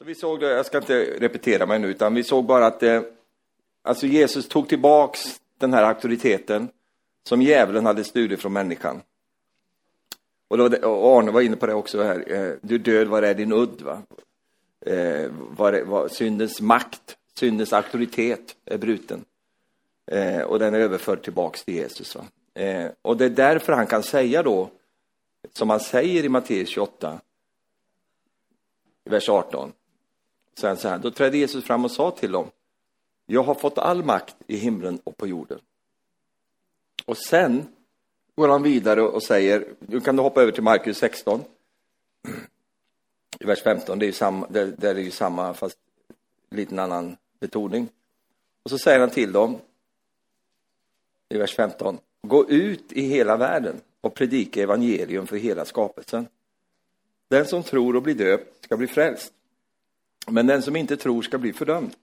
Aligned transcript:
Så 0.00 0.04
vi 0.04 0.14
såg 0.14 0.40
det, 0.40 0.50
jag 0.50 0.66
ska 0.66 0.78
inte 0.78 1.04
repetera 1.04 1.66
mig 1.66 1.78
nu, 1.78 1.88
utan 1.88 2.14
vi 2.14 2.24
såg 2.24 2.44
bara 2.44 2.66
att 2.66 2.82
eh, 2.82 3.02
alltså 3.82 4.06
Jesus 4.06 4.48
tog 4.48 4.68
tillbaks 4.68 5.40
den 5.58 5.72
här 5.72 5.82
auktoriteten 5.82 6.68
som 7.28 7.42
djävulen 7.42 7.86
hade 7.86 8.04
stulit 8.04 8.40
från 8.40 8.52
människan. 8.52 9.02
Och, 10.48 10.58
då, 10.58 10.88
och 10.88 11.18
Arne 11.18 11.30
var 11.30 11.40
inne 11.40 11.56
på 11.56 11.66
det 11.66 11.74
också 11.74 12.02
här, 12.02 12.32
eh, 12.32 12.54
du 12.60 12.78
död, 12.78 13.08
var 13.08 13.22
är 13.22 13.34
din 13.34 13.52
udd? 13.52 13.82
Va? 13.82 14.02
Eh, 14.86 15.30
var, 15.56 15.72
är, 15.72 15.84
var, 15.84 16.08
syndens 16.08 16.60
makt, 16.60 17.16
syndens 17.34 17.72
auktoritet 17.72 18.56
är 18.64 18.78
bruten. 18.78 19.24
Eh, 20.06 20.40
och 20.40 20.58
den 20.58 20.74
är 20.74 20.78
överförd 20.78 21.22
tillbaks 21.22 21.64
till 21.64 21.74
Jesus. 21.74 22.16
Va? 22.16 22.24
Eh, 22.62 22.90
och 23.02 23.16
det 23.16 23.24
är 23.24 23.30
därför 23.30 23.72
han 23.72 23.86
kan 23.86 24.02
säga 24.02 24.42
då, 24.42 24.70
som 25.52 25.70
han 25.70 25.80
säger 25.80 26.24
i 26.24 26.28
Matteus 26.28 26.68
28, 26.68 27.20
vers 29.04 29.28
18, 29.28 29.72
Sen 30.60 30.76
så 30.76 30.88
här, 30.88 30.98
då 30.98 31.10
trädde 31.10 31.38
Jesus 31.38 31.64
fram 31.64 31.84
och 31.84 31.90
sa 31.90 32.10
till 32.10 32.32
dem, 32.32 32.50
jag 33.26 33.42
har 33.42 33.54
fått 33.54 33.78
all 33.78 34.04
makt 34.04 34.36
i 34.46 34.56
himlen 34.56 35.00
och 35.04 35.16
på 35.16 35.26
jorden. 35.26 35.58
Och 37.04 37.16
sen 37.16 37.66
går 38.34 38.48
han 38.48 38.62
vidare 38.62 39.02
och 39.02 39.22
säger, 39.22 39.74
nu 39.78 40.00
kan 40.00 40.16
du 40.16 40.22
hoppa 40.22 40.42
över 40.42 40.52
till 40.52 40.62
Markus 40.62 40.98
16, 40.98 41.44
i 43.40 43.44
vers 43.44 43.62
15, 43.62 43.98
det 43.98 44.04
är 44.04 44.06
ju 44.06 44.12
samma, 44.12 44.46
där, 44.46 44.66
där 44.66 44.94
är 44.94 45.00
ju 45.00 45.10
samma 45.10 45.54
fast 45.54 45.78
lite 46.50 46.82
annan 46.82 47.16
betoning. 47.38 47.88
Och 48.62 48.70
så 48.70 48.78
säger 48.78 49.00
han 49.00 49.10
till 49.10 49.32
dem, 49.32 49.58
i 51.28 51.38
vers 51.38 51.54
15, 51.54 51.98
gå 52.22 52.50
ut 52.50 52.92
i 52.92 53.02
hela 53.02 53.36
världen 53.36 53.80
och 54.00 54.14
predika 54.14 54.62
evangelium 54.62 55.26
för 55.26 55.36
hela 55.36 55.64
skapelsen. 55.64 56.26
Den 57.28 57.46
som 57.46 57.62
tror 57.62 57.96
och 57.96 58.02
blir 58.02 58.14
döpt 58.14 58.64
ska 58.64 58.76
bli 58.76 58.86
frälst. 58.86 59.32
Men 60.30 60.46
den 60.46 60.62
som 60.62 60.76
inte 60.76 60.96
tror 60.96 61.22
ska 61.22 61.38
bli 61.38 61.52
fördömd. 61.52 61.94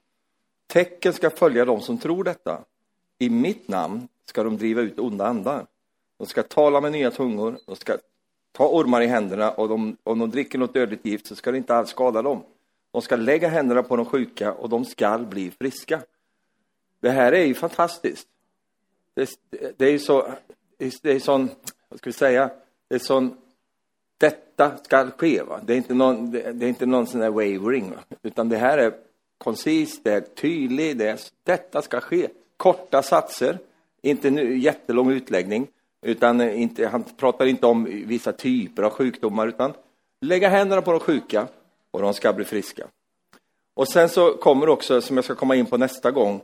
Tecken 0.67 1.13
ska 1.13 1.29
följa 1.29 1.65
dem 1.65 1.81
som 1.81 1.97
tror 1.97 2.23
detta. 2.23 2.61
I 3.19 3.29
mitt 3.29 3.67
namn 3.67 4.07
ska 4.25 4.43
de 4.43 4.57
driva 4.57 4.81
ut 4.81 4.99
onda 4.99 5.25
andar. 5.25 5.65
De 6.17 6.27
ska 6.27 6.43
tala 6.43 6.81
med 6.81 6.91
nya 6.91 7.11
tungor, 7.11 7.59
de 7.65 7.75
ska 7.75 7.97
ta 8.51 8.67
ormar 8.67 9.01
i 9.01 9.07
händerna 9.07 9.51
och 9.51 9.69
de, 9.69 9.97
om 10.03 10.19
de 10.19 10.31
dricker 10.31 10.57
något 10.57 10.73
dödligt 10.73 11.05
gift 11.05 11.27
så 11.27 11.35
ska 11.35 11.51
det 11.51 11.57
inte 11.57 11.75
alls 11.75 11.89
skada 11.89 12.21
dem. 12.21 12.43
De 12.91 13.01
ska 13.01 13.15
lägga 13.15 13.47
händerna 13.47 13.83
på 13.83 13.95
de 13.95 14.05
sjuka 14.05 14.53
och 14.53 14.69
de 14.69 14.85
ska 14.85 15.17
bli 15.17 15.51
friska. 15.51 16.01
Det 16.99 17.09
här 17.09 17.31
är 17.31 17.45
ju 17.45 17.53
fantastiskt. 17.53 18.27
Det, 19.13 19.29
det 19.77 19.85
är 19.85 19.91
ju 19.91 19.99
så, 19.99 20.31
det 20.77 21.11
är 21.11 21.19
sån, 21.19 21.49
vad 21.89 21.99
ska 21.99 22.09
vi 22.09 22.13
säga, 22.13 22.49
det 22.87 22.95
är 22.95 22.99
sån 22.99 23.37
detta 24.17 24.77
ska 24.77 25.11
ske. 25.17 25.41
Va? 25.43 25.59
Det 25.63 25.73
är 25.73 25.77
inte 25.77 25.93
någon, 25.93 26.31
det, 26.31 26.41
är 26.41 26.63
inte 26.63 26.85
någon 26.85 27.07
sån 27.07 27.21
där 27.21 27.29
wavering, 27.29 27.91
va? 27.91 27.97
utan 28.23 28.49
det 28.49 28.57
här 28.57 28.77
är 28.77 28.93
koncist, 29.37 30.03
det 30.03 30.13
är 30.13 30.21
tydligt, 30.21 30.97
det 30.97 31.09
är, 31.09 31.19
detta 31.43 31.81
ska 31.81 31.99
ske. 31.99 32.27
Korta 32.57 33.03
satser, 33.03 33.57
inte 34.01 34.29
nu 34.29 34.57
jättelång 34.57 35.11
utläggning, 35.11 35.67
utan 36.01 36.41
eh, 36.41 36.61
inte, 36.61 36.87
han 36.87 37.03
pratar 37.03 37.45
inte 37.45 37.65
om 37.65 37.83
vissa 37.83 38.31
typer 38.31 38.83
av 38.83 38.89
sjukdomar, 38.89 39.47
utan 39.47 39.73
lägga 40.21 40.49
händerna 40.49 40.81
på 40.81 40.91
de 40.91 40.99
sjuka 40.99 41.47
och 41.91 42.01
de 42.01 42.13
ska 42.13 42.33
bli 42.33 42.45
friska. 42.45 42.87
Och 43.73 43.87
sen 43.87 44.09
så 44.09 44.37
kommer 44.37 44.69
också, 44.69 45.01
som 45.01 45.15
jag 45.17 45.25
ska 45.25 45.35
komma 45.35 45.55
in 45.55 45.65
på 45.65 45.77
nästa 45.77 46.11
gång, 46.11 46.41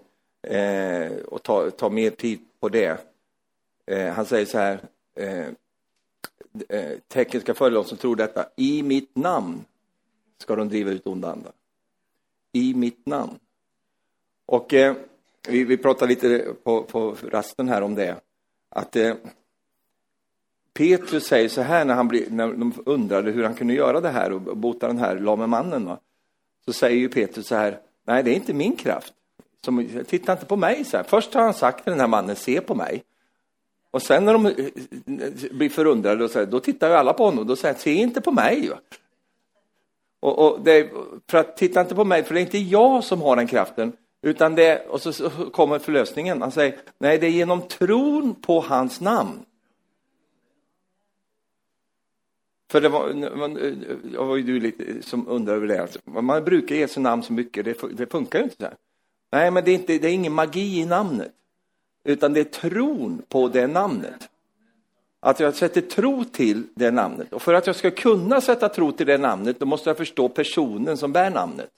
eh, 0.47 1.11
och 1.27 1.43
ta, 1.43 1.71
ta 1.71 1.89
mer 1.89 2.09
tid 2.09 2.39
på 2.59 2.69
det. 2.69 2.97
Eh, 3.87 4.08
han 4.13 4.25
säger 4.25 4.45
så 4.45 4.58
här, 4.58 4.80
Eh, 5.15 5.47
Eh, 6.69 6.91
tecken 7.07 7.41
ska 7.41 7.53
följa 7.53 7.75
dem 7.75 7.85
som 7.85 7.97
tror 7.97 8.16
detta. 8.16 8.45
I 8.55 8.83
mitt 8.83 9.16
namn 9.16 9.66
ska 10.38 10.55
de 10.55 10.69
driva 10.69 10.91
ut 10.91 11.07
onda 11.07 11.31
andar. 11.31 11.52
I 12.52 12.73
mitt 12.73 13.05
namn. 13.05 13.39
Och 14.45 14.73
eh, 14.73 14.95
vi, 15.47 15.63
vi 15.63 15.77
pratade 15.77 16.09
lite 16.09 16.53
på, 16.63 16.83
på 16.83 17.17
rasten 17.31 17.69
här 17.69 17.81
om 17.81 17.95
det. 17.95 18.15
Att 18.69 18.95
eh, 18.95 19.15
Petrus 20.73 21.27
säger 21.27 21.49
så 21.49 21.61
här 21.61 21.86
när, 21.86 21.93
han 21.93 22.08
blir, 22.08 22.30
när 22.30 22.48
de 22.48 22.73
undrade 22.86 23.31
hur 23.31 23.43
han 23.43 23.53
kunde 23.53 23.73
göra 23.73 24.02
det 24.02 24.09
här 24.09 24.31
och 24.31 24.58
bota 24.58 24.87
den 24.87 24.98
här 24.98 25.19
lame 25.19 25.48
mannen. 25.48 25.86
Va? 25.86 25.99
Så 26.65 26.73
säger 26.73 26.98
ju 26.98 27.09
Petrus 27.09 27.48
så 27.48 27.55
här, 27.55 27.80
nej 28.03 28.23
det 28.23 28.31
är 28.31 28.36
inte 28.36 28.53
min 28.53 28.75
kraft. 28.75 29.14
Som, 29.65 29.89
titta 30.08 30.31
inte 30.31 30.45
på 30.45 30.55
mig. 30.55 30.86
Så 30.86 30.98
här. 30.98 31.03
Först 31.03 31.33
har 31.33 31.42
han 31.42 31.53
sagt 31.53 31.83
till 31.83 31.92
den 31.92 31.99
här 31.99 32.08
mannen, 32.08 32.36
se 32.36 32.61
på 32.61 32.75
mig. 32.75 33.03
Och 33.93 34.02
sen 34.02 34.26
när 34.26 34.33
de 34.33 34.45
eh, 34.45 34.54
eh, 34.55 35.52
blir 35.52 35.70
förundrade, 35.70 36.23
och 36.23 36.31
så 36.31 36.39
här, 36.39 36.45
då 36.45 36.59
tittar 36.59 36.89
ju 36.89 36.93
alla 36.93 37.14
på 37.14 37.26
honom 37.26 37.48
då 37.48 37.55
säger 37.55 37.73
han, 37.73 37.81
se 37.81 37.93
inte 37.93 38.21
på 38.21 38.31
mig. 38.31 38.71
Och, 40.20 40.39
och 40.39 40.61
det, 40.61 40.92
för 41.30 41.37
att 41.37 41.58
titta 41.58 41.81
inte 41.81 41.95
på 41.95 42.05
mig, 42.05 42.23
för 42.23 42.33
det 42.33 42.39
är 42.39 42.42
inte 42.42 42.58
jag 42.58 43.04
som 43.04 43.21
har 43.21 43.36
den 43.36 43.48
kraften, 43.48 43.93
utan 44.21 44.55
det, 44.55 44.86
och 44.87 45.02
så, 45.02 45.14
så 45.14 45.30
kommer 45.30 45.80
förlösningen. 45.80 46.42
Han 46.42 46.52
säger, 46.52 46.77
nej 46.98 47.17
det 47.17 47.27
är 47.27 47.31
genom 47.31 47.61
tron 47.61 48.36
på 48.36 48.59
hans 48.59 49.02
namn. 49.02 49.45
För 52.71 52.81
det 52.81 52.89
var, 52.89 53.10
eh, 53.10 53.73
jag 54.14 54.25
var 54.25 54.36
ju 54.36 54.43
du 54.43 54.60
lite 54.60 55.02
som 55.02 55.27
undrade 55.27 55.58
över 55.58 55.67
det. 55.67 55.81
Alltså, 55.81 55.99
man 56.05 56.43
brukar 56.43 56.75
Jesu 56.75 56.99
namn 56.99 57.23
så 57.23 57.33
mycket, 57.33 57.65
det, 57.65 57.77
det 57.92 58.11
funkar 58.11 58.39
ju 58.39 58.43
inte 58.43 58.55
så 58.55 58.64
här. 58.64 58.75
Nej, 59.31 59.52
men 59.52 59.64
det 59.64 59.71
är, 59.71 59.75
inte, 59.75 59.98
det 59.98 60.08
är 60.08 60.14
ingen 60.14 60.33
magi 60.33 60.80
i 60.80 60.86
namnet 60.86 61.33
utan 62.03 62.33
det 62.33 62.39
är 62.39 62.69
tron 62.69 63.21
på 63.30 63.47
det 63.47 63.67
namnet. 63.67 64.30
Att 65.19 65.39
jag 65.39 65.55
sätter 65.55 65.81
tro 65.81 66.23
till 66.23 66.64
det 66.75 66.91
namnet. 66.91 67.33
Och 67.33 67.41
för 67.41 67.53
att 67.53 67.67
jag 67.67 67.75
ska 67.75 67.91
kunna 67.91 68.41
sätta 68.41 68.69
tro 68.69 68.91
till 68.91 69.08
det 69.08 69.17
namnet, 69.17 69.59
då 69.59 69.65
måste 69.65 69.89
jag 69.89 69.97
förstå 69.97 70.30
personen 70.30 70.97
som 70.97 71.11
bär 71.11 71.30
namnet. 71.30 71.69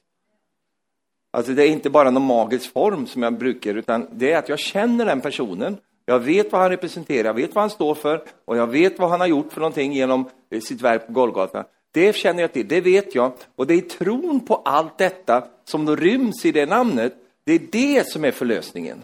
Alltså 1.32 1.52
det 1.52 1.64
är 1.64 1.68
inte 1.68 1.90
bara 1.90 2.12
någon 2.12 2.24
magisk 2.24 2.74
form 2.74 3.08
som 3.08 3.24
jag 3.24 3.38
brukar, 3.38 3.76
utan 3.76 4.08
det 4.12 4.32
är 4.32 4.38
att 4.38 4.50
jag 4.50 4.60
känner 4.60 5.06
den 5.06 5.22
personen. 5.22 5.78
Jag 6.06 6.20
vet 6.20 6.52
vad 6.52 6.62
han 6.62 6.70
representerar, 6.70 7.24
jag 7.24 7.34
vet 7.34 7.56
vad 7.56 7.62
han 7.62 7.70
står 7.70 7.96
för 7.96 8.24
och 8.46 8.58
jag 8.58 8.68
vet 8.68 9.00
vad 9.00 9.10
han 9.10 9.20
har 9.20 9.28
gjort 9.28 9.54
för 9.54 9.60
någonting 9.60 9.94
genom 9.94 10.30
eh, 10.50 10.62
sitt 10.62 10.82
verk 10.82 11.08
på 11.08 11.14
Golgata. 11.14 11.66
Det 11.92 12.16
känner 12.16 12.42
jag 12.42 12.54
till, 12.54 12.68
det 12.68 12.82
vet 12.82 13.16
jag. 13.16 13.32
Och 13.56 13.68
det 13.68 13.74
är 13.74 13.82
tron 13.82 14.40
på 14.40 14.56
allt 14.56 14.98
detta 14.98 15.48
som 15.64 15.86
då 15.86 15.96
ryms 15.96 16.46
i 16.46 16.52
det 16.52 16.66
namnet, 16.66 17.14
det 17.44 17.54
är 17.54 17.62
det 17.72 18.10
som 18.10 18.26
är 18.26 18.32
förlösningen. 18.32 19.04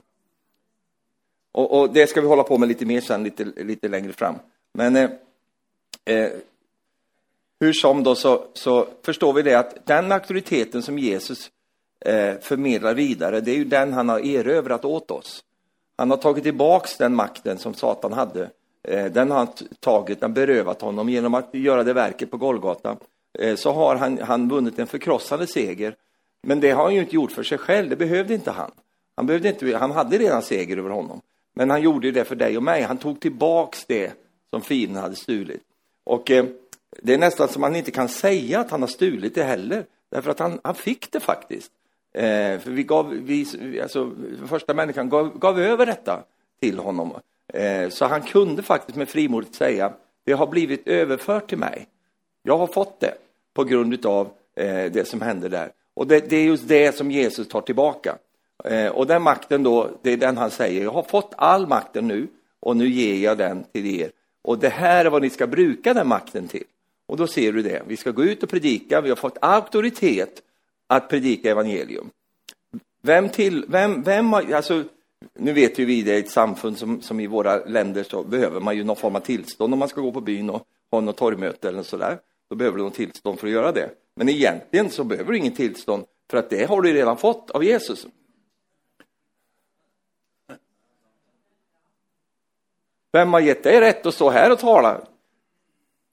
Och, 1.52 1.80
och, 1.80 1.94
det 1.94 2.08
ska 2.08 2.22
vi 2.22 2.28
hålla 2.28 2.44
på 2.44 2.58
med 2.58 2.70
lite 2.70 2.86
mer 2.86 3.02
sen, 3.02 3.24
lite, 3.24 3.44
lite 3.44 3.88
längre 3.88 4.14
fram. 4.14 4.36
Men 4.74 4.96
eh, 4.96 5.10
eh, 6.06 6.32
hur 7.60 7.74
som 7.74 8.04
då 8.04 8.16
så, 8.16 8.44
så, 8.54 8.88
förstår 9.02 9.34
vi 9.34 9.42
det 9.42 9.56
att 9.56 9.86
den 9.86 10.12
auktoriteten 10.12 10.84
som 10.84 11.00
Jesus 11.00 11.52
eh, 12.06 12.34
förmedlar 12.42 12.94
vidare, 12.94 13.42
det 13.42 13.52
är 13.52 13.56
ju 13.56 13.66
den 13.66 13.94
han 13.94 14.10
har 14.10 14.20
erövrat 14.20 14.86
åt 14.86 15.12
oss. 15.12 15.44
Han 15.98 16.10
har 16.10 16.18
tagit 16.18 16.44
tillbaks 16.44 16.98
den 16.98 17.16
makten 17.16 17.58
som 17.58 17.74
Satan 17.74 18.14
hade. 18.14 18.50
Eh, 18.84 19.06
den 19.06 19.32
har 19.32 19.38
han 19.38 19.48
tagit, 19.80 20.20
den 20.20 20.34
berövat 20.34 20.82
honom 20.82 21.10
genom 21.10 21.34
att 21.34 21.50
göra 21.52 21.84
det 21.84 21.94
verket 21.94 22.32
på 22.32 22.38
Golgata. 22.38 22.98
Eh, 23.40 23.56
så 23.56 23.72
har 23.72 23.96
han, 23.96 24.18
han 24.18 24.50
vunnit 24.50 24.80
en 24.80 24.88
förkrossande 24.88 25.48
seger. 25.48 25.96
Men 26.44 26.60
det 26.60 26.72
har 26.72 26.84
han 26.84 26.96
ju 26.96 27.02
inte 27.02 27.16
gjort 27.16 27.32
för 27.32 27.44
sig 27.44 27.58
själv, 27.58 27.90
det 27.90 27.96
behövde 27.96 28.34
inte 28.34 28.52
han. 28.52 28.72
Han, 29.16 29.26
behövde 29.26 29.50
inte, 29.50 29.78
han 29.78 29.92
hade 29.92 30.18
redan 30.18 30.42
seger 30.42 30.78
över 30.78 30.90
honom. 30.90 31.22
Men 31.54 31.70
han 31.70 31.82
gjorde 31.82 32.12
det 32.12 32.24
för 32.24 32.36
dig 32.36 32.58
och 32.58 32.64
mig. 32.64 32.82
Han 32.82 32.98
tog 32.98 33.20
tillbaks 33.20 33.86
det 33.86 34.14
som 34.50 34.62
fienden 34.62 35.04
hade 35.04 35.16
stulit. 35.16 35.62
Och 36.04 36.32
eh, 36.32 36.46
det 37.02 37.14
är 37.14 37.18
nästan 37.18 37.48
som 37.48 37.62
man 37.62 37.76
inte 37.76 37.92
kan 37.92 38.10
säga 38.10 38.60
att 38.60 38.72
han 38.72 38.82
har 38.82 38.88
stulit 38.88 39.36
det 39.36 39.44
heller. 39.44 39.86
Därför 40.10 40.32
att 40.32 40.40
han, 40.40 40.60
han 40.64 40.76
fick 40.76 41.12
det 41.12 41.20
faktiskt. 41.20 41.72
Eh, 42.14 42.60
för 42.60 42.72
vi 42.72 42.84
gav, 42.84 43.10
vi, 43.10 43.46
alltså, 43.82 44.12
första 44.48 44.74
människan 44.74 45.10
gav, 45.10 45.40
gav 45.40 45.60
över 45.60 45.86
detta 45.86 46.24
till 46.60 46.80
honom. 46.80 47.12
Eh, 47.54 47.90
så 47.90 48.06
han 48.06 48.22
kunde 48.22 48.64
faktiskt 48.64 48.98
med 48.98 49.10
frimodigt 49.10 49.56
säga, 49.56 49.94
det 50.24 50.34
har 50.34 50.48
blivit 50.48 50.88
överfört 50.88 51.50
till 51.50 51.58
mig. 51.58 51.88
Jag 52.44 52.58
har 52.58 52.68
fått 52.68 53.00
det 53.00 53.14
på 53.54 53.64
grund 53.64 54.06
av 54.06 54.30
eh, 54.56 54.92
det 54.92 55.08
som 55.08 55.22
hände 55.22 55.50
där. 55.50 55.72
Och 55.94 56.08
det, 56.08 56.30
det 56.30 56.36
är 56.36 56.44
just 56.44 56.68
det 56.68 56.96
som 56.96 57.12
Jesus 57.12 57.48
tar 57.48 57.62
tillbaka. 57.62 58.18
Eh, 58.64 58.88
och 58.88 59.08
den 59.08 59.22
makten 59.22 59.64
då, 59.64 59.90
det 60.02 60.14
är 60.14 60.18
den 60.18 60.38
han 60.38 60.52
säger, 60.52 60.84
jag 60.84 60.92
har 60.92 61.04
fått 61.04 61.34
all 61.38 61.68
makten 61.68 62.08
nu 62.08 62.28
och 62.60 62.78
nu 62.78 62.90
ger 62.90 63.24
jag 63.24 63.38
den 63.38 63.64
till 63.64 64.02
er. 64.02 64.12
Och 64.42 64.60
det 64.60 64.70
här 64.70 65.06
är 65.06 65.10
vad 65.10 65.22
ni 65.22 65.30
ska 65.30 65.48
bruka 65.48 65.94
den 65.94 66.08
makten 66.08 66.48
till. 66.48 66.64
Och 67.08 67.18
då 67.18 67.28
ser 67.28 67.54
du 67.54 67.62
det, 67.62 67.84
vi 67.88 67.98
ska 67.98 68.12
gå 68.12 68.24
ut 68.24 68.44
och 68.44 68.50
predika, 68.50 69.02
vi 69.02 69.10
har 69.10 69.16
fått 69.16 69.38
auktoritet 69.42 70.42
att 70.88 71.10
predika 71.10 71.52
evangelium. 71.52 72.10
Vem 73.02 73.30
till, 73.30 73.66
vem, 73.68 74.04
vem 74.04 74.34
har, 74.34 74.54
alltså, 74.54 74.84
nu 75.34 75.54
vet 75.54 75.80
ju 75.80 75.86
vi 75.86 76.02
det, 76.02 76.16
ett 76.16 76.30
samfund 76.30 76.78
som, 76.78 77.02
som 77.02 77.20
i 77.20 77.28
våra 77.28 77.66
länder 77.66 78.04
så 78.04 78.24
behöver 78.24 78.60
man 78.60 78.78
ju 78.78 78.84
någon 78.84 78.96
form 78.96 79.16
av 79.16 79.20
tillstånd 79.20 79.74
om 79.74 79.80
man 79.80 79.90
ska 79.90 80.02
gå 80.02 80.12
på 80.12 80.22
byn 80.22 80.50
och 80.50 80.64
ha 80.92 81.02
något 81.02 81.18
torgmöte 81.18 81.70
eller 81.70 81.84
sådär. 81.84 82.20
Då 82.50 82.56
behöver 82.56 82.78
du 82.78 82.84
något 82.84 82.94
tillstånd 82.94 83.40
för 83.40 83.48
att 83.48 83.54
göra 83.54 83.72
det. 83.72 83.90
Men 84.16 84.30
egentligen 84.30 84.90
så 84.90 85.04
behöver 85.04 85.32
du 85.32 85.38
inget 85.38 85.56
tillstånd 85.56 86.06
för 86.30 86.38
att 86.38 86.50
det 86.50 86.70
har 86.70 86.82
du 86.82 86.94
redan 86.94 87.18
fått 87.18 87.52
av 87.52 87.64
Jesus. 87.64 88.08
Vem 93.12 93.34
har 93.34 93.40
gett 93.40 93.64
dig 93.64 93.82
rätt 93.82 94.06
att 94.06 94.14
stå 94.14 94.30
här 94.30 94.52
och 94.52 94.60
tala? 94.60 95.02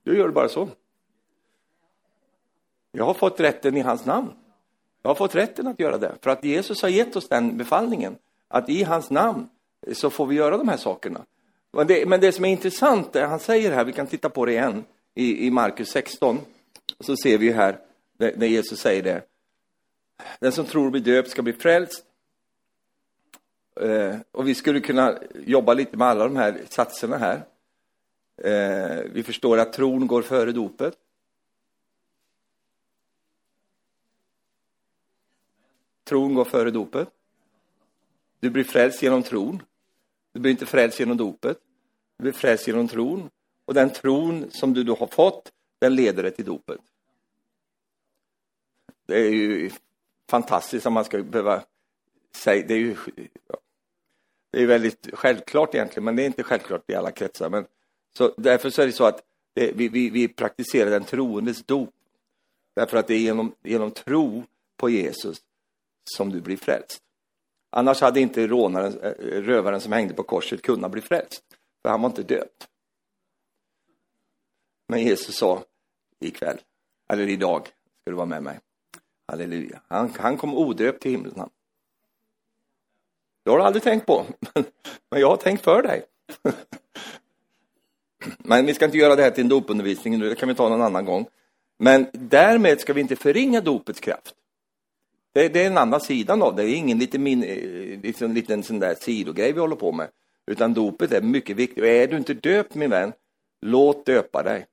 Du 0.04 0.18
gör 0.18 0.26
det 0.26 0.32
bara 0.32 0.48
så. 0.48 0.68
Jag 2.92 3.04
har 3.04 3.14
fått 3.14 3.40
rätten 3.40 3.76
i 3.76 3.80
hans 3.80 4.04
namn. 4.04 4.30
Jag 5.02 5.10
har 5.10 5.14
fått 5.14 5.34
rätten 5.34 5.66
att 5.66 5.80
göra 5.80 5.98
det, 5.98 6.14
för 6.22 6.30
att 6.30 6.44
Jesus 6.44 6.82
har 6.82 6.88
gett 6.88 7.16
oss 7.16 7.28
den 7.28 7.56
befallningen, 7.56 8.16
att 8.48 8.68
i 8.68 8.82
hans 8.82 9.10
namn 9.10 9.48
så 9.92 10.10
får 10.10 10.26
vi 10.26 10.34
göra 10.34 10.56
de 10.56 10.68
här 10.68 10.76
sakerna. 10.76 11.24
Men 11.72 11.86
det, 11.86 12.08
men 12.08 12.20
det 12.20 12.32
som 12.32 12.44
är 12.44 12.48
intressant, 12.48 13.12
det 13.12 13.26
han 13.26 13.38
säger 13.40 13.72
här, 13.72 13.84
vi 13.84 13.92
kan 13.92 14.06
titta 14.06 14.28
på 14.28 14.44
det 14.44 14.52
igen, 14.52 14.84
i, 15.14 15.46
i 15.46 15.50
Markus 15.50 15.88
16, 15.88 16.38
så 17.00 17.16
ser 17.16 17.38
vi 17.38 17.52
här, 17.52 17.78
när 18.18 18.46
Jesus 18.46 18.80
säger 18.80 19.02
det, 19.02 19.22
den 20.40 20.52
som 20.52 20.64
tror 20.64 20.84
och 20.84 20.92
blir 20.92 21.02
döpt 21.02 21.30
ska 21.30 21.42
bli 21.42 21.52
frälst. 21.52 22.04
Eh, 23.80 24.16
och 24.32 24.48
vi 24.48 24.54
skulle 24.54 24.80
kunna 24.80 25.18
jobba 25.34 25.74
lite 25.74 25.96
med 25.96 26.08
alla 26.08 26.24
de 26.24 26.36
här 26.36 26.60
satserna 26.68 27.18
här. 27.18 27.44
Eh, 28.36 29.04
vi 29.12 29.22
förstår 29.22 29.58
att 29.58 29.72
tron 29.72 30.06
går 30.06 30.22
före 30.22 30.52
dopet. 30.52 30.98
Tron 36.04 36.34
går 36.34 36.44
före 36.44 36.70
dopet. 36.70 37.08
Du 38.40 38.50
blir 38.50 38.64
frälst 38.64 39.02
genom 39.02 39.22
tron. 39.22 39.62
Du 40.32 40.40
blir 40.40 40.50
inte 40.50 40.66
frälst 40.66 41.00
genom 41.00 41.16
dopet. 41.16 41.58
Du 42.16 42.22
blir 42.22 42.32
frälst 42.32 42.66
genom 42.66 42.88
tron. 42.88 43.30
Och 43.64 43.74
den 43.74 43.90
tron 43.90 44.50
som 44.50 44.74
du 44.74 44.84
då 44.84 44.94
har 44.94 45.06
fått, 45.06 45.52
den 45.78 45.94
leder 45.94 46.22
dig 46.22 46.32
till 46.32 46.44
dopet. 46.44 46.80
Det 49.06 49.18
är 49.18 49.30
ju 49.30 49.70
fantastiskt 50.30 50.86
om 50.86 50.92
man 50.92 51.04
ska 51.04 51.22
behöva 51.22 51.62
säga, 52.32 52.64
det 52.68 52.74
är 52.74 52.78
ju 52.78 52.96
är 54.62 54.66
väldigt 54.66 55.08
självklart 55.12 55.74
egentligen, 55.74 56.04
men 56.04 56.16
det 56.16 56.22
är 56.22 56.26
inte 56.26 56.42
självklart 56.42 56.90
i 56.90 56.94
alla 56.94 57.10
kretsar. 57.10 57.50
Men, 57.50 57.66
så 58.16 58.34
därför 58.36 58.70
så 58.70 58.82
är 58.82 58.86
det 58.86 58.92
så 58.92 59.04
att 59.04 59.22
det, 59.54 59.72
vi, 59.72 59.88
vi, 59.88 60.10
vi 60.10 60.28
praktiserar 60.28 60.90
den 60.90 61.04
troendes 61.04 61.64
dop. 61.64 61.94
Därför 62.76 62.96
att 62.96 63.06
det 63.06 63.14
är 63.14 63.18
genom, 63.18 63.54
genom 63.62 63.90
tro 63.90 64.44
på 64.76 64.90
Jesus 64.90 65.38
som 66.04 66.30
du 66.30 66.40
blir 66.40 66.56
frälst. 66.56 67.02
Annars 67.70 68.00
hade 68.00 68.20
inte 68.20 68.46
rånaren, 68.46 69.00
eh, 69.00 69.12
rövaren 69.42 69.80
som 69.80 69.92
hängde 69.92 70.14
på 70.14 70.22
korset 70.22 70.62
kunnat 70.62 70.90
bli 70.90 71.00
frälst, 71.00 71.44
för 71.82 71.90
han 71.90 72.02
var 72.02 72.08
inte 72.08 72.22
döpt. 72.22 72.68
Men 74.88 75.02
Jesus 75.02 75.36
sa 75.36 75.64
ikväll, 76.20 76.58
eller 77.08 77.28
idag, 77.28 77.66
ska 77.66 78.10
du 78.10 78.12
vara 78.12 78.26
med 78.26 78.42
mig. 78.42 78.60
Halleluja. 79.28 79.82
Han, 79.88 80.10
han 80.18 80.36
kom 80.36 80.54
odöpt 80.54 81.02
till 81.02 81.10
himlen. 81.10 81.50
Det 83.48 83.52
har 83.52 83.58
du 83.58 83.64
aldrig 83.64 83.82
tänkt 83.82 84.06
på, 84.06 84.26
men 85.10 85.20
jag 85.20 85.28
har 85.28 85.36
tänkt 85.36 85.64
för 85.64 85.82
dig. 85.82 86.02
Men 88.38 88.66
vi 88.66 88.74
ska 88.74 88.84
inte 88.84 88.98
göra 88.98 89.16
det 89.16 89.22
här 89.22 89.30
till 89.30 89.42
en 89.42 89.48
dopundervisning 89.48 90.18
nu, 90.18 90.28
det 90.28 90.34
kan 90.34 90.48
vi 90.48 90.54
ta 90.54 90.68
någon 90.68 90.82
annan 90.82 91.04
gång. 91.04 91.26
Men 91.78 92.06
därmed 92.12 92.80
ska 92.80 92.92
vi 92.92 93.00
inte 93.00 93.16
förringa 93.16 93.60
dopets 93.60 94.00
kraft. 94.00 94.34
Det, 95.32 95.48
det 95.48 95.62
är 95.62 95.66
en 95.66 95.78
annan 95.78 96.00
sidan 96.00 96.42
av 96.42 96.56
det, 96.56 96.62
det 96.62 96.70
är 96.70 96.74
ingen 96.74 96.98
liten, 96.98 97.22
min, 97.22 97.42
eh, 97.42 98.00
liksom, 98.02 98.32
liten 98.32 98.62
sån 98.62 98.78
där 98.78 98.94
sidogrej 98.94 99.52
vi 99.52 99.60
håller 99.60 99.76
på 99.76 99.92
med. 99.92 100.08
Utan 100.46 100.74
dopet 100.74 101.12
är 101.12 101.22
mycket 101.22 101.56
viktigt. 101.56 101.78
Och 101.78 101.88
är 101.88 102.06
du 102.06 102.16
inte 102.16 102.34
döpt 102.34 102.74
min 102.74 102.90
vän, 102.90 103.12
låt 103.60 104.06
döpa 104.06 104.42
dig. 104.42 104.66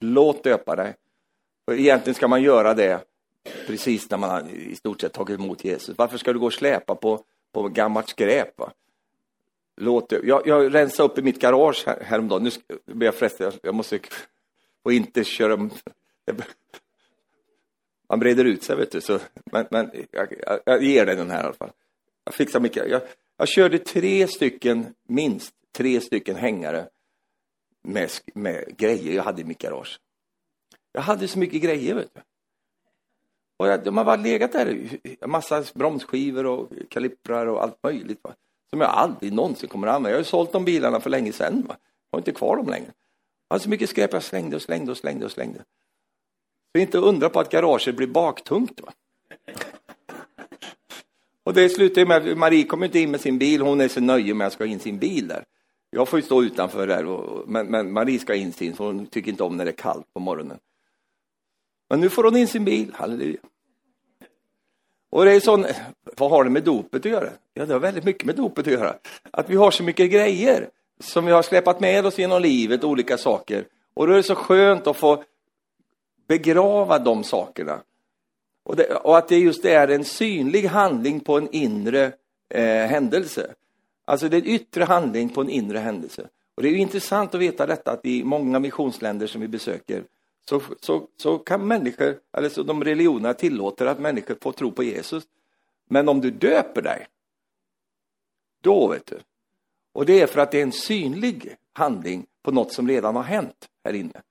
Låt 0.00 0.44
döpa 0.44 0.76
dig. 0.76 0.94
För 1.64 1.74
egentligen 1.74 2.14
ska 2.14 2.28
man 2.28 2.42
göra 2.42 2.74
det 2.74 3.04
precis 3.66 4.10
när 4.10 4.18
man 4.18 4.30
har 4.30 4.48
i 4.50 4.76
stort 4.76 5.00
sett 5.00 5.12
tagit 5.12 5.38
emot 5.38 5.64
Jesus. 5.64 5.98
Varför 5.98 6.18
ska 6.18 6.32
du 6.32 6.38
gå 6.38 6.46
och 6.46 6.52
släpa 6.52 6.94
på, 6.94 7.24
på 7.52 7.68
gammalt 7.68 8.08
skräp? 8.08 8.58
Va? 8.58 8.72
Låt. 9.76 10.12
Jag, 10.12 10.46
jag 10.46 10.74
rensade 10.74 11.08
upp 11.08 11.18
i 11.18 11.22
mitt 11.22 11.40
garage 11.40 11.82
här, 11.86 12.00
häromdagen. 12.00 12.42
Nu 12.42 12.50
blir 12.94 13.06
jag 13.06 13.14
frestad, 13.14 13.58
jag 13.62 13.74
måste 13.74 14.00
och 14.82 14.92
inte 14.92 15.24
köra... 15.24 15.70
Man 18.08 18.20
breder 18.20 18.44
ut 18.44 18.62
sig, 18.62 18.76
vet 18.76 18.92
du. 18.92 19.00
Så, 19.00 19.18
men 19.52 19.66
men 19.70 19.90
jag, 20.10 20.32
jag, 20.46 20.60
jag 20.64 20.82
ger 20.82 21.06
dig 21.06 21.16
den 21.16 21.30
här 21.30 21.42
i 21.42 21.44
alla 21.44 21.54
fall. 21.54 21.70
Jag 22.24 22.34
fixar 22.34 22.60
mycket. 22.60 22.90
Jag, 22.90 23.02
jag 23.36 23.48
körde 23.48 23.78
tre 23.78 24.26
stycken, 24.26 24.94
minst 25.08 25.54
tre 25.72 26.00
stycken 26.00 26.36
hängare 26.36 26.88
med, 27.82 28.10
med 28.34 28.76
grejer 28.76 29.14
jag 29.14 29.22
hade 29.22 29.40
i 29.40 29.44
mitt 29.44 29.58
garage. 29.58 30.00
Jag 30.92 31.02
hade 31.02 31.28
så 31.28 31.38
mycket 31.38 31.62
grejer, 31.62 31.94
vet 31.94 32.14
du. 32.14 32.20
Och 33.58 33.68
jag, 33.68 33.84
de 33.84 33.96
har 33.96 34.04
bara 34.04 34.16
legat 34.16 34.52
där, 34.52 34.88
en 35.20 35.30
massa 35.30 35.64
bromsskivor 35.74 36.46
och 36.46 36.68
kalipprar 36.88 37.46
och 37.46 37.62
allt 37.62 37.82
möjligt. 37.82 38.20
Va? 38.22 38.34
Som 38.70 38.80
jag 38.80 38.90
aldrig 38.90 39.32
någonsin 39.32 39.68
kommer 39.68 39.86
att 39.86 39.94
använda. 39.94 40.10
Jag 40.10 40.16
har 40.16 40.20
ju 40.20 40.24
sålt 40.24 40.52
de 40.52 40.64
bilarna 40.64 41.00
för 41.00 41.10
länge 41.10 41.32
sedan. 41.32 41.64
Va? 41.68 41.76
Jag 42.10 42.16
har 42.16 42.20
inte 42.20 42.32
kvar 42.32 42.56
dem 42.56 42.66
längre. 42.66 42.92
Jag 43.48 43.54
hade 43.54 43.64
så 43.64 43.70
mycket 43.70 43.90
skräp 43.90 44.12
jag 44.12 44.22
slängde 44.22 44.56
och 44.56 44.62
slängde 44.62 44.90
och 44.90 44.96
slängde 44.96 45.24
och 45.24 45.32
slängde. 45.32 45.64
Så 46.72 46.80
inte 46.80 46.98
undra 46.98 47.28
på 47.28 47.40
att 47.40 47.50
garaget 47.50 47.96
blir 47.96 48.06
baktungt. 48.06 48.80
Va? 48.80 48.92
och 51.44 51.54
det 51.54 51.68
slutar 51.68 52.06
med 52.06 52.16
att 52.16 52.38
Marie 52.38 52.64
kommer 52.64 52.86
inte 52.86 52.98
in 52.98 53.10
med 53.10 53.20
sin 53.20 53.38
bil. 53.38 53.60
Hon 53.60 53.80
är 53.80 53.88
så 53.88 54.00
nöjd 54.00 54.36
med 54.36 54.46
att 54.46 54.52
jag 54.52 54.52
ska 54.52 54.66
in 54.66 54.80
sin 54.80 54.98
bil 54.98 55.28
där. 55.28 55.44
Jag 55.90 56.08
får 56.08 56.18
ju 56.18 56.24
stå 56.24 56.42
utanför 56.42 56.86
där, 56.86 57.06
och, 57.06 57.48
men, 57.48 57.66
men 57.66 57.92
Marie 57.92 58.18
ska 58.18 58.34
in 58.34 58.52
sin, 58.52 58.74
för 58.74 58.84
hon 58.84 59.06
tycker 59.06 59.30
inte 59.30 59.42
om 59.42 59.56
när 59.56 59.64
det 59.64 59.70
är 59.70 59.76
kallt 59.76 60.12
på 60.14 60.20
morgonen. 60.20 60.58
Men 61.88 62.00
nu 62.00 62.10
får 62.10 62.24
hon 62.24 62.36
in 62.36 62.48
sin 62.48 62.64
bil, 62.64 62.92
halleluja. 62.94 63.38
Och 65.10 65.24
det 65.24 65.32
är 65.32 65.40
sån, 65.40 65.66
vad 66.16 66.30
har 66.30 66.44
det 66.44 66.50
med 66.50 66.64
dopet 66.64 67.06
att 67.06 67.12
göra? 67.12 67.30
Ja, 67.54 67.66
det 67.66 67.72
har 67.72 67.80
väldigt 67.80 68.04
mycket 68.04 68.24
med 68.24 68.36
dopet 68.36 68.66
att 68.66 68.72
göra. 68.72 68.94
Att 69.30 69.50
vi 69.50 69.56
har 69.56 69.70
så 69.70 69.82
mycket 69.82 70.10
grejer 70.10 70.68
som 71.00 71.26
vi 71.26 71.32
har 71.32 71.42
släpat 71.42 71.80
med 71.80 72.06
oss 72.06 72.18
genom 72.18 72.42
livet, 72.42 72.84
olika 72.84 73.18
saker. 73.18 73.64
Och 73.94 74.06
då 74.06 74.12
är 74.12 74.16
det 74.16 74.22
så 74.22 74.34
skönt 74.34 74.86
att 74.86 74.96
få 74.96 75.24
begrava 76.28 76.98
de 76.98 77.24
sakerna. 77.24 77.80
Och, 78.64 78.76
det, 78.76 78.94
och 78.94 79.18
att 79.18 79.28
det 79.28 79.38
just 79.38 79.64
är 79.64 79.88
en 79.88 80.04
synlig 80.04 80.64
handling 80.64 81.20
på 81.20 81.38
en 81.38 81.48
inre 81.52 82.12
eh, 82.54 82.86
händelse. 82.86 83.54
Alltså 84.04 84.28
det 84.28 84.36
är 84.36 84.40
en 84.40 84.46
yttre 84.46 84.84
handling 84.84 85.28
på 85.28 85.40
en 85.40 85.50
inre 85.50 85.78
händelse. 85.78 86.28
Och 86.54 86.62
det 86.62 86.68
är 86.68 86.76
intressant 86.76 87.34
att 87.34 87.40
veta 87.40 87.66
detta 87.66 87.90
att 87.90 88.06
i 88.06 88.24
många 88.24 88.58
missionsländer 88.58 89.26
som 89.26 89.40
vi 89.40 89.48
besöker 89.48 90.02
så, 90.48 90.62
så, 90.80 91.06
så 91.16 91.38
kan 91.38 91.66
människor, 91.66 92.18
eller 92.36 92.48
så 92.48 92.62
de 92.62 92.84
religionerna 92.84 93.34
tillåter 93.34 93.86
att 93.86 94.00
människor 94.00 94.36
får 94.42 94.52
tro 94.52 94.72
på 94.72 94.82
Jesus. 94.82 95.24
Men 95.88 96.08
om 96.08 96.20
du 96.20 96.30
döper 96.30 96.82
dig, 96.82 97.06
då 98.62 98.88
vet 98.88 99.06
du. 99.06 99.18
Och 99.92 100.06
det 100.06 100.20
är 100.20 100.26
för 100.26 100.40
att 100.40 100.50
det 100.50 100.58
är 100.58 100.62
en 100.62 100.72
synlig 100.72 101.56
handling 101.72 102.26
på 102.42 102.50
något 102.50 102.72
som 102.72 102.88
redan 102.88 103.16
har 103.16 103.22
hänt 103.22 103.68
här 103.84 103.92
inne. 103.92 104.22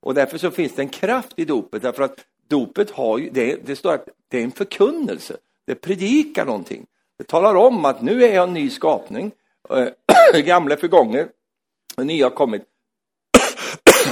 Och 0.00 0.14
därför 0.14 0.38
så 0.38 0.50
finns 0.50 0.74
det 0.74 0.82
en 0.82 0.88
kraft 0.88 1.32
i 1.36 1.44
dopet, 1.44 1.82
därför 1.82 2.02
att 2.02 2.24
dopet 2.48 2.90
har 2.90 3.18
ju, 3.18 3.30
det, 3.30 3.66
det 3.66 3.76
står 3.76 3.94
att 3.94 4.08
det 4.28 4.38
är 4.38 4.44
en 4.44 4.52
förkunnelse, 4.52 5.36
det 5.66 5.74
predikar 5.74 6.44
någonting. 6.44 6.86
Det 7.18 7.24
talar 7.24 7.54
om 7.54 7.84
att 7.84 8.02
nu 8.02 8.24
är 8.24 8.34
jag 8.34 8.48
en 8.48 8.54
ny 8.54 8.70
skapning, 8.70 9.32
eh, 9.70 9.88
gamla 10.44 10.74
är 10.74 11.28
nya 11.96 12.26
har 12.26 12.30
kommit. 12.30 12.62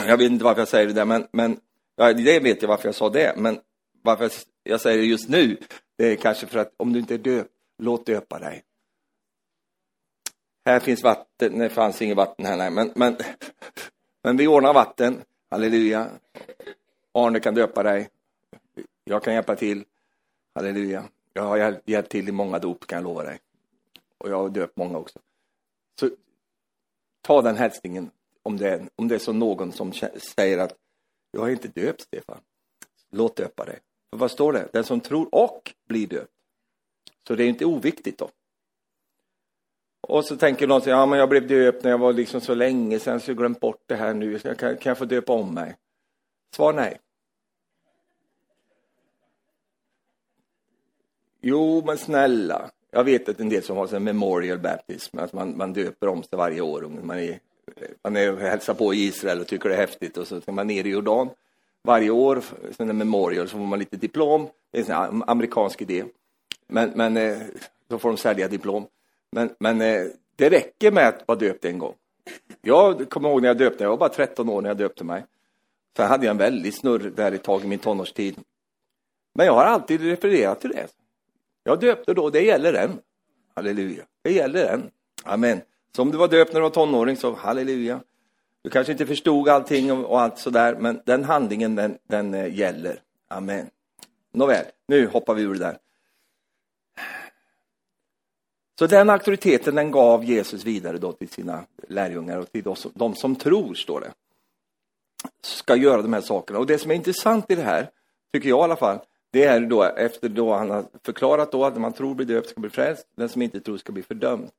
jag 0.09 0.17
vet 0.17 0.31
inte 0.31 0.45
varför 0.45 0.61
jag 0.61 0.69
säger 0.69 0.87
det 0.87 0.93
där, 0.93 1.05
men, 1.05 1.27
men 1.33 1.61
ja, 1.97 2.13
det 2.13 2.41
vet 2.41 2.63
jag 2.63 2.69
varför 2.69 2.89
jag 2.89 2.95
sa 2.95 3.11
det, 3.11 3.35
men 3.37 3.61
varför 4.03 4.31
jag 4.63 4.81
säger 4.81 4.99
det 4.99 5.05
just 5.05 5.29
nu, 5.29 5.57
det 5.97 6.13
är 6.13 6.17
kanske 6.17 6.47
för 6.47 6.59
att 6.59 6.75
om 6.77 6.93
du 6.93 6.99
inte 6.99 7.15
är 7.15 7.19
döpt, 7.19 7.51
låt 7.79 8.07
döpa 8.07 8.39
dig. 8.39 8.63
Här 10.65 10.81
finns 10.81 11.03
vatten, 11.03 11.59
det 11.59 11.71
fanns 11.71 12.03
inget 12.03 12.17
vatten 12.17 12.47
här, 12.47 12.57
nej, 12.57 12.71
men, 12.71 12.93
men, 12.95 13.17
men 14.23 14.37
vi 14.37 14.47
ordnar 14.47 14.75
vatten, 14.75 15.23
halleluja. 15.51 16.11
Arne 17.13 17.41
kan 17.41 17.55
döpa 17.55 17.83
dig, 17.83 18.09
jag 19.05 19.23
kan 19.23 19.35
hjälpa 19.35 19.57
till, 19.57 19.85
halleluja. 20.55 21.05
Jag 21.33 21.43
har 21.43 21.81
hjälpt 21.85 22.11
till 22.11 22.29
i 22.29 22.33
många 22.33 22.59
dop, 22.59 22.87
kan 22.87 22.97
jag 22.97 23.05
lova 23.05 23.23
dig. 23.23 23.41
Och 24.19 24.31
jag 24.31 24.37
har 24.37 24.49
döpt 24.49 24.77
många 24.77 24.99
också. 24.99 25.19
Så 26.01 26.11
ta 27.21 27.43
den 27.43 27.57
hälsningen 27.57 28.11
om 28.45 28.57
det, 28.57 28.69
är, 28.69 28.89
om 28.97 29.09
det 29.09 29.15
är 29.15 29.19
så 29.19 29.33
någon 29.33 29.73
som 29.73 29.93
säger 30.37 30.59
att 30.59 30.75
jag 31.31 31.49
är 31.49 31.53
inte 31.53 31.69
döpt, 31.69 32.01
Stefan. 32.01 32.41
Låt 33.11 33.37
döpa 33.37 33.65
dig. 33.65 33.79
För 34.11 34.19
vad 34.19 34.31
står 34.31 34.53
det? 34.53 34.69
Den 34.73 34.85
som 34.85 35.01
tror 35.01 35.35
och 35.35 35.75
blir 35.89 36.07
döpt. 36.07 36.33
Så 37.29 37.35
det 37.35 37.45
är 37.45 37.49
inte 37.49 37.65
oviktigt 37.65 38.19
då. 38.19 38.31
Och 40.01 40.25
så 40.25 40.37
tänker 40.37 40.67
någon, 40.67 40.83
ja 40.85 41.07
men 41.07 41.19
jag 41.19 41.29
blev 41.29 41.47
döpt 41.49 41.85
när 41.85 41.91
jag 41.91 41.99
var 41.99 42.13
liksom 42.13 42.41
så 42.41 42.55
länge 42.55 42.99
sedan 42.99 43.21
så 43.21 43.31
jag 43.31 43.39
glömt 43.39 43.61
bort 43.61 43.83
det 43.87 43.95
här 43.95 44.15
nu. 44.15 44.39
Kan, 44.39 44.57
kan 44.57 44.79
jag 44.91 44.99
få 44.99 45.05
döpa 45.05 45.33
om 45.33 45.55
mig? 45.55 45.77
Svar 46.57 46.73
nej. 46.73 47.01
Jo, 51.41 51.83
men 51.87 51.99
snälla. 51.99 52.71
Jag 52.91 53.05
vet 53.05 53.29
att 53.29 53.41
en 53.41 53.49
del 53.49 53.63
som 53.63 53.77
har 53.77 53.95
en 53.95 54.05
memorial 54.05 54.59
baptism, 54.59 55.19
att 55.19 55.33
man, 55.33 55.57
man 55.57 55.73
döper 55.73 56.09
om 56.09 56.23
sig 56.23 56.37
varje 56.37 56.61
år. 56.61 56.83
Man 57.03 57.19
är 57.19 57.41
man 58.03 58.17
är 58.17 58.37
hälsar 58.37 58.75
på 58.75 58.95
i 58.95 59.05
Israel 59.05 59.41
och 59.41 59.47
tycker 59.47 59.69
det 59.69 59.75
är 59.75 59.81
häftigt 59.81 60.17
och 60.17 60.29
så 60.29 60.37
är 60.37 60.53
man 60.53 60.67
ner 60.67 60.87
i 60.87 60.91
Jordan 60.91 61.31
varje 61.85 62.11
år, 62.11 62.43
sen 62.77 62.91
en 62.91 62.99
memorial, 62.99 63.49
så 63.49 63.57
får 63.57 63.65
man 63.65 63.79
lite 63.79 63.97
diplom. 63.97 64.49
Det 64.71 64.89
är 64.89 65.09
en 65.09 65.23
amerikansk 65.27 65.83
idé. 65.83 66.05
Men, 66.67 66.91
men 66.95 67.17
eh, 67.17 67.39
då 67.89 67.99
får 67.99 68.09
de 68.09 68.17
sälja 68.17 68.49
diplom. 68.49 68.87
Men, 69.31 69.55
men 69.59 69.81
eh, 69.81 70.07
det 70.37 70.51
räcker 70.51 70.93
med 70.93 71.09
att 71.09 71.29
vara 71.29 71.39
döpt 71.39 71.65
en 71.65 71.79
gång. 71.79 71.95
Jag 72.63 73.11
kommer 73.11 73.29
ihåg 73.29 73.43
när 73.43 73.49
jag 73.49 73.59
döpte, 73.59 73.85
jag 73.85 73.91
var 73.91 73.97
bara 73.97 74.09
13 74.09 74.49
år 74.49 74.63
när 74.63 74.71
jag 74.71 74.77
döpte 74.77 75.05
mig. 75.05 75.25
Sen 75.97 76.09
hade 76.09 76.27
jag 76.27 76.31
en 76.31 76.39
väldig 76.39 76.75
snurr 76.75 77.13
där 77.17 77.33
ett 77.33 77.43
tag 77.43 77.65
i 77.65 77.67
min 77.67 77.79
tonårstid. 77.79 78.37
Men 79.35 79.47
jag 79.47 79.53
har 79.55 79.65
alltid 79.65 80.01
refererat 80.01 80.61
till 80.61 80.71
det. 80.71 80.87
Jag 81.65 81.81
döpte 81.81 82.15
då, 82.15 82.31
det 82.31 82.41
gäller 82.41 82.75
än. 82.75 82.99
Halleluja. 83.55 84.05
Det 84.23 84.33
gäller 84.33 84.67
än. 84.67 84.91
Amen. 85.25 85.61
Så 85.97 86.03
om 86.03 86.11
du 86.11 86.19
var 86.19 86.29
döpt 86.29 86.53
när 86.53 86.61
du 86.61 86.63
var 86.63 86.71
tonåring 86.71 87.17
så 87.17 87.35
halleluja. 87.35 88.01
Du 88.63 88.71
kanske 88.71 88.93
inte 88.93 89.07
förstod 89.07 89.49
allting 89.49 89.93
och 89.93 90.21
allt 90.21 90.39
sådär, 90.39 90.77
men 90.79 91.01
den 91.05 91.25
handlingen 91.25 91.75
den, 91.75 91.99
den 92.09 92.35
eh, 92.35 92.55
gäller. 92.59 93.01
Amen. 93.29 93.71
Nåväl, 94.33 94.65
nu 94.89 95.07
hoppar 95.07 95.35
vi 95.35 95.43
ur 95.43 95.53
det 95.53 95.59
där. 95.59 95.79
Så 98.79 98.87
den 98.87 99.11
auktoriteten 99.11 99.75
den 99.75 99.91
gav 99.91 100.25
Jesus 100.25 100.65
vidare 100.65 100.99
då 100.99 101.13
till 101.13 101.29
sina 101.29 101.65
lärjungar 101.89 102.39
och 102.39 102.53
till 102.53 102.63
de 102.63 102.77
som, 102.77 102.93
de 102.95 103.15
som 103.15 103.37
tror, 103.37 103.75
står 103.75 104.01
det. 104.01 104.13
Ska 105.43 105.77
göra 105.77 106.03
de 106.03 106.13
här 106.13 106.21
sakerna. 106.21 106.59
Och 106.59 106.67
det 106.67 106.79
som 106.79 106.91
är 106.91 106.95
intressant 106.95 107.51
i 107.51 107.55
det 107.55 107.63
här, 107.63 107.91
tycker 108.33 108.49
jag 108.49 108.59
i 108.59 108.63
alla 108.63 108.77
fall, 108.77 108.99
det 109.31 109.45
är 109.45 109.61
då 109.61 109.83
efter 109.83 110.29
då 110.29 110.55
han 110.55 110.71
har 110.71 110.85
förklarat 111.03 111.53
då 111.53 111.65
att 111.65 111.81
man 111.81 111.93
tror 111.93 112.15
blir 112.15 112.27
döpt 112.27 112.49
ska 112.49 112.61
bli 112.61 112.71
frälst, 112.71 113.07
den 113.15 113.29
som 113.29 113.43
inte 113.43 113.61
tror 113.61 113.77
ska 113.77 113.93
bli 113.93 114.03
fördömd. 114.03 114.51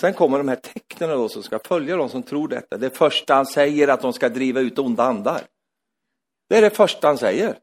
Sen 0.00 0.14
kommer 0.14 0.38
de 0.38 0.48
här 0.48 0.56
tecknen 0.56 1.10
då 1.10 1.28
som 1.28 1.42
ska 1.42 1.58
följa 1.58 1.96
de 1.96 2.08
som 2.08 2.22
tror 2.22 2.48
detta. 2.48 2.78
Det 2.78 2.90
första 2.90 3.34
han 3.34 3.46
säger 3.46 3.88
att 3.88 4.00
de 4.00 4.12
ska 4.12 4.28
driva 4.28 4.60
ut 4.60 4.78
onda 4.78 5.02
andar. 5.02 5.42
Det 6.48 6.56
är 6.56 6.62
det 6.62 6.70
första 6.70 7.06
han 7.06 7.18
säger. 7.18 7.58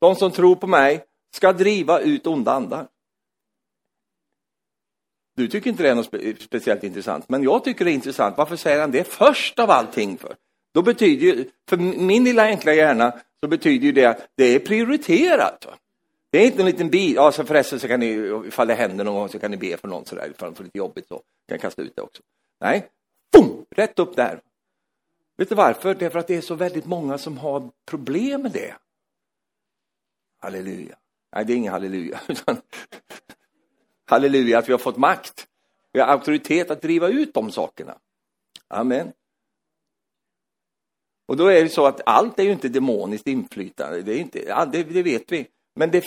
De 0.00 0.16
som 0.16 0.30
tror 0.30 0.56
på 0.56 0.66
mig 0.66 1.04
ska 1.36 1.52
driva 1.52 2.00
ut 2.00 2.26
onda 2.26 2.52
andar. 2.52 2.88
Du 5.36 5.48
tycker 5.48 5.70
inte 5.70 5.82
det 5.82 5.90
är 5.90 5.94
något 5.94 6.06
spe 6.06 6.34
speciellt 6.40 6.84
intressant, 6.84 7.28
men 7.28 7.42
jag 7.42 7.64
tycker 7.64 7.84
det 7.84 7.90
är 7.90 7.94
intressant. 7.94 8.36
Varför 8.38 8.56
säger 8.56 8.80
han 8.80 8.90
det 8.90 9.04
först 9.04 9.58
av 9.58 9.70
allting 9.70 10.18
för? 10.18 10.36
Då 10.74 10.82
betyder 10.82 11.26
ju, 11.26 11.50
för 11.68 11.76
min 11.76 12.24
lilla 12.24 12.42
enkla 12.42 12.74
hjärna, 12.74 13.20
så 13.40 13.48
betyder 13.48 13.86
ju 13.86 13.92
det 13.92 14.04
att 14.04 14.28
det 14.36 14.44
är 14.44 14.58
prioriterat. 14.58 15.66
Det 16.36 16.42
är 16.42 16.46
inte 16.46 16.62
en 16.62 16.66
liten 16.66 16.90
bit... 16.90 17.16
ja 17.16 17.32
så 17.32 17.44
förresten 17.44 17.80
så 17.80 17.88
kan 17.88 18.00
ni, 18.00 18.06
ifall 18.46 18.68
det 18.68 18.74
händer 18.74 19.04
någon 19.04 19.14
gång 19.14 19.28
så 19.28 19.38
kan 19.38 19.50
ni 19.50 19.56
be 19.56 19.76
för 19.76 19.88
någon 19.88 20.04
sådär, 20.04 20.30
ifall 20.30 20.50
de 20.50 20.56
får 20.56 20.64
lite 20.64 20.78
jobbigt 20.78 21.08
så, 21.08 21.22
kan 21.48 21.58
kasta 21.58 21.82
ut 21.82 21.96
det 21.96 22.02
också. 22.02 22.22
Nej, 22.60 22.88
boom, 23.32 23.66
rätt 23.70 23.98
upp 23.98 24.16
där. 24.16 24.40
Vet 25.36 25.48
du 25.48 25.54
varför? 25.54 25.94
Det 25.94 26.06
är 26.06 26.10
för 26.10 26.18
att 26.18 26.26
det 26.26 26.36
är 26.36 26.40
så 26.40 26.54
väldigt 26.54 26.86
många 26.86 27.18
som 27.18 27.38
har 27.38 27.70
problem 27.86 28.42
med 28.42 28.52
det. 28.52 28.74
Halleluja. 30.38 30.96
Nej, 31.34 31.44
det 31.44 31.52
är 31.52 31.56
ingen 31.56 31.72
halleluja. 31.72 32.20
halleluja 34.06 34.58
att 34.58 34.68
vi 34.68 34.72
har 34.72 34.78
fått 34.78 34.96
makt. 34.96 35.48
Vi 35.92 36.00
har 36.00 36.06
auktoritet 36.06 36.70
att 36.70 36.82
driva 36.82 37.08
ut 37.08 37.34
de 37.34 37.52
sakerna. 37.52 37.98
Amen. 38.68 39.12
Och 41.26 41.36
då 41.36 41.46
är 41.46 41.62
det 41.62 41.68
så 41.68 41.86
att 41.86 42.00
allt 42.06 42.38
är 42.38 42.42
ju 42.42 42.52
inte 42.52 42.68
demoniskt 42.68 43.26
inflytande, 43.26 44.02
det, 44.02 44.12
är 44.12 44.18
inte, 44.18 44.66
det, 44.72 44.82
det 44.82 45.02
vet 45.02 45.32
vi. 45.32 45.48
Men 45.78 45.90
det, 45.90 46.04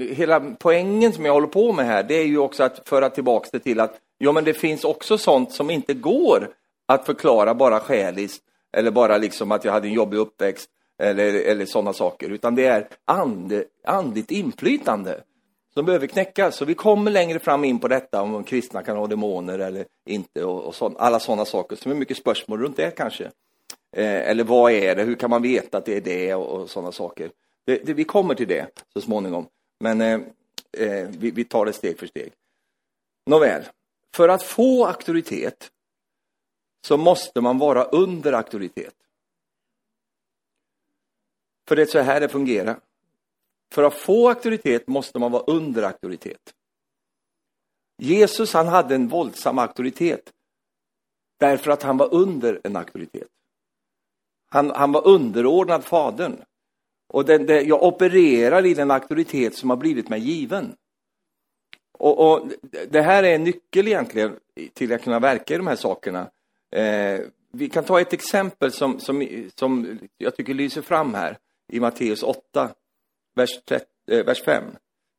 hela 0.00 0.40
poängen 0.58 1.12
som 1.12 1.24
jag 1.24 1.32
håller 1.32 1.46
på 1.46 1.72
med 1.72 1.86
här, 1.86 2.02
det 2.02 2.14
är 2.14 2.26
ju 2.26 2.38
också 2.38 2.62
att 2.62 2.88
föra 2.88 3.10
tillbaka 3.10 3.48
det 3.52 3.58
till 3.58 3.80
att 3.80 3.98
ja, 4.18 4.32
men 4.32 4.44
det 4.44 4.54
finns 4.54 4.84
också 4.84 5.18
sånt 5.18 5.52
som 5.52 5.70
inte 5.70 5.94
går 5.94 6.48
att 6.88 7.06
förklara 7.06 7.54
bara 7.54 7.80
själiskt 7.80 8.42
eller 8.76 8.90
bara 8.90 9.18
liksom 9.18 9.52
att 9.52 9.64
jag 9.64 9.72
hade 9.72 9.88
en 9.88 9.94
jobbig 9.94 10.18
uppväxt 10.18 10.70
eller, 11.02 11.34
eller 11.34 11.66
sådana 11.66 11.92
saker, 11.92 12.28
utan 12.28 12.54
det 12.54 12.66
är 12.66 12.88
and, 13.04 13.62
andligt 13.84 14.30
inflytande 14.30 15.20
som 15.74 15.86
behöver 15.86 16.06
knäckas. 16.06 16.56
Så 16.56 16.64
vi 16.64 16.74
kommer 16.74 17.10
längre 17.10 17.38
fram 17.38 17.64
in 17.64 17.78
på 17.78 17.88
detta 17.88 18.22
om 18.22 18.44
kristna 18.44 18.82
kan 18.82 18.96
ha 18.96 19.06
demoner 19.06 19.58
eller 19.58 19.84
inte 20.06 20.44
och, 20.44 20.64
och 20.64 20.74
så, 20.74 20.94
alla 20.98 21.20
sådana 21.20 21.44
saker 21.44 21.76
som 21.76 21.92
är 21.92 21.96
mycket 21.96 22.16
spörsmål 22.16 22.60
runt 22.60 22.76
det 22.76 22.90
kanske. 22.90 23.24
Eh, 23.96 24.30
eller 24.30 24.44
vad 24.44 24.72
är 24.72 24.96
det, 24.96 25.02
hur 25.02 25.14
kan 25.14 25.30
man 25.30 25.42
veta 25.42 25.78
att 25.78 25.84
det 25.84 25.96
är 25.96 26.00
det 26.00 26.34
och, 26.34 26.60
och 26.60 26.70
sådana 26.70 26.92
saker. 26.92 27.30
Det, 27.64 27.86
det, 27.86 27.94
vi 27.94 28.04
kommer 28.04 28.34
till 28.34 28.48
det 28.48 28.84
så 28.92 29.00
småningom, 29.00 29.46
men 29.80 30.00
eh, 30.00 30.20
eh, 30.72 31.08
vi, 31.08 31.30
vi 31.30 31.44
tar 31.44 31.66
det 31.66 31.72
steg 31.72 31.98
för 31.98 32.06
steg. 32.06 32.32
Nåväl, 33.26 33.64
för 34.14 34.28
att 34.28 34.42
få 34.42 34.86
auktoritet 34.86 35.70
så 36.86 36.96
måste 36.96 37.40
man 37.40 37.58
vara 37.58 37.84
under 37.84 38.32
auktoritet. 38.32 38.94
För 41.68 41.76
det 41.76 41.82
är 41.82 41.86
så 41.86 41.98
här 41.98 42.20
det 42.20 42.28
fungerar. 42.28 42.80
För 43.72 43.82
att 43.82 43.94
få 43.94 44.28
auktoritet 44.28 44.86
måste 44.86 45.18
man 45.18 45.32
vara 45.32 45.42
under 45.42 45.82
auktoritet. 45.82 46.54
Jesus 47.98 48.52
han 48.52 48.68
hade 48.68 48.94
en 48.94 49.08
våldsam 49.08 49.58
auktoritet 49.58 50.32
därför 51.38 51.70
att 51.70 51.82
han 51.82 51.96
var 51.96 52.14
under 52.14 52.60
en 52.64 52.76
auktoritet. 52.76 53.28
Han, 54.48 54.70
han 54.70 54.92
var 54.92 55.06
underordnad 55.06 55.84
Fadern. 55.84 56.44
Och 57.12 57.24
den, 57.24 57.46
den, 57.46 57.68
jag 57.68 57.82
opererar 57.82 58.66
i 58.66 58.74
den 58.74 58.90
auktoritet 58.90 59.54
som 59.54 59.70
har 59.70 59.76
blivit 59.76 60.08
mig 60.08 60.20
given. 60.20 60.74
Och, 61.92 62.32
och, 62.32 62.48
Det 62.88 63.02
här 63.02 63.22
är 63.22 63.34
en 63.34 63.44
nyckel 63.44 63.88
egentligen 63.88 64.36
till 64.74 64.92
att 64.92 65.02
kunna 65.02 65.18
verka 65.18 65.54
i 65.54 65.56
de 65.56 65.66
här 65.66 65.76
sakerna. 65.76 66.30
Eh, 66.72 67.20
vi 67.52 67.68
kan 67.68 67.84
ta 67.84 68.00
ett 68.00 68.12
exempel 68.12 68.72
som, 68.72 69.00
som, 69.00 69.26
som 69.54 69.98
jag 70.18 70.36
tycker 70.36 70.54
lyser 70.54 70.82
fram 70.82 71.14
här 71.14 71.38
i 71.68 71.80
Matteus 71.80 72.22
8, 72.22 72.70
vers, 73.34 73.50
30, 73.64 73.86
eh, 74.10 74.24
vers 74.24 74.42
5. 74.42 74.64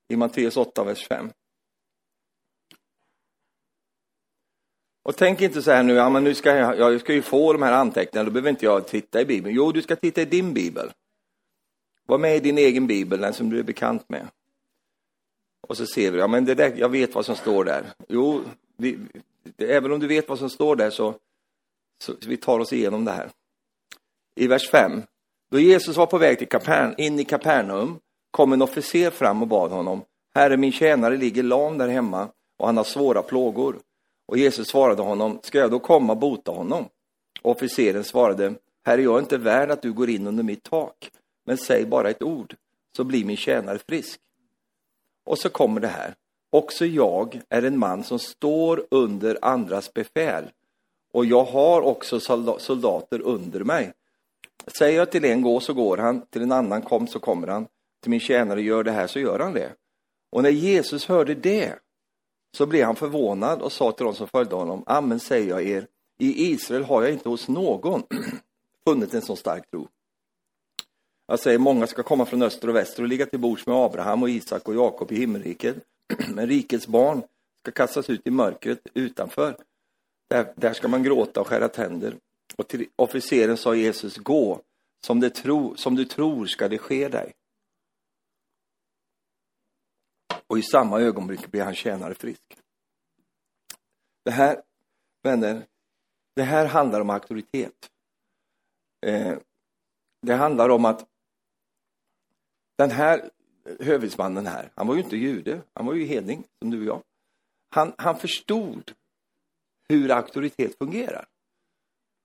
I 0.10 0.16
Matteus 0.16 0.58
8, 0.58 0.84
vers 0.84 1.08
5. 1.08 1.30
Och 5.04 5.16
tänk 5.16 5.42
inte 5.42 5.62
så 5.62 5.72
här 5.72 5.84
nu, 5.84 5.94
ja 5.94 6.10
men 6.10 6.24
nu 6.24 6.34
ska 6.34 6.56
jag, 6.56 6.80
jag 6.80 7.02
ska 7.02 7.14
ju 7.14 7.22
få 7.22 7.54
de 7.54 7.62
här 7.62 7.74
anteckningarna, 7.74 8.30
då 8.30 8.34
behöver 8.34 8.50
inte 8.50 8.66
jag 8.66 8.88
titta 8.88 9.22
i 9.22 9.26
Bibeln. 9.26 9.56
Jo, 9.56 9.72
du 9.72 9.82
ska 9.82 9.96
titta 9.96 10.22
i 10.22 10.26
din 10.26 10.54
Bibel. 10.54 10.92
Var 12.12 12.18
med 12.18 12.36
i 12.36 12.40
din 12.40 12.58
egen 12.58 12.88
Bibel, 12.88 13.22
den 13.22 13.34
som 13.34 13.50
du 13.50 13.60
är 13.60 13.64
bekant 13.64 14.10
med. 14.10 14.28
Och 15.68 15.78
så 15.78 15.86
ser 15.86 16.12
vi, 16.12 16.20
ja 16.20 16.28
men 16.28 16.46
det 16.46 16.56
där, 16.56 16.74
jag 16.78 16.90
vet 16.90 17.16
vad 17.16 17.26
som 17.26 17.36
står 17.36 17.64
där. 17.66 17.84
Jo, 18.08 18.42
vi, 18.78 19.00
även 19.58 19.92
om 19.92 20.00
du 20.00 20.08
vet 20.08 20.30
vad 20.30 20.40
som 20.40 20.50
står 20.50 20.76
där 20.76 20.90
så, 20.90 21.16
så 22.04 22.14
vi 22.28 22.38
tar 22.38 22.60
oss 22.60 22.74
igenom 22.74 23.06
det 23.06 23.12
här. 23.12 23.30
I 24.36 24.48
vers 24.48 24.70
5. 24.70 25.02
Då 25.52 25.60
Jesus 25.60 25.98
var 25.98 26.06
på 26.06 26.18
väg 26.18 26.38
till 26.38 26.48
Kapern, 26.48 26.96
in 26.98 27.20
i 27.20 27.24
Kapernaum 27.24 28.00
kom 28.32 28.54
en 28.54 28.62
officer 28.62 29.10
fram 29.10 29.42
och 29.42 29.48
bad 29.48 29.72
honom. 29.72 30.02
Herre, 30.36 30.58
min 30.58 30.72
tjänare 30.72 31.18
ligger 31.18 31.44
lam 31.44 31.78
där 31.78 31.88
hemma 31.88 32.28
och 32.58 32.66
han 32.66 32.78
har 32.78 32.84
svåra 32.84 33.22
plågor. 33.22 33.80
Och 34.26 34.38
Jesus 34.38 34.68
svarade 34.68 35.02
honom, 35.02 35.40
ska 35.44 35.58
jag 35.58 35.72
då 35.72 35.80
komma 35.80 36.14
och 36.14 36.20
bota 36.20 36.52
honom? 36.52 36.86
Och 37.42 37.52
Officeren 37.52 38.04
svarade, 38.04 38.54
Herre, 38.86 39.02
jag 39.02 39.16
är 39.16 39.20
inte 39.20 39.38
värd 39.38 39.72
att 39.72 39.82
du 39.82 39.94
går 39.94 40.10
in 40.10 40.28
under 40.28 40.44
mitt 40.44 40.64
tak, 40.64 41.12
men 41.46 41.58
säg 41.58 41.86
bara 41.86 42.10
ett 42.10 42.24
ord, 42.24 42.56
så 42.96 43.04
blir 43.04 43.26
min 43.26 43.38
tjänare 43.38 43.80
frisk. 43.88 44.20
Och 45.24 45.40
så 45.40 45.50
kommer 45.50 45.82
det 45.82 45.88
här, 45.88 46.16
också 46.50 46.86
jag 46.86 47.42
är 47.50 47.64
en 47.64 47.80
man 47.80 48.04
som 48.04 48.20
står 48.20 48.86
under 48.92 49.38
andras 49.42 49.94
befäl, 49.94 50.52
och 51.14 51.26
jag 51.26 51.44
har 51.44 51.82
också 51.82 52.20
soldater 52.60 53.22
under 53.22 53.64
mig. 53.64 53.94
Säger 54.68 54.98
jag 54.98 55.12
till 55.12 55.26
en 55.26 55.42
gå 55.42 55.60
så 55.60 55.74
går 55.74 55.98
han, 55.98 56.22
till 56.22 56.42
en 56.42 56.52
annan 56.52 56.82
kom 56.82 57.08
så 57.08 57.20
kommer 57.20 57.48
han, 57.48 57.68
till 58.02 58.12
min 58.12 58.20
tjänare 58.20 58.62
gör 58.62 58.84
det 58.84 58.92
här 58.92 59.08
så 59.08 59.20
gör 59.20 59.40
han 59.40 59.54
det. 59.54 59.74
Och 60.32 60.44
när 60.44 60.50
Jesus 60.50 61.06
hörde 61.06 61.36
det 61.36 61.76
så 62.58 62.66
blev 62.66 62.86
han 62.86 62.96
förvånad 62.96 63.62
och 63.62 63.72
sa 63.72 63.92
till 63.92 64.06
de 64.06 64.16
som 64.16 64.28
följde 64.28 64.56
honom, 64.56 64.84
amen 64.86 65.20
säger 65.20 65.50
jag 65.50 65.64
er, 65.64 65.88
i 66.18 66.52
Israel 66.52 66.84
har 66.84 67.02
jag 67.02 67.12
inte 67.12 67.30
hos 67.30 67.48
någon 67.48 68.04
funnit 68.88 69.14
en 69.14 69.22
så 69.22 69.36
stark 69.36 69.72
tro. 69.72 69.88
Jag 71.32 71.40
säger, 71.40 71.58
många 71.58 71.88
ska 71.88 72.04
komma 72.04 72.26
från 72.26 72.42
öster 72.42 72.68
och 72.68 72.76
väster 72.76 73.04
och 73.04 73.10
ligga 73.10 73.26
till 73.26 73.40
bords 73.40 73.68
med 73.68 73.76
Abraham 73.76 74.24
och 74.24 74.30
Isak 74.30 74.68
och 74.68 74.76
Jakob 74.76 75.12
i 75.12 75.16
himmelriket. 75.16 75.76
Men 76.30 76.48
rikets 76.48 76.88
barn 76.88 77.24
ska 77.62 77.72
kastas 77.72 78.10
ut 78.10 78.28
i 78.28 78.32
mörkret 78.32 78.88
utanför. 78.94 79.58
Där, 80.30 80.54
där 80.56 80.74
ska 80.74 80.88
man 80.88 81.04
gråta 81.04 81.42
och 81.42 81.48
skära 81.48 81.68
tänder. 81.68 82.16
Och 82.56 82.68
till 82.68 82.88
officeren 82.96 83.58
sa 83.58 83.76
Jesus, 83.76 84.18
gå, 84.18 84.62
som, 85.06 85.20
det 85.20 85.30
tro, 85.30 85.76
som 85.76 85.96
du 85.96 86.06
tror 86.06 86.46
ska 86.46 86.68
det 86.68 86.78
ske 86.78 87.08
dig. 87.08 87.34
Och 90.48 90.60
i 90.60 90.64
samma 90.64 91.02
ögonblick 91.02 91.52
blir 91.52 91.64
han 91.64 91.76
tjänare 91.76 92.14
frisk. 92.14 92.58
Det 94.26 94.32
här, 94.32 94.62
vänner, 95.24 95.66
det 96.36 96.44
här 96.44 96.66
handlar 96.66 97.02
om 97.02 97.10
auktoritet. 97.10 97.90
Eh, 99.06 99.38
det 100.22 100.34
handlar 100.34 100.70
om 100.70 100.86
att 100.86 101.11
den 102.82 102.92
här 102.92 103.30
hövitsmannen 103.80 104.48
här, 104.48 104.72
han 104.76 104.88
var 104.88 104.96
ju 104.96 105.02
inte 105.02 105.18
jude, 105.18 105.62
han 105.74 105.86
var 105.86 105.94
ju 105.94 106.06
hedning 106.06 106.44
som 106.60 106.72
du 106.72 106.80
och 106.80 106.86
jag. 106.86 107.02
Han, 107.70 107.94
han 107.98 108.18
förstod 108.18 108.92
hur 109.90 110.12
auktoritet 110.12 110.78
fungerar. 110.78 111.26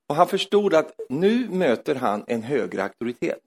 Och 0.09 0.15
han 0.15 0.27
förstod 0.27 0.73
att 0.73 0.99
nu 1.09 1.49
möter 1.49 1.95
han 1.95 2.23
en 2.27 2.43
högre 2.43 2.83
auktoritet. 2.83 3.39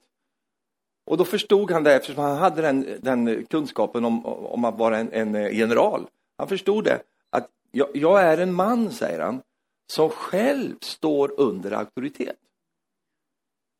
Och 1.05 1.17
då 1.17 1.25
förstod 1.25 1.71
han 1.71 1.83
det 1.83 1.95
eftersom 1.95 2.23
han 2.23 2.37
hade 2.37 2.61
den, 2.61 2.99
den 3.01 3.45
kunskapen 3.45 4.05
om, 4.05 4.25
om 4.25 4.65
att 4.65 4.77
vara 4.77 4.97
en, 4.97 5.11
en, 5.11 5.35
eh, 5.35 5.57
general. 5.57 6.07
Han 6.37 6.47
förstod 6.47 6.83
det, 6.83 7.01
att 7.29 7.49
jag, 7.71 7.87
jag 7.93 8.21
är 8.21 8.37
en 8.37 8.53
man, 8.53 8.91
säger 8.91 9.19
han, 9.19 9.41
som 9.93 10.09
själv 10.09 10.75
står 10.81 11.39
under 11.39 11.71
auktoritet. 11.71 12.37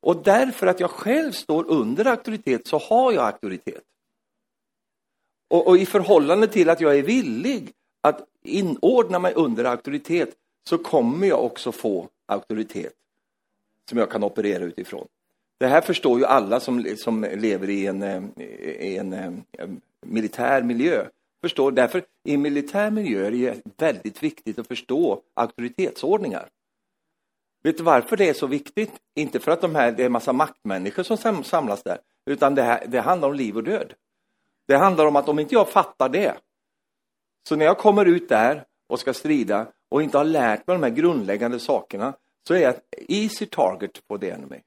Och 0.01 0.23
därför 0.23 0.67
att 0.67 0.79
jag 0.79 0.89
själv 0.89 1.31
står 1.31 1.65
under 1.67 2.05
auktoritet 2.05 2.67
så 2.67 2.77
har 2.77 3.11
jag 3.11 3.25
auktoritet. 3.25 3.83
Och, 5.47 5.67
och 5.67 5.77
i 5.77 5.85
förhållande 5.85 6.47
till 6.47 6.69
att 6.69 6.81
jag 6.81 6.97
är 6.97 7.03
villig 7.03 7.73
att 8.01 8.27
inordna 8.43 9.19
mig 9.19 9.33
under 9.33 9.65
auktoritet 9.65 10.35
så 10.69 10.77
kommer 10.77 11.27
jag 11.27 11.45
också 11.45 11.71
få 11.71 12.07
auktoritet 12.25 12.93
som 13.89 13.97
jag 13.97 14.11
kan 14.11 14.23
operera 14.23 14.63
utifrån. 14.63 15.07
Det 15.57 15.67
här 15.67 15.81
förstår 15.81 16.19
ju 16.19 16.25
alla 16.25 16.59
som, 16.59 16.95
som 16.97 17.23
lever 17.33 17.69
i 17.69 17.87
en, 17.87 18.03
eh, 18.03 18.23
i 18.79 18.97
en, 18.97 19.13
en 19.51 19.81
militär 20.01 20.61
miljö. 20.61 21.05
Förstår, 21.41 21.71
därför 21.71 22.03
i 22.23 22.33
en 22.33 22.41
militär 22.41 22.91
miljö 22.91 23.27
är 23.27 23.31
det 23.31 23.61
väldigt 23.77 24.23
viktigt 24.23 24.59
att 24.59 24.67
förstå 24.67 25.21
auktoritetsordningar. 25.33 26.49
Vet 27.63 27.77
du 27.77 27.83
varför 27.83 28.17
det 28.17 28.29
är 28.29 28.33
så 28.33 28.47
viktigt? 28.47 28.91
Inte 29.15 29.39
för 29.39 29.51
att 29.51 29.61
de 29.61 29.75
här, 29.75 29.91
det 29.91 30.03
är 30.03 30.05
en 30.05 30.11
massa 30.11 30.33
maktmänniskor 30.33 31.03
som 31.03 31.43
samlas 31.43 31.83
där, 31.83 31.97
utan 32.25 32.55
det, 32.55 32.61
här, 32.61 32.85
det 32.87 33.01
handlar 33.01 33.27
om 33.27 33.35
liv 33.35 33.57
och 33.57 33.63
död. 33.63 33.93
Det 34.67 34.77
handlar 34.77 35.05
om 35.05 35.15
att 35.15 35.29
om 35.29 35.39
inte 35.39 35.55
jag 35.55 35.69
fattar 35.69 36.09
det, 36.09 36.33
så 37.49 37.55
när 37.55 37.65
jag 37.65 37.77
kommer 37.77 38.05
ut 38.05 38.29
där 38.29 38.65
och 38.89 38.99
ska 38.99 39.13
strida 39.13 39.67
och 39.89 40.03
inte 40.03 40.17
har 40.17 40.25
lärt 40.25 40.67
mig 40.67 40.77
de 40.77 40.83
här 40.83 40.89
grundläggande 40.89 41.59
sakerna, 41.59 42.13
så 42.47 42.53
är 42.53 42.59
jag 42.59 42.69
ett 42.69 42.83
easy 43.07 43.45
target 43.45 44.07
på 44.07 44.17
the 44.17 44.29
enemy. 44.29 44.59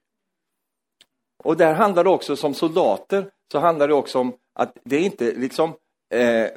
Och 1.45 1.57
där 1.57 1.75
handlar 1.75 2.05
det 2.05 2.11
också 2.11 2.37
som 2.37 2.55
soldater, 2.55 3.31
så 3.53 3.59
handlar 3.59 3.89
det 3.89 3.95
också 3.95 4.19
om 4.19 4.33
att 4.53 4.79
det 4.85 4.97
är 4.97 5.01
inte 5.01 5.33
liksom 5.33 5.75
eh, 6.11 6.49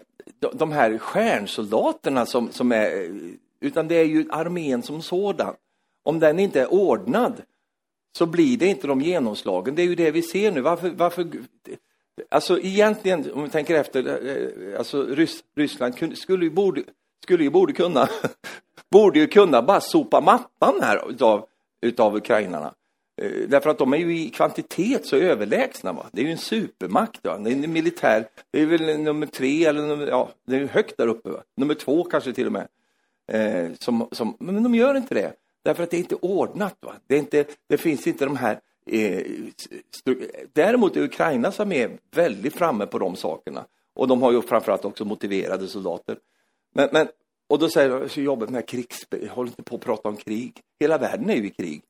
de 0.53 0.71
här 0.71 0.97
stjärnsoldaterna 0.97 2.25
som, 2.25 2.51
som 2.51 2.71
är, 2.71 3.11
utan 3.59 3.87
det 3.87 3.95
är 3.95 4.05
ju 4.05 4.27
armén 4.31 4.83
som 4.83 5.01
sådan. 5.01 5.55
Om 6.07 6.19
den 6.19 6.39
inte 6.39 6.61
är 6.61 6.73
ordnad 6.73 7.41
så 8.17 8.25
blir 8.25 8.57
det 8.57 8.67
inte 8.67 8.87
de 8.87 9.01
genomslagen. 9.01 9.75
Det 9.75 9.81
är 9.81 9.85
ju 9.85 9.95
det 9.95 10.11
vi 10.11 10.21
ser 10.21 10.51
nu. 10.51 10.61
Varför, 10.61 10.89
varför 10.89 11.27
Alltså 12.29 12.59
egentligen, 12.59 13.31
om 13.33 13.43
vi 13.43 13.49
tänker 13.49 13.75
efter, 13.75 14.07
eh, 14.07 14.33
eh, 14.33 14.77
alltså 14.77 15.03
Ryss, 15.03 15.43
Ryssland 15.55 16.17
skulle 16.17 16.45
ju, 16.45 16.51
borde, 16.51 16.83
skulle 17.23 17.43
ju 17.43 17.49
borde 17.49 17.73
kunna, 17.73 18.09
borde 18.91 19.19
ju 19.19 19.27
kunna 19.27 19.61
bara 19.61 19.81
sopa 19.81 20.21
mattan 20.21 20.81
här 20.81 21.09
utav, 21.09 21.45
utav 21.81 22.15
ukrainarna. 22.15 22.73
Eh, 23.21 23.31
därför 23.47 23.69
att 23.69 23.77
de 23.77 23.93
är 23.93 23.97
ju 23.97 24.19
i 24.19 24.29
kvantitet 24.29 25.05
så 25.05 25.15
överlägsna. 25.15 25.93
Va? 25.93 26.05
Det 26.11 26.21
är 26.21 26.25
ju 26.25 26.31
en 26.31 26.37
supermakt. 26.37 27.25
Va? 27.25 27.37
Det 27.37 27.51
är 27.51 27.53
en 27.53 27.73
militär, 27.73 28.27
det 28.51 28.61
är 28.61 28.65
väl 28.65 28.99
nummer 28.99 29.25
tre 29.25 29.65
eller 29.65 29.81
nummer, 29.81 30.07
ja, 30.07 30.29
det 30.45 30.55
är 30.55 30.67
högt 30.67 30.97
där 30.97 31.07
uppe. 31.07 31.29
Va? 31.29 31.39
Nummer 31.55 31.73
två 31.73 32.03
kanske 32.03 32.33
till 32.33 32.45
och 32.45 32.53
med. 32.53 32.67
Eh, 33.31 33.71
som, 33.79 34.07
som, 34.11 34.37
men 34.39 34.63
de 34.63 34.75
gör 34.75 34.97
inte 34.97 35.15
det. 35.15 35.33
Därför 35.67 35.83
att 35.83 35.91
det 35.91 35.97
är 35.97 35.99
inte 35.99 36.15
ordnat. 36.15 36.77
Va? 36.79 36.93
Det, 37.07 37.15
är 37.15 37.19
inte, 37.19 37.45
det 37.67 37.77
finns 37.77 38.07
inte 38.07 38.25
de 38.25 38.35
här 38.35 38.59
eh, 38.85 39.25
Däremot 40.53 40.95
är 40.95 41.01
Ukrainas 41.01 41.59
armé 41.59 41.89
väldigt 42.11 42.55
framme 42.55 42.85
på 42.85 42.99
de 42.99 43.15
sakerna. 43.15 43.65
Och 43.93 44.07
de 44.07 44.21
har 44.21 44.31
ju 44.31 44.41
framförallt 44.41 44.85
också 44.85 45.05
motiverade 45.05 45.67
soldater. 45.67 46.17
Men, 46.73 46.89
men, 46.91 47.07
och 47.47 47.59
då 47.59 47.69
säger 47.69 47.89
de, 47.89 48.09
så 48.09 48.21
jobbigt 48.21 48.49
med 48.49 48.67
krigs... 48.67 49.07
håll 49.29 49.47
inte 49.47 49.63
på 49.63 49.75
att 49.75 49.81
prata 49.81 50.09
om 50.09 50.17
krig. 50.17 50.61
Hela 50.79 50.97
världen 50.97 51.29
är 51.29 51.35
ju 51.35 51.47
i 51.47 51.49
krig. 51.49 51.81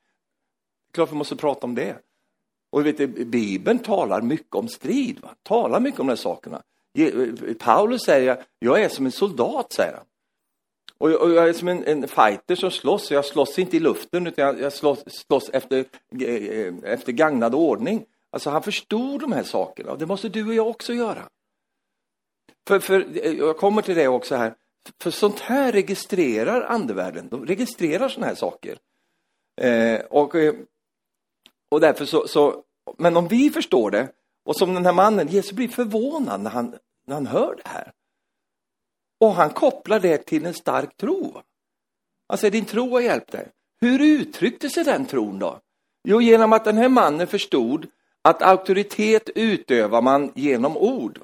Klart 0.93 1.11
vi 1.11 1.15
måste 1.15 1.35
prata 1.35 1.67
om 1.67 1.75
det. 1.75 1.95
Och 2.69 2.85
vet 2.85 2.97
du, 2.97 3.07
Bibeln 3.07 3.79
talar 3.79 4.21
mycket 4.21 4.55
om 4.55 4.67
strid, 4.67 5.19
va? 5.21 5.29
talar 5.43 5.79
mycket 5.79 5.99
om 5.99 6.07
de 6.07 6.11
här 6.11 6.17
sakerna. 6.17 6.61
Paulus 7.59 8.01
säger, 8.01 8.43
jag 8.59 8.81
är 8.81 8.89
som 8.89 9.05
en 9.05 9.11
soldat, 9.11 9.73
säger 9.73 9.93
han. 9.93 10.05
Och 10.97 11.11
jag, 11.11 11.21
och 11.21 11.31
jag 11.31 11.49
är 11.49 11.53
som 11.53 11.67
en, 11.67 11.83
en, 11.83 12.07
fighter 12.07 12.55
som 12.55 12.71
slåss, 12.71 13.11
jag 13.11 13.25
slåss 13.25 13.59
inte 13.59 13.77
i 13.77 13.79
luften 13.79 14.27
utan 14.27 14.45
jag, 14.45 14.61
jag 14.61 14.73
slåss, 14.73 15.03
slåss 15.07 15.49
efter, 15.53 15.85
eh, 16.21 16.73
efter 16.83 17.11
gagnad 17.11 17.55
ordning. 17.55 18.05
Alltså 18.31 18.49
han 18.49 18.63
förstod 18.63 19.21
de 19.21 19.31
här 19.31 19.43
sakerna 19.43 19.91
och 19.91 19.97
det 19.97 20.05
måste 20.05 20.29
du 20.29 20.47
och 20.47 20.53
jag 20.53 20.67
också 20.67 20.93
göra. 20.93 21.29
För, 22.67 22.79
för 22.79 23.25
eh, 23.25 23.31
jag 23.31 23.57
kommer 23.57 23.81
till 23.81 23.95
det 23.95 24.07
också 24.07 24.35
här, 24.35 24.53
för 25.01 25.11
sånt 25.11 25.39
här 25.39 25.71
registrerar 25.71 26.61
andevärlden, 26.61 27.27
de 27.29 27.45
registrerar 27.45 28.09
såna 28.09 28.25
här 28.25 28.35
saker. 28.35 28.77
Eh, 29.61 29.99
och, 29.99 30.35
eh, 30.35 30.53
och 31.71 31.81
därför 31.81 32.05
så, 32.05 32.27
så, 32.27 32.63
men 32.97 33.17
om 33.17 33.27
vi 33.27 33.49
förstår 33.49 33.91
det, 33.91 34.09
och 34.45 34.57
som 34.57 34.73
den 34.73 34.85
här 34.85 34.93
mannen, 34.93 35.27
Jesus 35.27 35.51
blir 35.51 35.67
förvånad 35.67 36.41
när 36.41 36.49
han, 36.49 36.75
när 37.07 37.15
han 37.15 37.27
hör 37.27 37.55
det 37.55 37.69
här. 37.69 37.91
Och 39.19 39.33
han 39.33 39.49
kopplar 39.49 39.99
det 39.99 40.17
till 40.17 40.45
en 40.45 40.53
stark 40.53 40.97
tro. 40.97 41.41
Alltså 42.27 42.49
din 42.49 42.65
tro 42.65 42.89
har 42.89 43.01
hjälpt 43.01 43.31
dig. 43.31 43.47
Hur 43.81 44.01
uttryckte 44.01 44.69
sig 44.69 44.83
den 44.83 45.05
tron 45.05 45.39
då? 45.39 45.59
Jo, 46.03 46.21
genom 46.21 46.53
att 46.53 46.65
den 46.65 46.77
här 46.77 46.89
mannen 46.89 47.27
förstod 47.27 47.87
att 48.21 48.41
auktoritet 48.41 49.29
utövar 49.35 50.01
man 50.01 50.31
genom 50.35 50.77
ord. 50.77 51.19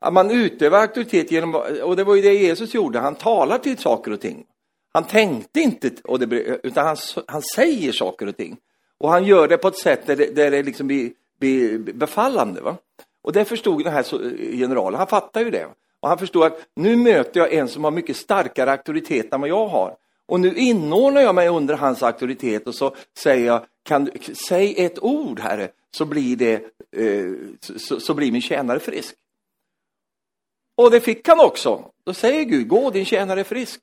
Att 0.00 0.12
man 0.12 0.30
utövar 0.30 0.80
auktoritet 0.80 1.30
genom, 1.30 1.54
och 1.82 1.96
det 1.96 2.04
var 2.04 2.14
ju 2.14 2.22
det 2.22 2.34
Jesus 2.34 2.74
gjorde, 2.74 2.98
han 2.98 3.14
talar 3.14 3.58
till 3.58 3.78
saker 3.78 4.12
och 4.12 4.20
ting. 4.20 4.46
Han 4.92 5.04
tänkte 5.04 5.60
inte, 5.60 5.90
och 6.04 6.18
det, 6.18 6.36
utan 6.62 6.86
han, 6.86 6.96
han 7.26 7.42
säger 7.42 7.92
saker 7.92 8.26
och 8.26 8.36
ting. 8.36 8.56
Och 8.98 9.10
han 9.10 9.24
gör 9.24 9.48
det 9.48 9.58
på 9.58 9.68
ett 9.68 9.78
sätt 9.78 10.06
där 10.06 10.16
det, 10.16 10.36
där 10.36 10.50
det 10.50 10.62
liksom 10.62 10.86
blir, 10.86 11.12
blir 11.40 11.78
befallande. 11.78 12.60
Va? 12.60 12.76
Och 13.22 13.32
det 13.32 13.44
förstod 13.44 13.84
den 13.84 13.92
här 13.92 14.02
generalen, 14.56 14.98
han 14.98 15.06
fattar 15.06 15.40
ju 15.40 15.50
det. 15.50 15.66
Och 16.08 16.10
han 16.10 16.18
förstod 16.18 16.44
att 16.44 16.66
nu 16.74 16.96
möter 16.96 17.40
jag 17.40 17.52
en 17.52 17.68
som 17.68 17.84
har 17.84 17.90
mycket 17.90 18.16
starkare 18.16 18.70
auktoritet 18.70 19.32
än 19.32 19.40
vad 19.40 19.50
jag 19.50 19.66
har. 19.66 19.96
Och 20.26 20.40
nu 20.40 20.54
inordnar 20.54 21.20
jag 21.20 21.34
mig 21.34 21.48
under 21.48 21.74
hans 21.74 22.02
auktoritet 22.02 22.66
och 22.66 22.74
så 22.74 22.94
säger 23.18 23.46
jag, 23.46 23.66
kan, 23.82 24.04
du 24.04 24.34
säg 24.34 24.84
ett 24.84 24.98
ord 25.02 25.40
Herre, 25.40 25.68
så 25.96 26.04
blir, 26.04 26.36
det, 26.36 26.54
eh, 26.96 27.32
så, 27.60 28.00
så, 28.00 28.14
blir 28.14 28.32
min 28.32 28.42
tjänare 28.42 28.78
frisk. 28.78 29.14
Och 30.76 30.90
det 30.90 31.00
fick 31.00 31.28
han 31.28 31.40
också. 31.40 31.90
Då 32.04 32.14
säger 32.14 32.44
Gud, 32.44 32.68
gå 32.68 32.90
din 32.90 33.04
tjänare 33.04 33.44
frisk. 33.44 33.80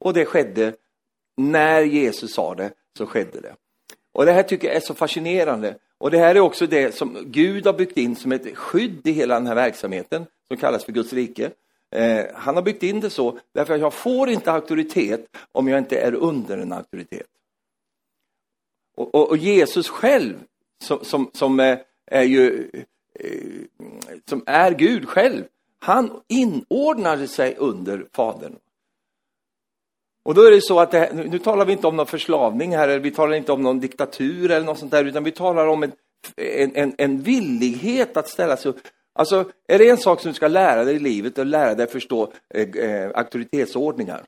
Och 0.00 0.14
det 0.14 0.24
skedde, 0.24 0.74
när 1.36 1.82
Jesus 1.82 2.34
sa 2.34 2.54
det, 2.54 2.70
så 2.98 3.06
skedde 3.06 3.40
det. 3.40 3.54
Och 4.12 4.26
det 4.26 4.32
här 4.32 4.42
tycker 4.42 4.68
jag 4.68 4.76
är 4.76 4.80
så 4.80 4.94
fascinerande. 4.94 5.76
Och 5.98 6.10
det 6.10 6.18
här 6.18 6.34
är 6.34 6.40
också 6.40 6.66
det 6.66 6.94
som 6.94 7.18
Gud 7.26 7.66
har 7.66 7.72
byggt 7.72 7.96
in 7.96 8.16
som 8.16 8.32
ett 8.32 8.56
skydd 8.56 9.06
i 9.06 9.12
hela 9.12 9.34
den 9.34 9.46
här 9.46 9.54
verksamheten 9.54 10.26
som 10.48 10.56
kallas 10.56 10.84
för 10.84 10.92
Guds 10.92 11.12
rike. 11.12 11.50
Eh, 11.90 12.26
han 12.34 12.54
har 12.54 12.62
byggt 12.62 12.82
in 12.82 13.00
det 13.00 13.10
så 13.10 13.38
därför 13.54 13.74
att 13.74 13.80
jag 13.80 13.94
får 13.94 14.28
inte 14.28 14.52
auktoritet 14.52 15.36
om 15.52 15.68
jag 15.68 15.78
inte 15.78 15.98
är 15.98 16.14
under 16.14 16.58
en 16.58 16.72
auktoritet. 16.72 17.26
Och, 18.96 19.14
och, 19.14 19.28
och 19.28 19.36
Jesus 19.36 19.88
själv, 19.88 20.34
som, 20.82 21.04
som, 21.04 21.30
som 21.34 21.60
är, 21.60 21.82
är 22.06 22.22
ju 22.22 22.70
eh, 23.14 23.86
som 24.28 24.42
är 24.46 24.70
Gud 24.70 25.08
själv, 25.08 25.44
han 25.78 26.20
inordnade 26.28 27.28
sig 27.28 27.54
under 27.58 28.06
Fadern. 28.12 28.56
Och 30.22 30.34
då 30.34 30.42
är 30.42 30.50
det 30.50 30.62
så 30.62 30.80
att 30.80 30.90
det, 30.90 31.12
nu 31.14 31.38
talar 31.38 31.64
vi 31.64 31.72
inte 31.72 31.86
om 31.86 31.96
någon 31.96 32.06
förslavning 32.06 32.76
här, 32.76 32.88
eller 32.88 33.00
vi 33.00 33.10
talar 33.10 33.34
inte 33.34 33.52
om 33.52 33.62
någon 33.62 33.80
diktatur 33.80 34.50
eller 34.50 34.66
något 34.66 34.78
sånt 34.78 34.90
där, 34.90 35.04
utan 35.04 35.24
vi 35.24 35.32
talar 35.32 35.66
om 35.66 35.82
en, 35.82 35.92
en, 36.36 36.94
en 36.98 37.22
villighet 37.22 38.16
att 38.16 38.28
ställa 38.28 38.56
sig 38.56 38.70
upp. 38.70 38.80
Alltså, 39.18 39.50
är 39.68 39.78
det 39.78 39.88
en 39.88 39.96
sak 39.96 40.20
som 40.20 40.30
du 40.30 40.34
ska 40.34 40.48
lära 40.48 40.84
dig 40.84 40.96
i 40.96 40.98
livet 40.98 41.38
och 41.38 41.46
lära 41.46 41.74
dig 41.74 41.86
förstå 41.86 42.32
eh, 42.54 42.68
eh, 42.68 43.10
auktoritetsordningar? 43.14 44.24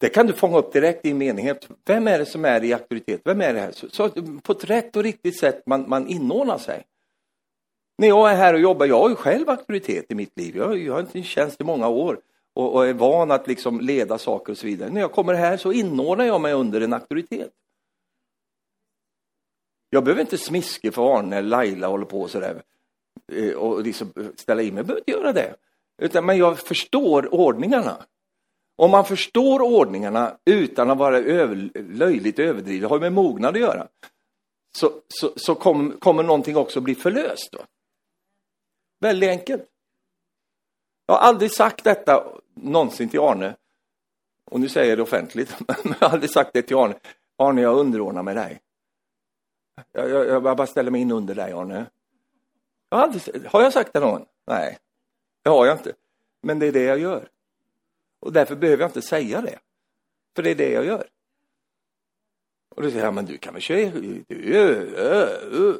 Det 0.00 0.08
kan 0.08 0.26
du 0.26 0.32
fånga 0.32 0.58
upp 0.58 0.72
direkt 0.72 1.06
i 1.06 1.10
en 1.10 1.18
menighet. 1.18 1.68
Vem 1.86 2.08
är 2.08 2.18
det 2.18 2.26
som 2.26 2.44
är 2.44 2.64
i 2.64 2.72
auktoritet? 2.72 3.20
Vem 3.24 3.40
är 3.40 3.54
det 3.54 3.60
här? 3.60 3.72
Så, 3.72 3.88
så 3.88 4.08
på 4.42 4.52
ett 4.52 4.64
rätt 4.64 4.96
och 4.96 5.02
riktigt 5.02 5.40
sätt 5.40 5.62
man, 5.66 5.88
man 5.88 6.06
inordnar 6.06 6.58
sig. 6.58 6.84
När 7.98 8.08
jag 8.08 8.30
är 8.30 8.36
här 8.36 8.54
och 8.54 8.60
jobbar, 8.60 8.86
jag 8.86 8.98
har 8.98 9.08
ju 9.08 9.14
själv 9.14 9.50
auktoritet 9.50 10.04
i 10.08 10.14
mitt 10.14 10.38
liv. 10.38 10.56
Jag, 10.56 10.78
jag 10.78 10.92
har 10.92 11.00
inte 11.00 11.18
en 11.18 11.24
tjänst 11.24 11.60
i 11.60 11.64
många 11.64 11.88
år 11.88 12.20
och, 12.54 12.74
och, 12.74 12.86
är 12.86 12.92
van 12.92 13.30
att 13.30 13.48
liksom 13.48 13.80
leda 13.80 14.18
saker 14.18 14.52
och 14.52 14.58
så 14.58 14.66
vidare. 14.66 14.90
När 14.90 15.00
jag 15.00 15.12
kommer 15.12 15.34
här 15.34 15.56
så 15.56 15.72
inordnar 15.72 16.24
jag 16.24 16.40
mig 16.40 16.52
under 16.52 16.80
en 16.80 16.92
auktoritet. 16.92 17.50
Jag 19.90 20.04
behöver 20.04 20.20
inte 20.20 20.38
smiske 20.38 20.90
för 20.92 21.18
Arne 21.18 21.36
eller 21.36 21.48
Laila 21.48 21.86
håller 21.86 22.06
på 22.06 22.28
sådär. 22.28 22.62
Eh, 23.32 23.52
och 23.52 23.82
liksom 23.82 24.12
eh, 24.16 24.26
ställa 24.36 24.62
in 24.62 24.74
mig. 24.74 24.78
Jag 24.78 24.86
behöver 24.86 25.00
inte 25.00 25.10
göra 25.10 25.32
det. 25.32 25.56
Utan, 26.02 26.26
men 26.26 26.38
jag 26.38 26.58
förstår 26.58 27.34
ordningarna. 27.34 28.06
Om 28.76 28.90
man 28.90 29.04
förstår 29.04 29.62
ordningarna 29.62 30.36
utan 30.44 30.90
att 30.90 30.98
vara 30.98 31.18
över, 31.18 31.70
löjligt 31.74 32.38
överdriven, 32.38 32.80
det 32.80 32.88
har 32.88 32.96
ju 32.96 33.00
med 33.00 33.12
mognad 33.12 33.54
att 33.54 33.60
göra, 33.60 33.88
så, 34.76 34.92
så, 35.08 35.32
så 35.36 35.54
kom, 35.54 35.92
kommer 36.00 36.22
någonting 36.22 36.56
också 36.56 36.80
bli 36.80 36.94
förlöst. 36.94 37.48
Då. 37.52 37.58
Väldigt 39.00 39.30
enkelt. 39.30 39.68
Jag 41.06 41.14
har 41.14 41.20
aldrig 41.20 41.52
sagt 41.52 41.84
detta 41.84 42.24
någonsin 42.54 43.08
till 43.08 43.20
Arne, 43.20 43.56
och 44.50 44.60
nu 44.60 44.68
säger 44.68 44.88
jag 44.88 44.98
det 44.98 45.02
offentligt, 45.02 45.56
men 45.68 45.94
jag 46.00 46.08
har 46.08 46.12
aldrig 46.12 46.30
sagt 46.30 46.50
det 46.52 46.62
till 46.62 46.76
Arne. 46.76 46.94
Arne, 47.38 47.62
jag 47.62 47.78
underordnar 47.78 48.22
mig 48.22 48.34
dig. 48.34 48.60
Jag, 49.92 50.10
jag, 50.10 50.26
jag 50.26 50.42
bara 50.42 50.66
ställer 50.66 50.90
mig 50.90 51.00
in 51.00 51.10
under 51.10 51.34
dig, 51.34 51.52
Arne. 51.52 51.86
Jag 52.92 52.96
har, 52.98 53.04
aldrig, 53.04 53.46
har 53.46 53.62
jag 53.62 53.72
sagt 53.72 53.92
det 53.92 54.00
någon? 54.00 54.24
Nej, 54.46 54.78
det 55.42 55.50
har 55.50 55.66
jag 55.66 55.78
inte. 55.78 55.92
Men 56.42 56.58
det 56.58 56.66
är 56.66 56.72
det 56.72 56.82
jag 56.82 56.98
gör. 56.98 57.28
Och 58.20 58.32
därför 58.32 58.56
behöver 58.56 58.82
jag 58.82 58.88
inte 58.88 59.02
säga 59.02 59.40
det. 59.40 59.58
För 60.36 60.42
det 60.42 60.50
är 60.50 60.54
det 60.54 60.70
jag 60.70 60.84
gör. 60.84 61.06
Och 62.68 62.82
då 62.82 62.90
säger 62.90 63.04
jag, 63.04 63.14
men 63.14 63.26
du 63.26 63.38
kan 63.38 63.52
väl 63.52 63.62
köra, 63.62 63.90
du, 63.90 64.24
uh, 64.28 65.60
uh. 65.60 65.74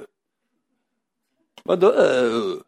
Vadå? 1.62 1.92
Uh? 1.92 2.60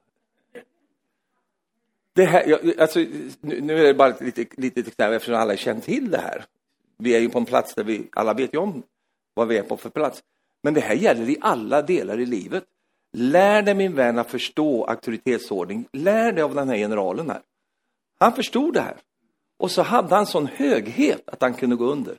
Det 2.13 2.25
här, 2.25 2.47
jag, 2.47 2.81
alltså, 2.81 2.99
nu, 3.41 3.61
nu, 3.61 3.79
är 3.79 3.85
det 3.85 3.95
bara 3.95 4.09
ett 4.09 4.21
litet, 4.21 4.59
litet 4.59 4.87
exempel 4.87 5.17
eftersom 5.17 5.35
alla 5.35 5.57
känner 5.57 5.81
till 5.81 6.11
det 6.11 6.19
här. 6.19 6.45
Vi 6.97 7.15
är 7.15 7.21
ju 7.21 7.29
på 7.29 7.39
en 7.39 7.45
plats 7.45 7.75
där 7.75 7.85
vi 7.85 8.09
alla 8.13 8.35
vet 8.35 8.55
ju 8.55 8.59
om 8.59 8.83
vad 9.35 9.49
vi 9.49 9.59
är 9.59 9.63
på 9.63 9.77
för 9.77 9.91
plats. 9.91 10.23
Men 10.63 10.75
det 10.75 10.81
här 10.81 10.95
gäller 10.95 11.31
i 11.31 11.37
alla 11.41 11.83
delar 11.83 12.21
i 12.21 12.27
livet. 12.27 12.65
Lär 13.17 13.63
dig 13.63 13.75
min 13.75 13.95
vän 13.95 14.19
att 14.19 14.31
förstå 14.31 14.85
auktoritetsordning. 14.85 15.89
Lär 15.93 16.33
dig 16.33 16.43
av 16.43 16.55
den 16.55 16.69
här 16.69 16.77
generalen 16.77 17.31
här. 17.31 17.43
Han 18.19 18.33
förstod 18.33 18.75
det 18.75 18.81
här. 18.81 18.97
Och 19.57 19.71
så 19.71 19.83
hade 19.83 20.15
han 20.15 20.27
sån 20.27 20.47
höghet 20.47 21.29
att 21.29 21.43
han 21.43 21.55
kunde 21.55 21.77
gå 21.77 21.85
under. 21.85 22.19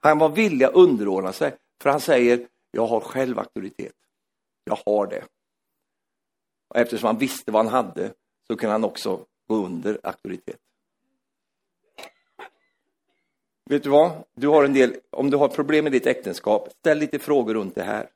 Han 0.00 0.18
var 0.18 0.28
villig 0.28 0.64
att 0.64 0.74
underordna 0.74 1.32
sig, 1.32 1.56
för 1.82 1.90
han 1.90 2.00
säger, 2.00 2.48
jag 2.70 2.86
har 2.86 3.00
själv 3.00 3.38
auktoritet. 3.38 3.94
Jag 4.64 4.78
har 4.86 5.06
det. 5.06 5.24
Och 6.68 6.76
eftersom 6.76 7.06
han 7.06 7.18
visste 7.18 7.52
vad 7.52 7.64
han 7.64 7.74
hade 7.74 8.12
så 8.46 8.56
kunde 8.56 8.72
han 8.72 8.84
också 8.84 9.26
gå 9.48 9.54
under 9.54 10.00
auktoritet. 10.02 10.60
Vet 13.70 13.82
du 13.82 13.90
vad? 13.90 14.24
Du 14.34 14.48
har 14.48 14.64
en 14.64 14.74
del, 14.74 14.96
om 15.10 15.30
du 15.30 15.36
har 15.36 15.48
problem 15.48 15.84
med 15.84 15.92
ditt 15.92 16.06
äktenskap, 16.06 16.72
ställ 16.78 16.98
lite 16.98 17.18
frågor 17.18 17.54
runt 17.54 17.74
det 17.74 17.82
här. 17.82 18.10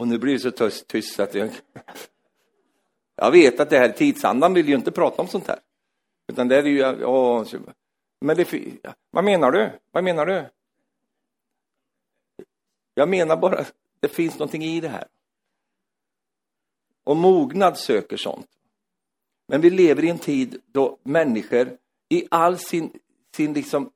Och 0.00 0.08
nu 0.08 0.18
blir 0.18 0.32
det 0.32 0.40
så 0.40 0.50
tyst, 0.50 0.88
tyst 0.88 1.20
att 1.20 1.34
jag... 1.34 1.50
Jag 3.16 3.30
vet 3.30 3.60
att 3.60 3.70
det 3.70 3.78
här 3.78 3.92
tidsandan 3.92 4.54
vill 4.54 4.68
ju 4.68 4.74
inte 4.74 4.92
prata 4.92 5.22
om 5.22 5.28
sånt 5.28 5.46
här. 5.46 5.58
Utan 6.28 6.48
det 6.48 6.56
är 6.56 6.62
ju, 6.62 6.78
ja, 6.78 7.44
men 8.20 8.36
det, 8.36 8.54
vad 9.10 9.24
menar 9.24 9.50
du? 9.50 9.70
Vad 9.90 10.04
menar 10.04 10.26
du? 10.26 10.48
Jag 12.94 13.08
menar 13.08 13.36
bara, 13.36 13.64
det 14.00 14.08
finns 14.08 14.38
någonting 14.38 14.64
i 14.64 14.80
det 14.80 14.88
här. 14.88 15.08
Och 17.04 17.16
mognad 17.16 17.78
söker 17.78 18.16
sånt. 18.16 18.48
Men 19.48 19.60
vi 19.60 19.70
lever 19.70 20.04
i 20.04 20.08
en 20.08 20.18
tid 20.18 20.62
då 20.66 20.98
människor 21.02 21.78
i 22.08 22.26
all 22.30 22.58
sin, 22.58 22.98
sin 23.36 23.52
liksom... 23.52 23.92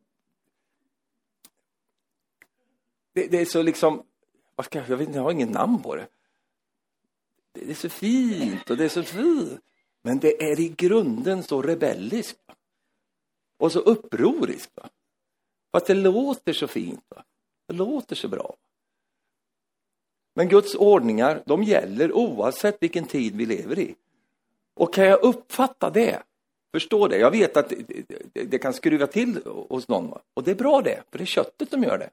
Det, 3.12 3.26
det 3.26 3.40
är 3.40 3.44
så 3.44 3.62
liksom, 3.62 4.02
vad 4.56 4.66
ska, 4.66 4.78
jag 4.78 4.96
vet 4.96 5.08
inte, 5.08 5.18
jag 5.18 5.24
har 5.24 5.32
ingen 5.32 5.50
namn 5.50 5.82
på 5.82 5.96
det. 5.96 6.06
Det 7.52 7.70
är 7.70 7.74
så 7.74 7.88
fint 7.88 8.70
och 8.70 8.76
det 8.76 8.84
är 8.84 8.88
så 8.88 9.02
fint. 9.02 9.60
Men 10.02 10.18
det 10.18 10.42
är 10.42 10.60
i 10.60 10.68
grunden 10.68 11.42
så 11.42 11.62
rebelliskt. 11.62 12.40
Och 13.56 13.72
så 13.72 13.78
upproriskt. 13.78 14.70
Va? 14.74 14.88
Fast 15.72 15.86
det 15.86 15.94
låter 15.94 16.52
så 16.52 16.66
fint. 16.66 17.04
Va? 17.08 17.24
Det 17.66 17.74
låter 17.74 18.16
så 18.16 18.28
bra. 18.28 18.56
Men 20.34 20.48
Guds 20.48 20.74
ordningar, 20.74 21.42
de 21.46 21.62
gäller 21.62 22.12
oavsett 22.12 22.76
vilken 22.82 23.06
tid 23.06 23.36
vi 23.36 23.46
lever 23.46 23.78
i. 23.78 23.94
Och 24.74 24.94
kan 24.94 25.04
jag 25.04 25.22
uppfatta 25.22 25.90
det, 25.90 26.22
förstå 26.72 27.08
det, 27.08 27.18
jag 27.18 27.30
vet 27.30 27.56
att 27.56 27.68
det, 27.68 27.76
det, 28.32 28.44
det 28.44 28.58
kan 28.58 28.72
skruva 28.72 29.06
till 29.06 29.42
hos 29.68 29.88
någon. 29.88 30.10
Va? 30.10 30.20
Och 30.34 30.42
det 30.42 30.50
är 30.50 30.54
bra 30.54 30.80
det, 30.80 31.02
för 31.10 31.18
det 31.18 31.24
är 31.24 31.26
köttet 31.26 31.70
som 31.70 31.82
gör 31.82 31.98
det. 31.98 32.10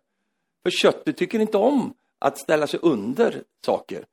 För 0.64 0.70
köttet 0.70 1.18
tycker 1.18 1.40
inte 1.40 1.58
om 1.58 1.94
att 2.22 2.38
ställa 2.38 2.68
sig 2.68 2.80
under 2.84 3.44
saker. 3.66 4.06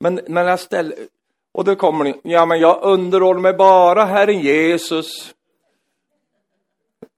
Men, 0.00 0.20
men 0.26 0.46
jag 0.46 0.60
ställer, 0.60 0.98
och 1.52 1.64
då 1.64 1.76
kommer 1.76 2.04
ni, 2.04 2.20
ja 2.24 2.46
men 2.46 2.60
jag 2.60 2.82
underordnar 2.82 3.42
mig 3.42 3.52
bara 3.52 4.04
Herren 4.04 4.40
Jesus. 4.40 5.34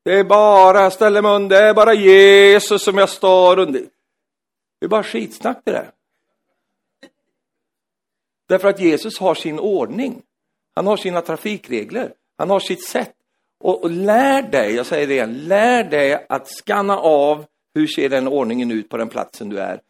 Det 0.03 0.19
är 0.19 0.25
bara, 0.25 0.81
jag 0.81 0.93
ställer 0.93 1.23
mig 1.23 1.33
under, 1.33 1.63
det 1.63 1.69
är 1.69 1.75
bara 1.75 1.95
Jesus 1.95 2.83
som 2.83 2.99
jag 2.99 3.09
står 3.09 3.59
under. 3.59 3.81
Det 4.79 4.87
är 4.87 4.89
bara 4.89 5.03
skitsnack 5.03 5.61
det 5.65 5.73
där. 5.73 5.91
Därför 8.49 8.69
att 8.69 8.81
Jesus 8.81 9.19
har 9.19 9.35
sin 9.35 9.59
ordning. 9.59 10.23
Han 10.75 10.87
har 10.87 10.97
sina 10.97 11.21
trafikregler. 11.21 12.13
Han 12.39 12.51
har 12.51 12.61
sitt 12.61 12.85
sätt. 12.85 13.15
Och, 13.61 13.83
och 13.83 13.91
lär 13.91 14.43
dig, 14.43 14.75
jag 14.75 14.87
säger 14.87 15.07
det 15.07 15.15
igen, 15.15 15.45
lär 15.49 15.85
dig 15.85 16.27
att 16.29 16.49
skanna 16.49 16.99
av 16.99 17.47
hur 17.75 17.87
ser 17.87 18.09
den 18.09 18.29
ordningen 18.29 18.71
ut 18.71 18.89
på 18.89 18.97
den 18.97 19.09
platsen 19.09 19.49
du 19.49 19.59
är. 19.59 19.81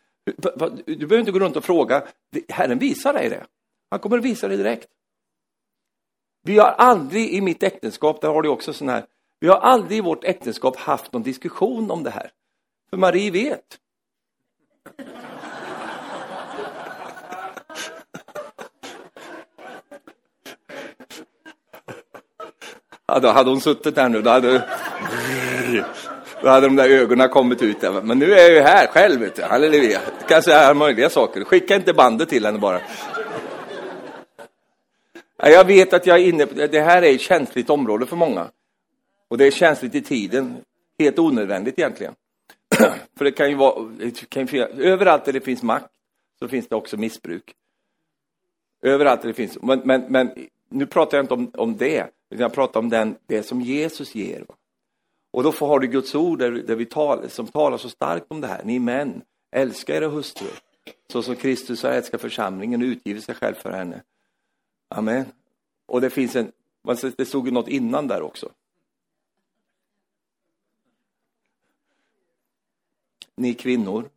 Du 0.87 0.97
behöver 0.97 1.19
inte 1.19 1.33
gå 1.33 1.39
runt 1.39 1.57
och 1.57 1.65
fråga, 1.65 2.03
Herren 2.49 2.79
visar 2.79 3.13
dig 3.13 3.29
det. 3.29 3.47
Han 3.91 4.01
kommer 4.01 4.19
att 4.19 4.25
visa 4.25 4.49
det 4.49 4.57
direkt. 4.57 4.89
Vi 6.43 6.59
har 6.59 6.69
aldrig 6.69 7.35
i 7.35 7.41
mitt 7.41 7.63
äktenskap, 7.63 8.21
där 8.21 8.29
har 8.29 8.43
du 8.43 8.49
också 8.49 8.73
sån 8.73 8.89
här, 8.89 9.07
vi 9.41 9.49
har 9.49 9.57
aldrig 9.57 9.99
i 9.99 10.01
vårt 10.01 10.25
äktenskap 10.25 10.77
haft 10.77 11.13
någon 11.13 11.23
diskussion 11.23 11.91
om 11.91 12.03
det 12.03 12.11
här. 12.11 12.31
För 12.91 12.97
Marie 12.97 13.31
vet. 13.31 13.79
Ja, 23.07 23.19
då 23.21 23.29
hade 23.29 23.51
hon 23.51 23.61
suttit 23.61 23.95
där 23.95 24.09
nu, 24.09 24.23
då 24.23 24.31
hade, 24.31 24.69
då 26.43 26.49
hade 26.49 26.67
de 26.67 26.77
där 26.77 26.89
ögonen 26.89 27.29
kommit 27.29 27.63
ut. 27.63 27.81
Där. 27.81 28.03
Men 28.03 28.19
nu 28.19 28.33
är 28.33 28.39
jag 28.39 28.53
ju 28.53 28.61
här 28.61 28.87
själv, 28.87 29.21
vet 29.21 29.37
du. 29.37 29.43
halleluja. 29.43 30.01
Jag 30.21 30.29
kan 30.29 30.43
säga 30.43 30.75
möjliga 30.75 31.11
saker. 31.11 31.45
Skicka 31.45 31.77
inte 31.77 31.93
bandet 31.93 32.29
till 32.29 32.47
henne 32.47 32.59
bara. 32.59 32.81
Jag 35.37 35.65
vet 35.65 35.93
att 35.93 36.07
jag 36.07 36.21
är 36.21 36.25
inne 36.25 36.47
på 36.47 36.55
det 36.55 36.81
här 36.81 37.03
är 37.03 37.15
ett 37.15 37.21
känsligt 37.21 37.71
område 37.71 38.07
för 38.07 38.17
många. 38.17 38.51
Och 39.29 39.39
det 39.39 39.47
är 39.47 39.51
känsligt 39.51 39.95
i 39.95 40.01
tiden. 40.01 40.57
Helt 40.99 41.19
onödvändigt 41.19 41.79
egentligen. 41.79 42.15
för 43.19 43.25
det 43.25 43.33
kan 43.33 43.51
ju 43.51 43.55
vara, 43.55 43.91
det 43.99 44.31
kan 44.31 44.47
ju, 44.47 44.63
överallt 44.65 45.25
där 45.25 45.33
det 45.33 45.41
finns 45.41 45.63
makt 45.63 45.87
så 46.39 46.49
finns 46.49 46.69
det 46.69 46.77
också 46.77 46.97
missbruk. 46.97 47.55
Överallt 48.83 49.23
där 49.23 49.29
det 49.29 49.35
finns, 49.35 49.59
men, 49.63 49.81
men, 49.85 50.05
men 50.09 50.31
nu 50.69 50.87
pratar 50.87 51.19
jag 51.19 51.25
inte 51.25 51.35
om, 51.35 51.51
om 51.55 51.77
det, 51.77 52.07
utan 52.31 52.43
jag 52.43 52.53
pratar 52.53 52.81
om 52.81 52.89
den, 52.89 53.17
det 53.27 53.43
som 53.43 53.61
Jesus 53.61 54.15
ger. 54.15 54.45
Va? 54.49 54.55
Och 55.39 55.45
då 55.45 55.53
får, 55.53 55.67
har 55.67 55.81
du 55.81 55.87
Guds 55.87 56.15
ord 56.15 56.39
där, 56.39 56.51
där 56.51 56.77
vi 56.77 56.87
tal, 56.87 57.31
som 57.31 57.47
talar 57.47 57.79
så 57.79 57.89
starkt 57.89 58.27
om 58.29 58.41
det 58.41 58.47
här. 58.47 58.65
Ni 58.65 58.79
män, 58.79 59.23
älska 59.51 59.97
era 59.97 60.09
hustrur, 60.09 60.59
så 61.13 61.23
som 61.23 61.37
Kristus 61.37 61.83
har 61.83 61.91
älskat 61.91 62.21
församlingen 62.21 62.83
och 62.83 62.87
utgivit 62.87 63.25
sig 63.25 63.35
själv 63.35 63.55
för 63.55 63.71
henne. 63.71 64.03
Amen. 64.89 65.25
Och 65.87 66.01
det 66.01 66.11
finns 66.11 66.37
en, 66.37 66.53
det 67.17 67.25
stod 67.27 67.47
ju 67.47 67.53
något 67.53 67.69
innan 67.69 68.09
där 68.09 68.23
också. 68.23 68.53
Ni 73.37 73.55
kvinnor, 73.55 74.11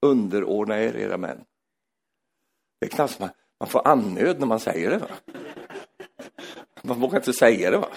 underordna 0.00 0.80
er 0.80 0.96
era 0.96 1.16
män. 1.16 1.44
Det 2.78 2.86
är 2.86 2.90
knappt 2.90 3.18
man, 3.18 3.30
man 3.58 3.68
får 3.68 3.88
annöd 3.88 4.40
när 4.40 4.46
man 4.46 4.60
säger 4.60 4.90
det. 4.90 4.98
Va? 4.98 5.08
Man 6.82 7.00
vågar 7.00 7.16
inte 7.16 7.32
säga 7.32 7.70
det. 7.70 7.78
va? 7.78 7.88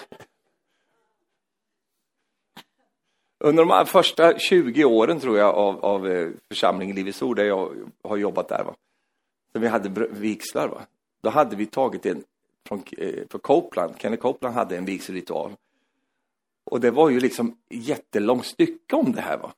Under 3.38 3.64
de 3.64 3.86
första 3.86 4.38
20 4.38 4.84
åren 4.84 5.20
tror 5.20 5.38
jag 5.38 5.54
av, 5.54 5.84
av 5.84 6.08
eh, 6.08 6.30
församlingen 6.48 6.96
Livets 6.96 7.22
Ord, 7.22 7.36
där 7.36 7.44
jag 7.44 7.90
har 8.02 8.16
jobbat 8.16 8.48
där, 8.48 8.64
va? 8.64 8.74
när 9.54 9.60
vi 9.60 9.68
hade 9.68 10.06
vigslar, 10.10 10.68
va? 10.68 10.86
då 11.22 11.30
hade 11.30 11.56
vi 11.56 11.66
tagit 11.66 12.06
en 12.06 12.24
från 12.68 12.82
eh, 12.98 13.26
Copeland, 13.26 13.94
Kenny 13.98 14.16
Copeland 14.16 14.54
hade 14.54 14.76
en 14.76 14.84
vigselritual. 14.84 15.52
Och 16.64 16.80
det 16.80 16.90
var 16.90 17.10
ju 17.10 17.20
liksom 17.20 17.56
jättelångt 17.68 18.46
stycke 18.46 18.96
om 18.96 19.12
det 19.12 19.20
här. 19.20 19.38
va. 19.38 19.54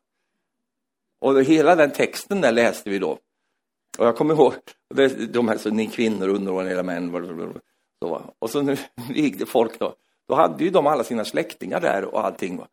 Och 1.19 1.43
hela 1.43 1.77
den 1.77 1.93
texten 1.93 2.41
där 2.41 2.53
läste 2.53 2.91
vi 2.91 2.99
då. 2.99 3.19
Och 3.99 4.07
jag 4.07 4.17
kommer 4.17 4.35
ihåg, 4.35 4.55
de 5.29 5.49
här, 5.49 5.59
så, 5.59 5.71
ni 5.71 5.87
kvinnor 5.87 6.29
underordnade 6.29 6.75
era 6.75 6.83
män. 6.83 7.12
Så, 8.02 8.35
och 8.38 8.50
så 8.50 8.62
nu 8.62 8.76
vigde 9.11 9.46
folk 9.46 9.78
då. 9.78 9.94
Då 10.28 10.35
hade 10.35 10.64
ju 10.64 10.70
de 10.70 10.87
alla 10.87 11.04
sina 11.04 11.24
släktingar 11.24 11.80
där 11.80 12.04
och 12.04 12.24
allting. 12.24 12.56
Va? 12.56 12.68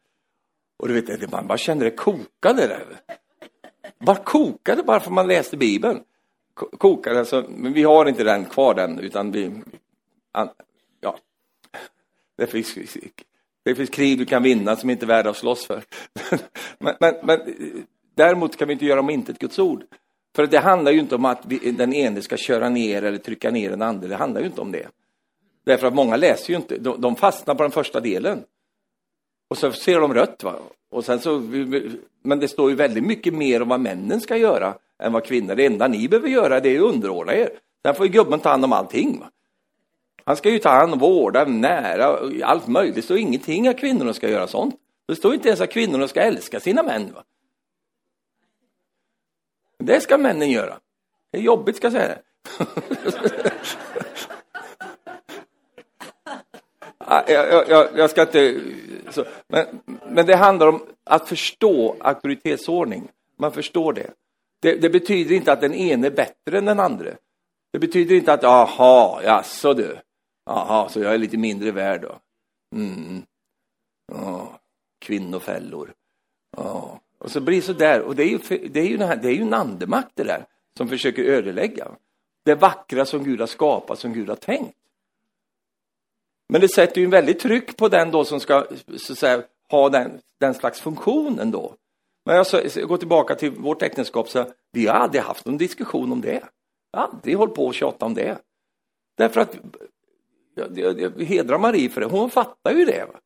Och 0.77 0.88
du 0.88 1.01
vet, 1.01 1.31
man 1.31 1.47
bara 1.47 1.57
kände 1.57 1.86
det 1.86 1.91
kokade 1.91 2.67
där. 2.67 3.01
Bara 3.99 4.23
kokade 4.23 4.83
bara 4.83 4.99
för 4.99 5.12
man 5.12 5.27
läste 5.27 5.57
Bibeln 5.57 6.03
Kokade, 6.53 7.19
alltså, 7.19 7.45
men 7.49 7.73
vi 7.73 7.83
har 7.83 8.05
inte 8.05 8.23
den 8.23 8.45
kvar 8.45 8.73
den, 8.73 8.99
utan 8.99 9.31
vi, 9.31 9.51
ja, 11.01 11.17
det 12.38 12.47
finns, 12.47 12.77
det 13.63 13.75
finns 13.75 13.89
krig 13.89 14.17
du 14.17 14.25
kan 14.25 14.43
vinna 14.43 14.75
som 14.75 14.89
inte 14.89 15.05
är 15.05 15.07
värda 15.07 15.29
att 15.29 15.38
slåss 15.38 15.65
för. 15.65 15.83
men, 16.77 16.95
men, 16.99 17.15
men, 17.23 17.39
däremot 18.15 18.57
kan 18.57 18.67
vi 18.67 18.73
inte 18.73 18.86
göra 18.86 18.99
om 18.99 19.09
inte 19.09 19.31
ett 19.31 19.39
Guds 19.39 19.59
ord. 19.59 19.83
För 20.36 20.47
det 20.47 20.59
handlar 20.59 20.91
ju 20.91 20.99
inte 20.99 21.15
om 21.15 21.25
att 21.25 21.45
vi, 21.45 21.71
den 21.71 21.93
ene 21.93 22.21
ska 22.21 22.38
köra 22.38 22.69
ner 22.69 23.03
eller 23.03 23.17
trycka 23.17 23.51
ner 23.51 23.69
den 23.69 23.81
andra, 23.81 24.07
det 24.07 24.15
handlar 24.15 24.41
ju 24.41 24.47
inte 24.47 24.62
om 24.62 24.71
det. 24.71 24.88
Därför 25.65 25.88
att 25.88 25.93
många 25.93 26.15
läser 26.15 26.49
ju 26.49 26.56
inte, 26.56 26.78
de, 26.78 27.02
de 27.02 27.15
fastnar 27.15 27.56
på 27.56 27.63
den 27.63 27.71
första 27.71 27.99
delen. 27.99 28.43
Och 29.47 29.58
så 29.58 29.71
ser 29.71 29.99
de 29.99 30.13
rött. 30.13 30.43
Va? 30.43 30.56
Och 30.91 31.06
sen 31.06 31.19
så, 31.19 31.39
men 32.23 32.39
det 32.39 32.47
står 32.47 32.69
ju 32.69 32.76
väldigt 32.76 33.04
mycket 33.04 33.34
mer 33.34 33.62
om 33.62 33.69
vad 33.69 33.80
männen 33.80 34.21
ska 34.21 34.38
göra 34.38 34.76
än 34.99 35.13
vad 35.13 35.26
kvinnor. 35.26 35.56
Det 35.56 35.65
enda 35.65 35.88
ni 35.88 36.08
behöver 36.08 36.30
göra 36.30 36.60
det 36.60 36.76
är 36.76 36.80
att 36.80 36.93
underordna 36.93 37.34
er. 37.34 37.49
Sen 37.86 37.95
får 37.95 38.06
ju 38.06 38.12
gubben 38.12 38.39
ta 38.39 38.49
hand 38.49 38.65
om 38.65 38.73
allting. 38.73 39.19
Va? 39.19 39.30
Han 40.26 40.38
ska 40.38 40.49
ju 40.49 40.60
ta 40.60 40.69
hand 40.69 40.93
om, 40.93 40.99
vårda, 40.99 41.45
nära, 41.45 42.19
allt 42.43 42.67
möjligt. 42.67 42.95
Det 42.95 43.02
står 43.02 43.17
ingenting 43.17 43.67
att 43.67 43.80
kvinnorna 43.80 44.13
ska 44.13 44.30
göra 44.30 44.47
sånt. 44.47 44.76
Det 45.08 45.15
står 45.15 45.34
inte 45.34 45.47
ens 45.47 45.62
att 45.62 45.71
kvinnorna 45.71 46.08
ska 46.08 46.21
älska 46.21 46.60
sina 46.60 46.84
män. 46.84 47.13
Va? 47.13 47.23
Det 49.80 50.02
ska 50.02 50.17
männen 50.17 50.52
göra. 50.52 50.80
Det 51.32 51.38
är 51.38 51.41
jobbigt 51.41 51.76
ska 51.78 51.86
jag 51.86 51.93
säga 51.93 52.17
Ah, 57.13 57.23
jag, 57.28 57.69
jag, 57.69 57.88
jag, 57.97 58.10
ska 58.10 58.21
inte... 58.21 58.62
Så, 59.10 59.26
men, 59.47 59.65
men 60.10 60.26
det 60.26 60.36
handlar 60.36 60.67
om 60.67 60.86
att 61.04 61.30
förstå 61.30 61.95
auktoritetsordning. 61.99 63.10
Man 63.38 63.52
förstår 63.52 63.93
det. 63.93 64.12
det. 64.62 64.76
Det 64.76 64.89
betyder 64.89 65.36
inte 65.36 65.54
att 65.54 65.62
den 65.62 65.73
ene 65.73 66.08
är 66.08 66.12
bättre 66.12 66.58
än 66.58 66.65
den 66.65 66.80
andra. 66.80 67.10
Det 67.73 67.80
betyder 67.80 68.15
inte 68.15 68.34
att, 68.34 68.43
jaha, 68.43 69.23
jaså 69.23 69.73
du. 69.73 69.97
Jaha, 70.45 70.89
så 70.89 70.99
jag 70.99 71.13
är 71.13 71.17
lite 71.17 71.38
mindre 71.38 71.71
värd 71.71 72.02
då. 72.02 72.19
Mm. 72.76 73.23
Oh, 74.12 74.47
kvinnofällor. 75.02 75.93
Oh. 76.58 76.95
Och 77.17 77.32
så 77.32 77.41
blir 77.41 77.56
det 77.56 77.62
så 77.62 77.73
där. 77.73 78.02
Och 78.02 78.15
det 78.15 78.23
är 78.23 78.28
ju, 78.28 78.67
det 78.69 78.80
är 78.80 78.86
ju, 78.86 78.97
här, 78.97 79.15
det 79.15 79.28
är 79.28 79.34
ju 79.34 79.41
en 79.41 79.54
andemakt 79.54 80.12
det 80.15 80.23
där, 80.23 80.45
som 80.78 80.88
försöker 80.88 81.23
ödelägga. 81.23 81.88
Det 82.45 82.56
vackra 82.56 83.06
som 83.06 83.23
Gud 83.23 83.39
har 83.39 83.47
skapat, 83.47 83.99
som 83.99 84.13
Gud 84.13 84.30
har 84.30 84.36
tänkt. 84.36 84.78
Men 86.54 86.62
det 86.62 86.68
sätter 86.68 87.02
ju 87.02 87.06
en 87.06 87.12
väldigt 87.12 87.39
tryck 87.39 87.78
på 87.78 87.89
den 87.89 88.12
då 88.12 88.26
som 88.26 88.39
ska 88.39 88.66
så 88.98 89.13
att 89.13 89.20
säga, 89.20 89.44
ha 89.70 89.89
den, 89.89 90.20
den 90.39 90.54
slags 90.54 90.82
funktionen 90.82 91.52
då. 91.52 91.76
Men 92.26 92.36
jag, 92.36 92.48
så, 92.48 92.62
jag 92.76 92.88
går 92.88 92.98
tillbaka 92.98 93.36
till 93.36 93.52
vårt 93.52 93.82
äktenskap, 93.82 94.30
så 94.30 94.46
vi 94.72 94.88
har 94.88 94.96
aldrig 94.96 95.24
haft 95.24 95.46
någon 95.46 95.58
diskussion 95.58 96.12
om 96.12 96.22
det. 96.22 96.44
Aldrig 96.98 97.38
hållit 97.38 97.56
på 97.56 97.66
och 97.66 97.74
tjatat 97.74 98.04
om 98.04 98.13
det. 98.13 98.38
Därför 99.18 99.42
att 99.42 99.58
jag, 100.56 100.80
jag, 100.80 101.02
jag 101.02 101.26
hedrar 101.26 101.58
Marie 101.58 101.89
för 101.89 102.02
det, 102.02 102.08
hon 102.08 102.30
fattar 102.30 102.72
ju 102.72 102.86
det. 102.86 103.06
Va? 103.13 103.20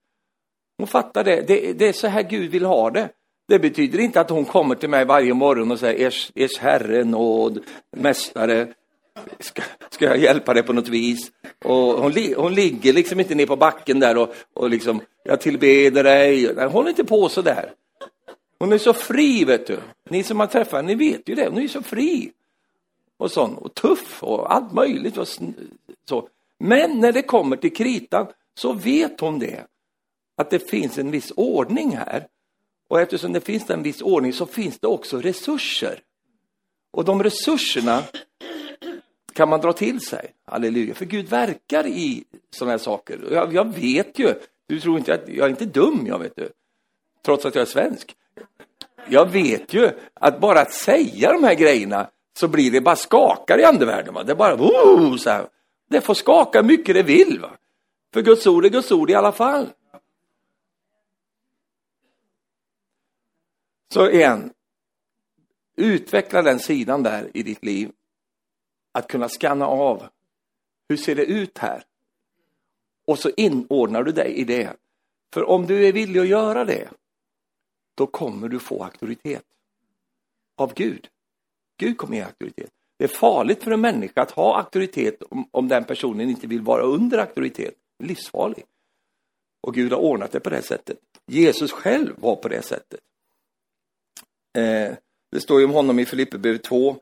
Hon 0.78 0.88
fattar 0.88 1.24
det. 1.24 1.42
det. 1.48 1.74
det. 1.74 1.88
är 1.88 1.94
så 1.94 2.08
här 2.08 2.24
Gud 2.24 2.52
vill 2.52 2.66
ha 2.66 2.90
det. 2.90 3.10
Det 3.48 3.60
betyder 3.60 4.00
inte 4.00 4.22
att 4.22 4.30
hon 4.30 4.46
kommer 4.46 4.76
till 4.76 4.90
mig 4.90 5.06
varje 5.06 5.34
morgon 5.34 5.72
och 5.72 5.80
säger 5.80 6.08
ers, 6.08 6.32
ers 6.36 6.60
herre 6.60 7.04
nåd, 7.04 7.60
mästare, 7.98 8.74
ska, 9.40 9.62
ska 9.90 10.06
jag 10.06 10.18
hjälpa 10.18 10.54
dig 10.54 10.64
på 10.64 10.74
något 10.74 10.88
vis? 10.88 11.32
Och 11.66 11.76
hon, 11.76 12.14
hon 12.36 12.54
ligger 12.54 12.94
liksom 12.94 13.20
inte 13.20 13.36
ner 13.36 13.46
på 13.46 13.56
backen 13.56 14.00
där 14.00 14.18
och, 14.18 14.36
och 14.54 14.70
liksom, 14.70 15.02
jag 15.24 15.42
tillbeder 15.42 16.04
dig. 16.04 16.54
Nej, 16.56 16.68
håll 16.70 16.88
inte 16.88 17.04
på 17.04 17.30
så 17.30 17.42
där. 17.42 17.74
Hon 18.60 18.74
är 18.74 18.78
så 18.78 18.94
fri, 18.94 19.46
vet 19.46 19.68
du. 19.68 19.80
Ni 20.10 20.24
som 20.24 20.40
har 20.40 20.48
träffat 20.48 20.74
henne, 20.74 20.88
ni 20.88 21.12
vet 21.12 21.30
ju 21.30 21.36
det. 21.36 21.48
Hon 21.50 21.64
är 21.64 21.68
så 21.68 21.82
fri. 21.82 22.32
Och 23.18 23.32
sån, 23.32 23.56
och 23.56 23.74
tuff 23.74 24.24
och 24.24 24.54
allt 24.54 24.74
möjligt. 24.74 25.18
Och 25.18 25.28
så. 26.10 26.30
Men 26.60 27.00
när 27.00 27.12
det 27.12 27.22
kommer 27.22 27.58
till 27.58 27.76
kritan 27.76 28.28
så 28.56 28.74
vet 28.74 29.20
hon 29.20 29.40
det. 29.40 29.66
Att 30.36 30.50
det 30.50 30.70
finns 30.70 30.98
en 30.98 31.12
viss 31.12 31.34
ordning 31.36 31.98
här. 31.98 32.28
Och 32.88 33.02
eftersom 33.02 33.34
det 33.34 33.42
finns 33.42 33.70
en 33.70 33.84
viss 33.84 34.02
ordning 34.02 34.34
så 34.34 34.46
finns 34.46 34.80
det 34.80 34.88
också 34.88 35.22
resurser. 35.22 36.00
Och 36.92 37.06
de 37.06 37.24
resurserna 37.24 38.04
kan 39.38 39.50
man 39.50 39.62
dra 39.62 39.74
till 39.74 40.02
sig. 40.02 40.34
Halleluja. 40.46 40.94
För 40.94 41.06
Gud 41.06 41.30
verkar 41.30 41.88
i 41.88 42.24
sådana 42.50 42.72
här 42.72 42.78
saker. 42.78 43.20
Jag, 43.32 43.54
jag, 43.54 43.74
vet 43.74 44.20
ju, 44.20 44.34
du 44.68 44.80
tror 44.80 44.98
inte 44.98 45.14
att 45.14 45.28
jag 45.28 45.46
är 45.46 45.50
inte 45.50 45.66
dum, 45.66 46.08
jag 46.08 46.20
vet 46.20 46.36
du. 46.36 46.50
Trots 47.26 47.46
att 47.46 47.56
jag 47.56 47.62
är 47.62 47.66
svensk. 47.66 48.16
Jag 49.08 49.32
vet 49.32 49.74
ju 49.74 49.92
att 50.14 50.40
bara 50.40 50.62
att 50.62 50.74
säga 50.74 51.34
de 51.34 51.44
här 51.44 51.54
grejerna 51.54 52.10
så 52.40 52.48
blir 52.48 52.72
det 52.72 52.82
bara 52.82 52.96
skakar 52.96 53.60
i 53.60 53.64
andevärlden. 53.64 54.14
Va? 54.14 54.24
Det 54.24 54.32
är 54.32 54.36
bara 54.36 54.56
oh, 54.56 55.18
så 55.18 55.30
här. 55.30 55.48
Det 55.90 56.02
får 56.02 56.14
skaka 56.14 56.64
mycket 56.64 56.96
det 56.96 57.04
vill. 57.04 57.40
Va? 57.40 57.52
För 58.14 58.22
Guds 58.22 58.48
ord 58.48 58.66
är 58.66 58.70
Guds 58.70 58.92
ord 58.92 59.10
i 59.10 59.16
alla 59.16 59.32
fall. 59.32 59.68
Så 63.94 64.10
igen, 64.10 64.54
utveckla 65.76 66.42
den 66.42 66.60
sidan 66.60 67.04
där 67.04 67.30
i 67.34 67.44
ditt 67.44 67.66
liv 67.66 67.92
att 68.98 69.08
kunna 69.08 69.30
skanna 69.30 69.68
av. 69.68 70.08
Hur 70.90 70.98
ser 70.98 71.16
det 71.16 71.26
ut 71.26 71.58
här? 71.58 71.84
Och 73.06 73.20
så 73.20 73.32
inordnar 73.38 74.04
du 74.04 74.12
dig 74.12 74.34
i 74.34 74.44
det. 74.44 74.76
För 75.34 75.50
om 75.50 75.66
du 75.66 75.88
är 75.88 75.92
villig 75.92 76.20
att 76.20 76.28
göra 76.28 76.66
det, 76.66 76.90
då 77.96 78.08
kommer 78.08 78.48
du 78.50 78.60
få 78.60 78.84
auktoritet 78.84 79.46
av 80.56 80.74
Gud. 80.74 81.08
Gud 81.78 81.98
kommer 81.98 82.18
ge 82.18 82.24
auktoritet. 82.24 82.70
Det 82.98 83.04
är 83.04 83.08
farligt 83.08 83.64
för 83.64 83.72
en 83.72 83.82
människa 83.82 84.22
att 84.22 84.32
ha 84.32 84.58
auktoritet 84.58 85.24
om, 85.24 85.50
om 85.52 85.68
den 85.68 85.84
personen 85.84 86.30
inte 86.30 86.48
vill 86.48 86.62
vara 86.62 86.82
under 86.82 87.18
auktoritet. 87.18 87.76
Livsfarlig. 88.04 88.66
Och 89.62 89.74
Gud 89.74 89.92
har 89.92 90.00
ordnat 90.00 90.32
det 90.32 90.40
på 90.40 90.50
det 90.50 90.62
sättet. 90.62 90.98
Jesus 91.26 91.72
själv 91.72 92.16
var 92.18 92.36
på 92.36 92.48
det 92.48 92.62
sättet. 92.62 93.00
Eh, 94.58 94.94
det 95.32 95.40
står 95.42 95.60
ju 95.60 95.66
om 95.66 95.72
honom 95.74 96.00
i 96.00 96.06
Filipperbrevet 96.06 96.64
2 96.64 96.96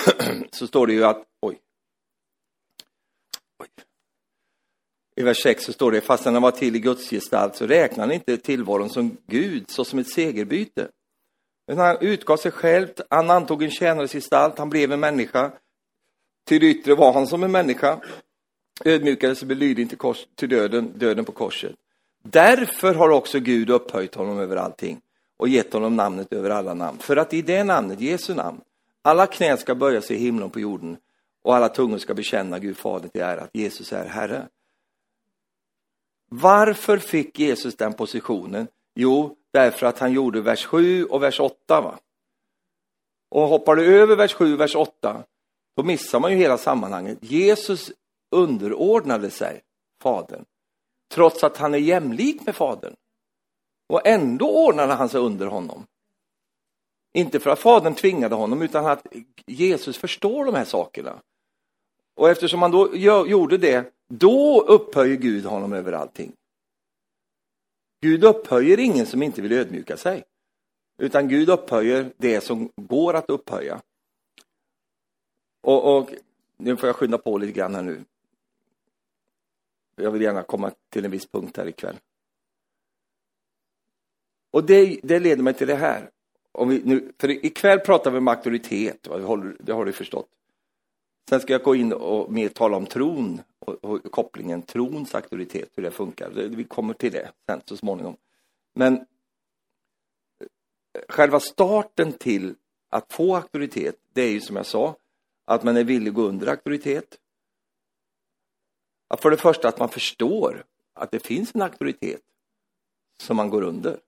så 0.50 0.66
står 0.66 0.86
det 0.86 0.92
ju 0.92 1.04
att, 1.04 1.27
i 5.16 5.22
vers 5.22 5.42
6 5.42 5.64
så 5.64 5.72
står 5.72 5.92
det, 5.92 6.00
fastän 6.00 6.34
han 6.34 6.42
var 6.42 6.50
till 6.50 6.76
i 6.76 6.78
Guds 6.78 7.10
gestalt 7.10 7.56
så 7.56 7.66
räknade 7.66 8.02
han 8.02 8.12
inte 8.12 8.36
tillvaron 8.36 8.90
som 8.90 9.16
Gud, 9.26 9.70
såsom 9.70 9.98
ett 9.98 10.08
segerbyte. 10.08 10.88
Men 11.66 11.78
han 11.78 11.96
utgav 12.00 12.36
sig 12.36 12.50
själv, 12.50 12.88
han 13.10 13.30
antog 13.30 13.62
en 13.62 13.70
tjänares 13.70 14.12
gestalt, 14.12 14.58
han 14.58 14.70
blev 14.70 14.92
en 14.92 15.00
människa. 15.00 15.52
Till 16.44 16.60
det 16.60 16.66
yttre 16.66 16.94
var 16.94 17.12
han 17.12 17.26
som 17.26 17.42
en 17.42 17.52
människa. 17.52 18.00
Ödmjukades 18.84 19.42
och 19.42 19.48
blev 19.48 19.74
till, 19.88 19.98
kors, 19.98 20.26
till 20.34 20.48
döden, 20.48 20.92
döden 20.98 21.24
på 21.24 21.32
korset. 21.32 21.74
Därför 22.22 22.94
har 22.94 23.08
också 23.08 23.40
Gud 23.40 23.70
upphöjt 23.70 24.14
honom 24.14 24.38
över 24.38 24.56
allting 24.56 25.00
och 25.36 25.48
gett 25.48 25.72
honom 25.72 25.96
namnet 25.96 26.32
över 26.32 26.50
alla 26.50 26.74
namn. 26.74 26.98
För 26.98 27.16
att 27.16 27.34
i 27.34 27.42
det 27.42 27.64
namnet, 27.64 28.00
Jesu 28.00 28.34
namn, 28.34 28.60
alla 29.02 29.26
knän 29.26 29.58
ska 29.58 29.74
böja 29.74 30.00
sig 30.00 30.16
i 30.16 30.18
himlen 30.18 30.42
och 30.42 30.52
på 30.52 30.60
jorden 30.60 30.96
och 31.48 31.56
alla 31.56 31.68
tungor 31.68 31.98
ska 31.98 32.14
bekänna 32.14 32.58
Gud 32.58 32.76
Fader 32.76 33.08
till 33.08 33.20
ära 33.20 33.40
att 33.40 33.50
Jesus 33.52 33.92
är 33.92 34.04
Herre. 34.06 34.48
Varför 36.28 36.98
fick 36.98 37.38
Jesus 37.38 37.76
den 37.76 37.92
positionen? 37.92 38.68
Jo, 38.94 39.36
därför 39.50 39.86
att 39.86 39.98
han 39.98 40.12
gjorde 40.12 40.40
vers 40.40 40.66
7 40.66 41.04
och 41.04 41.22
vers 41.22 41.40
8. 41.40 41.80
Va? 41.80 41.98
Och 43.28 43.48
hoppar 43.48 43.76
du 43.76 44.00
över 44.00 44.16
vers 44.16 44.34
7 44.34 44.54
och 44.54 44.60
vers 44.60 44.76
8, 44.76 45.24
då 45.76 45.82
missar 45.82 46.20
man 46.20 46.32
ju 46.32 46.36
hela 46.36 46.58
sammanhanget. 46.58 47.18
Jesus 47.20 47.92
underordnade 48.30 49.30
sig 49.30 49.60
Fadern, 50.02 50.44
trots 51.14 51.44
att 51.44 51.56
han 51.56 51.74
är 51.74 51.78
jämlik 51.78 52.46
med 52.46 52.56
Fadern. 52.56 52.96
Och 53.86 54.06
ändå 54.06 54.66
ordnade 54.66 54.94
han 54.94 55.08
sig 55.08 55.20
under 55.20 55.46
honom. 55.46 55.86
Inte 57.12 57.40
för 57.40 57.50
att 57.50 57.58
Fadern 57.58 57.94
tvingade 57.94 58.34
honom, 58.34 58.62
utan 58.62 58.86
att 58.86 59.06
Jesus 59.46 59.98
förstår 59.98 60.44
de 60.44 60.54
här 60.54 60.64
sakerna. 60.64 61.20
Och 62.18 62.30
eftersom 62.30 62.62
han 62.62 62.70
då 62.70 62.96
gjorde 62.96 63.58
det, 63.58 63.92
då 64.08 64.62
upphöjer 64.62 65.16
Gud 65.16 65.44
honom 65.44 65.72
över 65.72 65.92
allting. 65.92 66.32
Gud 68.00 68.24
upphöjer 68.24 68.78
ingen 68.78 69.06
som 69.06 69.22
inte 69.22 69.42
vill 69.42 69.52
ödmjuka 69.52 69.96
sig. 69.96 70.24
Utan 70.98 71.28
Gud 71.28 71.48
upphöjer 71.48 72.12
det 72.16 72.40
som 72.40 72.70
går 72.76 73.14
att 73.14 73.30
upphöja. 73.30 73.80
Och, 75.60 75.96
och 75.96 76.10
nu 76.56 76.76
får 76.76 76.86
jag 76.86 76.96
skynda 76.96 77.18
på 77.18 77.38
lite 77.38 77.52
grann 77.52 77.74
här 77.74 77.82
nu. 77.82 78.04
Jag 79.96 80.10
vill 80.10 80.22
gärna 80.22 80.42
komma 80.42 80.72
till 80.90 81.04
en 81.04 81.10
viss 81.10 81.26
punkt 81.26 81.56
här 81.56 81.66
ikväll. 81.66 81.96
Och 84.50 84.64
det, 84.64 85.00
det 85.02 85.18
leder 85.18 85.42
mig 85.42 85.54
till 85.54 85.66
det 85.66 85.76
här. 85.76 86.10
Om 86.52 86.68
vi 86.68 86.82
nu, 86.84 87.12
för 87.18 87.30
ikväll 87.30 87.80
pratar 87.80 88.10
vi 88.10 88.18
om 88.18 88.28
auktoritet, 88.28 89.02
det 89.02 89.22
har, 89.22 89.56
det 89.60 89.72
har 89.72 89.84
du 89.84 89.92
förstått. 89.92 90.28
Sen 91.28 91.40
ska 91.40 91.52
jag 91.52 91.62
gå 91.62 91.74
in 91.74 91.92
och 91.92 92.32
mer 92.32 92.48
tala 92.48 92.76
om 92.76 92.86
tron 92.86 93.40
och, 93.58 93.84
och 93.84 94.12
kopplingen 94.12 94.62
trons 94.62 95.14
auktoritet, 95.14 95.70
hur 95.74 95.82
det 95.82 95.90
funkar. 95.90 96.30
Vi 96.30 96.64
kommer 96.64 96.94
till 96.94 97.12
det 97.12 97.32
sen 97.46 97.60
så 97.64 97.76
småningom. 97.76 98.16
Men 98.74 98.94
eh, 98.94 99.04
själva 101.08 101.40
starten 101.40 102.12
till 102.12 102.54
att 102.88 103.12
få 103.12 103.36
auktoritet, 103.36 103.96
det 104.12 104.22
är 104.22 104.30
ju 104.30 104.40
som 104.40 104.56
jag 104.56 104.66
sa, 104.66 104.96
att 105.44 105.62
man 105.62 105.76
är 105.76 105.84
villig 105.84 106.08
att 106.08 106.14
gå 106.14 106.22
under 106.22 106.46
auktoritet. 106.46 107.18
Att 109.08 109.22
för 109.22 109.30
det 109.30 109.36
första 109.36 109.68
att 109.68 109.78
man 109.78 109.88
förstår 109.88 110.64
att 110.94 111.10
det 111.10 111.26
finns 111.26 111.54
en 111.54 111.62
auktoritet 111.62 112.22
som 113.22 113.36
man 113.36 113.50
går 113.50 113.62
under. 113.62 114.00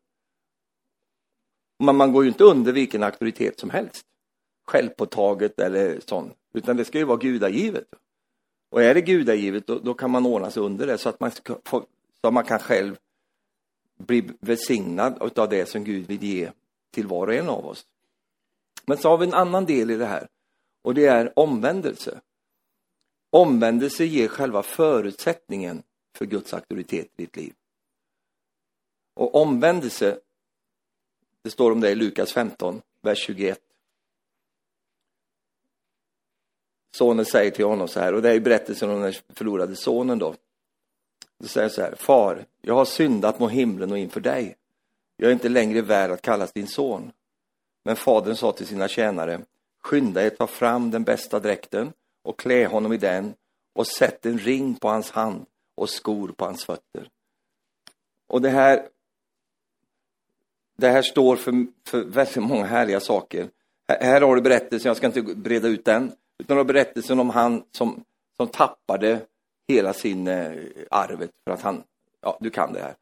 Men 1.79 1.97
man 1.97 2.13
går 2.13 2.25
ju 2.25 2.29
inte 2.29 2.45
under 2.45 2.73
vilken 2.73 3.03
auktoritet 3.03 3.61
som 3.61 3.71
helst. 3.71 4.07
Självpåtaget 4.67 5.61
eller 5.61 6.01
sånt. 6.01 6.37
Utan 6.53 6.77
det 6.77 6.85
ska 6.85 6.99
ju 6.99 7.05
vara 7.05 7.19
gudagivet. 7.19 7.95
Och 8.71 8.83
är 8.83 8.95
det 8.95 9.01
gudagivet 9.01 9.67
då, 9.67 9.79
då 9.79 9.95
kan 9.95 10.11
man 10.11 10.27
ordna 10.27 10.51
sig 10.51 10.63
under 10.63 10.87
det 10.87 10.99
så 10.99 11.09
att 11.09 11.21
man, 11.21 11.31
ska 11.31 11.59
få, 11.65 11.87
så 12.21 12.31
man 12.31 12.45
kan 12.45 12.59
själv 12.59 12.99
bli 13.99 14.31
välsignad 14.41 15.39
av 15.39 15.49
det 15.49 15.69
som 15.69 15.85
Gud 15.85 16.07
vill 16.07 16.23
ge 16.23 16.51
till 16.91 17.07
var 17.07 17.27
och 17.27 17.35
en 17.35 17.49
av 17.49 17.67
oss. 17.67 17.87
Men 18.87 18.99
så 18.99 19.09
har 19.09 19.19
vi 19.19 19.27
en 19.27 19.35
annan 19.35 19.65
del 19.65 19.91
i 19.91 19.97
det 19.97 20.07
här 20.07 20.29
och 20.83 20.95
det 20.95 21.07
är 21.07 21.39
omvändelse. 21.39 22.21
Omvändelse 23.31 24.05
ger 24.05 24.29
själva 24.29 24.63
förutsättningen 24.63 25.83
för 26.17 26.27
Guds 26.27 26.55
auktoritet 26.55 27.07
i 27.17 27.23
ditt 27.23 27.37
liv. 27.37 27.55
Och 29.15 29.35
omvändelse, 29.35 30.19
det 31.43 31.51
står 31.51 31.73
om 31.73 31.81
det 31.81 31.91
i 31.91 31.95
Lukas 31.95 32.33
15, 32.33 32.83
vers 33.03 33.19
21. 33.19 33.61
Sonen 36.93 37.25
säger 37.25 37.51
till 37.51 37.65
honom 37.65 37.89
så 37.89 38.01
här, 38.01 38.15
och 38.15 38.23
det 38.23 38.31
är 38.31 38.41
berättelsen 38.41 38.91
om 38.91 39.01
den 39.01 39.13
förlorade 39.35 39.77
sonen 39.77 40.19
då. 40.19 40.35
Då 41.39 41.49
säger 41.49 41.65
han 41.65 41.71
så 41.71 41.83
här, 41.83 41.95
far, 41.95 42.45
jag 42.63 42.75
har 42.75 42.85
syndat 42.85 43.39
mot 43.39 43.53
himlen 43.53 43.93
och 43.93 43.99
inför 43.99 44.21
dig. 44.21 44.57
Jag 45.17 45.29
är 45.29 45.33
inte 45.33 45.49
längre 45.49 45.83
värd 45.83 46.11
att 46.11 46.23
kallas 46.23 46.53
din 46.53 46.67
son. 46.67 47.13
Men 47.85 47.97
fadern 47.97 48.37
sa 48.37 48.53
till 48.53 48.67
sina 48.67 48.89
tjänare, 48.89 49.41
skynda 49.83 50.27
er 50.27 50.31
ta 50.31 50.47
fram 50.47 50.91
den 50.91 51.05
bästa 51.05 51.41
dräkten 51.41 51.93
och 52.23 52.39
klä 52.39 52.67
honom 52.67 52.93
i 52.93 52.97
den 52.97 53.35
och 53.73 53.87
sätt 53.87 54.27
en 54.27 54.39
ring 54.39 54.75
på 54.75 54.89
hans 54.89 55.11
hand 55.11 55.47
och 55.75 55.91
skor 55.91 56.29
på 56.29 56.45
hans 56.45 56.65
fötter. 56.65 57.09
Och 58.27 58.43
det 58.43 58.51
här 58.51 58.89
det 60.81 60.89
här 60.89 61.03
står 61.03 61.37
för, 61.37 61.67
för 61.87 62.05
väldigt 62.05 62.37
många 62.37 62.65
härliga 62.65 63.01
saker. 63.01 63.49
Här, 63.89 64.01
här 64.01 64.21
har 64.21 64.37
du 64.37 64.43
berättelsen, 64.43 64.89
jag 64.89 64.97
ska 64.97 65.07
inte 65.07 65.23
breda 65.23 65.69
ut 65.69 65.85
den, 65.85 66.13
utan 66.41 66.57
det 66.57 66.63
var 66.63 66.65
berättelsen 66.65 67.21
om 67.21 67.31
han 67.31 67.63
som, 67.71 68.05
som 68.37 68.49
tappade 68.49 69.21
hela 69.69 69.93
sin 69.93 70.29
eh, 70.29 70.53
arvet 70.91 71.31
för 71.45 71.53
att 71.53 71.63
han, 71.63 71.83
ja 72.23 72.39
du 72.41 72.51
kan 72.51 72.73
det 72.73 72.81
här. 72.81 72.95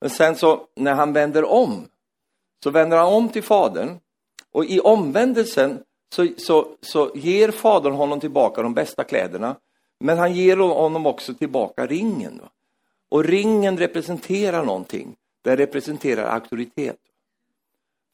Men 0.00 0.10
sen 0.10 0.36
så 0.36 0.66
när 0.76 0.94
han 0.94 1.12
vänder 1.12 1.44
om, 1.44 1.88
så 2.64 2.70
vänder 2.70 2.96
han 2.96 3.12
om 3.12 3.28
till 3.28 3.42
fadern 3.42 3.98
och 4.52 4.64
i 4.64 4.80
omvändelsen 4.80 5.82
så, 6.14 6.28
så, 6.36 6.66
så 6.80 7.10
ger 7.14 7.50
fadern 7.50 7.92
honom 7.92 8.20
tillbaka 8.20 8.62
de 8.62 8.74
bästa 8.74 9.04
kläderna. 9.04 9.56
Men 10.00 10.18
han 10.18 10.34
ger 10.34 10.56
honom 10.56 11.06
också 11.06 11.34
tillbaka 11.34 11.86
ringen. 11.86 12.40
Och 13.08 13.24
ringen 13.24 13.78
representerar 13.78 14.64
någonting. 14.64 15.16
Den 15.42 15.56
representerar 15.56 16.24
auktoritet. 16.24 16.98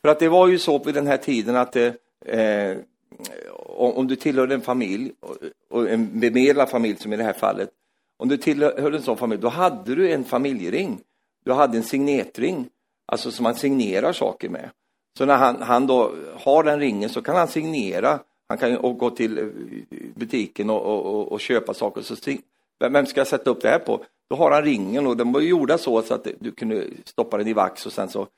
För 0.02 0.08
att 0.08 0.18
det 0.18 0.28
var 0.28 0.48
ju 0.48 0.58
så 0.58 0.78
vid 0.78 0.94
den 0.94 1.06
här 1.06 1.16
tiden 1.16 1.56
att 1.56 1.72
det, 1.72 1.96
eh, 2.24 2.70
eh 2.70 2.78
om 3.76 4.06
du 4.06 4.16
tillhörde 4.16 4.54
en 4.54 4.60
familj, 4.60 5.12
och 5.70 5.90
en 5.90 6.20
bemedlad 6.20 6.68
familj 6.68 6.96
som 6.98 7.12
i 7.12 7.16
det 7.16 7.24
här 7.24 7.32
fallet, 7.32 7.70
om 8.18 8.28
du 8.28 8.36
tillhör 8.36 8.92
en 8.92 9.02
sån 9.02 9.16
familj, 9.16 9.42
då 9.42 9.48
hade 9.48 9.94
du 9.94 10.12
en 10.12 10.24
familjering. 10.24 11.00
Du 11.44 11.52
hade 11.52 11.76
en 11.76 11.82
signetring, 11.82 12.68
alltså 13.06 13.30
som 13.30 13.42
man 13.42 13.54
signerar 13.54 14.12
saker 14.12 14.48
med. 14.48 14.70
Så 15.18 15.24
när 15.24 15.36
han, 15.36 15.62
han 15.62 15.86
då 15.86 16.12
har 16.34 16.64
den 16.64 16.80
ringen 16.80 17.10
så 17.10 17.22
kan 17.22 17.36
han 17.36 17.48
signera, 17.48 18.18
han 18.48 18.58
kan 18.58 18.76
och 18.76 18.98
gå 18.98 19.10
till 19.10 19.38
eh, 19.38 19.44
butiken 20.14 20.70
och, 20.70 20.82
och, 20.82 21.32
och 21.32 21.40
köpa 21.40 21.74
saker. 21.74 22.02
Så 22.02 22.16
vem 22.80 23.06
ska 23.06 23.20
jag 23.20 23.26
sätta 23.26 23.50
upp 23.50 23.62
det 23.62 23.68
här 23.68 23.78
på? 23.78 24.04
Då 24.30 24.36
har 24.36 24.50
han 24.50 24.62
ringen 24.62 25.06
och 25.06 25.16
den 25.16 25.32
var 25.32 25.40
gjorda 25.40 25.78
så, 25.78 26.02
så 26.02 26.14
att 26.14 26.26
du 26.38 26.50
kunde 26.50 26.86
stoppa 27.04 27.38
den 27.38 27.48
i 27.48 27.52
vax 27.52 27.86
och 27.86 27.92
sen 27.92 28.08
så 28.08 28.28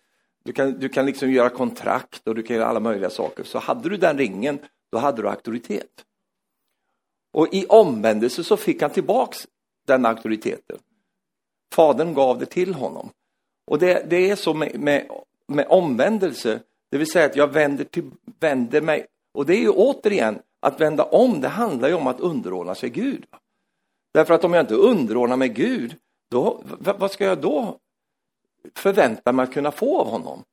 du 0.44 0.52
kan, 0.52 0.78
du 0.78 0.88
kan 0.88 1.06
liksom 1.06 1.32
göra 1.32 1.50
kontrakt 1.50 2.28
och 2.28 2.34
du 2.34 2.42
kan 2.42 2.56
göra 2.56 2.66
alla 2.66 2.80
möjliga 2.80 3.10
saker. 3.10 3.44
Så 3.44 3.58
hade 3.58 3.88
du 3.88 3.96
den 3.96 4.18
ringen, 4.18 4.58
då 4.92 4.98
hade 4.98 5.22
du 5.22 5.28
auktoritet. 5.28 6.04
Och 7.32 7.54
i 7.54 7.66
omvändelse 7.66 8.44
så 8.44 8.56
fick 8.56 8.82
han 8.82 8.90
tillbaks 8.90 9.46
den 9.86 10.06
auktoriteten. 10.06 10.78
Fadern 11.74 12.14
gav 12.14 12.38
det 12.38 12.46
till 12.46 12.74
honom. 12.74 13.10
Och 13.66 13.78
det, 13.78 14.10
det 14.10 14.30
är 14.30 14.36
så 14.36 14.54
med, 14.54 14.80
med, 14.80 15.10
med, 15.46 15.66
omvändelse, 15.68 16.60
det 16.90 16.98
vill 16.98 17.10
säga 17.10 17.26
att 17.26 17.36
jag 17.36 17.52
vänder, 17.52 17.84
till, 17.84 18.10
vänder 18.40 18.80
mig. 18.80 19.06
Och 19.32 19.46
det 19.46 19.54
är 19.54 19.60
ju 19.60 19.70
återigen, 19.70 20.38
att 20.60 20.80
vända 20.80 21.04
om, 21.04 21.40
det 21.40 21.48
handlar 21.48 21.88
ju 21.88 21.94
om 21.94 22.06
att 22.06 22.20
underordna 22.20 22.74
sig 22.74 22.90
Gud. 22.90 23.26
Därför 24.14 24.34
att 24.34 24.44
om 24.44 24.54
jag 24.54 24.62
inte 24.62 24.74
underordnar 24.74 25.36
mig 25.36 25.48
Gud, 25.48 25.96
då, 26.30 26.62
vad 26.78 27.10
ska 27.10 27.24
jag 27.24 27.40
då 27.40 27.78
förvänta 28.74 29.32
mig 29.32 29.42
att 29.42 29.52
kunna 29.52 29.70
få 29.70 30.00
av 30.00 30.08
honom? 30.10 30.44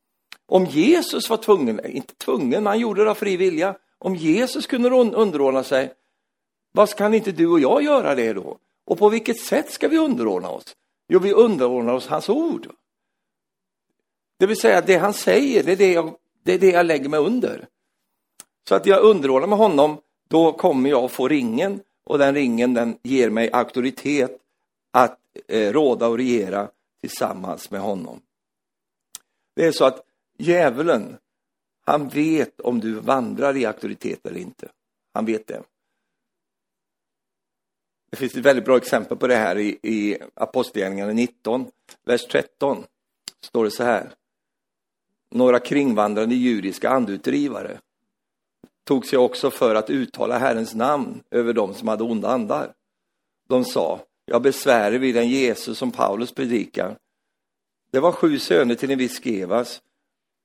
Om 0.46 0.66
Jesus 0.66 1.30
var 1.30 1.38
tvungen, 1.38 1.86
inte 1.86 2.16
tvungen, 2.16 2.64
men 2.64 2.66
han 2.66 2.80
gjorde 2.80 3.04
det 3.04 3.12
av 3.12 3.16
fri 3.16 3.38
vilja. 3.38 3.76
Om 4.00 4.16
Jesus 4.16 4.68
kunde 4.68 4.90
underordna 4.90 5.64
sig, 5.64 5.94
vad 6.72 6.96
kan 6.96 7.14
inte 7.14 7.32
du 7.32 7.48
och 7.48 7.60
jag 7.60 7.84
göra 7.84 8.16
det 8.16 8.34
då? 8.34 8.58
Och 8.86 8.98
på 8.98 9.10
vilket 9.10 9.40
sätt 9.40 9.72
ska 9.72 9.88
vi 9.88 9.98
underordna 9.98 10.50
oss? 10.50 10.76
Jo, 11.08 11.20
vi 11.20 11.34
underordnar 11.34 11.94
oss 11.94 12.08
hans 12.08 12.30
ord. 12.30 12.68
Det 14.38 14.46
vill 14.46 14.60
säga, 14.60 14.82
det 14.82 14.98
han 14.98 15.14
säger, 15.14 15.64
det 15.64 15.72
är 15.72 15.76
det 15.76 15.92
jag, 15.92 16.16
det 16.44 16.54
är 16.54 16.60
det 16.60 16.72
jag 16.72 16.86
lägger 16.86 17.10
mig 17.10 17.20
under. 17.20 17.68
Så 18.68 18.76
att 18.76 18.86
jag 18.86 19.04
underordnar 19.04 19.48
mig 19.48 19.58
honom, 19.58 19.98
då 20.28 20.54
kommer 20.54 20.90
jag 20.90 21.04
att 21.04 21.12
få 21.12 21.28
ringen 21.28 21.82
och 22.04 22.18
den 22.18 22.36
ringen 22.36 22.74
den 22.74 22.98
ger 23.04 23.30
mig 23.30 23.52
auktoritet 23.52 24.38
att 24.92 25.20
eh, 25.48 25.74
råda 25.74 26.08
och 26.08 26.18
regera 26.18 26.70
tillsammans 27.02 27.72
med 27.72 27.82
honom. 27.82 28.22
Det 29.56 29.66
är 29.66 29.72
så 29.72 29.86
att 29.86 30.06
djävulen, 30.38 31.18
han 31.86 32.10
vet 32.10 32.60
om 32.60 32.80
du 32.80 32.94
vandrar 32.94 33.58
i 33.58 33.66
auktoritet 33.66 34.26
eller 34.26 34.40
inte. 34.40 34.70
Han 35.14 35.26
vet 35.26 35.48
det. 35.48 35.64
Det 38.12 38.18
finns 38.18 38.36
ett 38.36 38.46
väldigt 38.46 38.66
bra 38.66 38.78
exempel 38.78 39.18
på 39.18 39.28
det 39.28 39.36
här 39.36 39.58
i, 39.58 39.80
i 39.82 40.18
Apostlagärningarna 40.34 41.14
19, 41.14 41.66
vers 42.04 42.26
13. 42.26 42.84
Står 43.42 43.64
det 43.64 43.72
så 43.72 43.84
här. 43.84 44.10
Några 45.30 45.60
kringvandrande 45.60 46.36
judiska 46.36 46.90
andutdrivare 46.90 47.80
tog 48.84 49.06
sig 49.06 49.20
också 49.20 49.52
för 49.52 49.76
att 49.76 49.90
uttala 49.90 50.38
Herrens 50.38 50.76
namn 50.76 51.24
över 51.32 51.54
dem 51.54 51.74
som 51.74 51.88
hade 51.88 52.04
onda 52.04 52.30
andar. 52.30 52.74
De 53.48 53.66
sa, 53.66 54.00
jag 54.26 54.42
besvärar 54.42 54.98
vid 54.98 55.16
den 55.16 55.30
Jesus 55.30 55.78
som 55.78 55.92
Paulus 55.92 56.32
predikar. 56.32 56.98
Det 57.92 58.00
var 58.00 58.12
sju 58.12 58.40
söner 58.40 58.76
till 58.76 58.92
en 58.92 58.98
viss 58.98 59.26
Gevas 59.26 59.82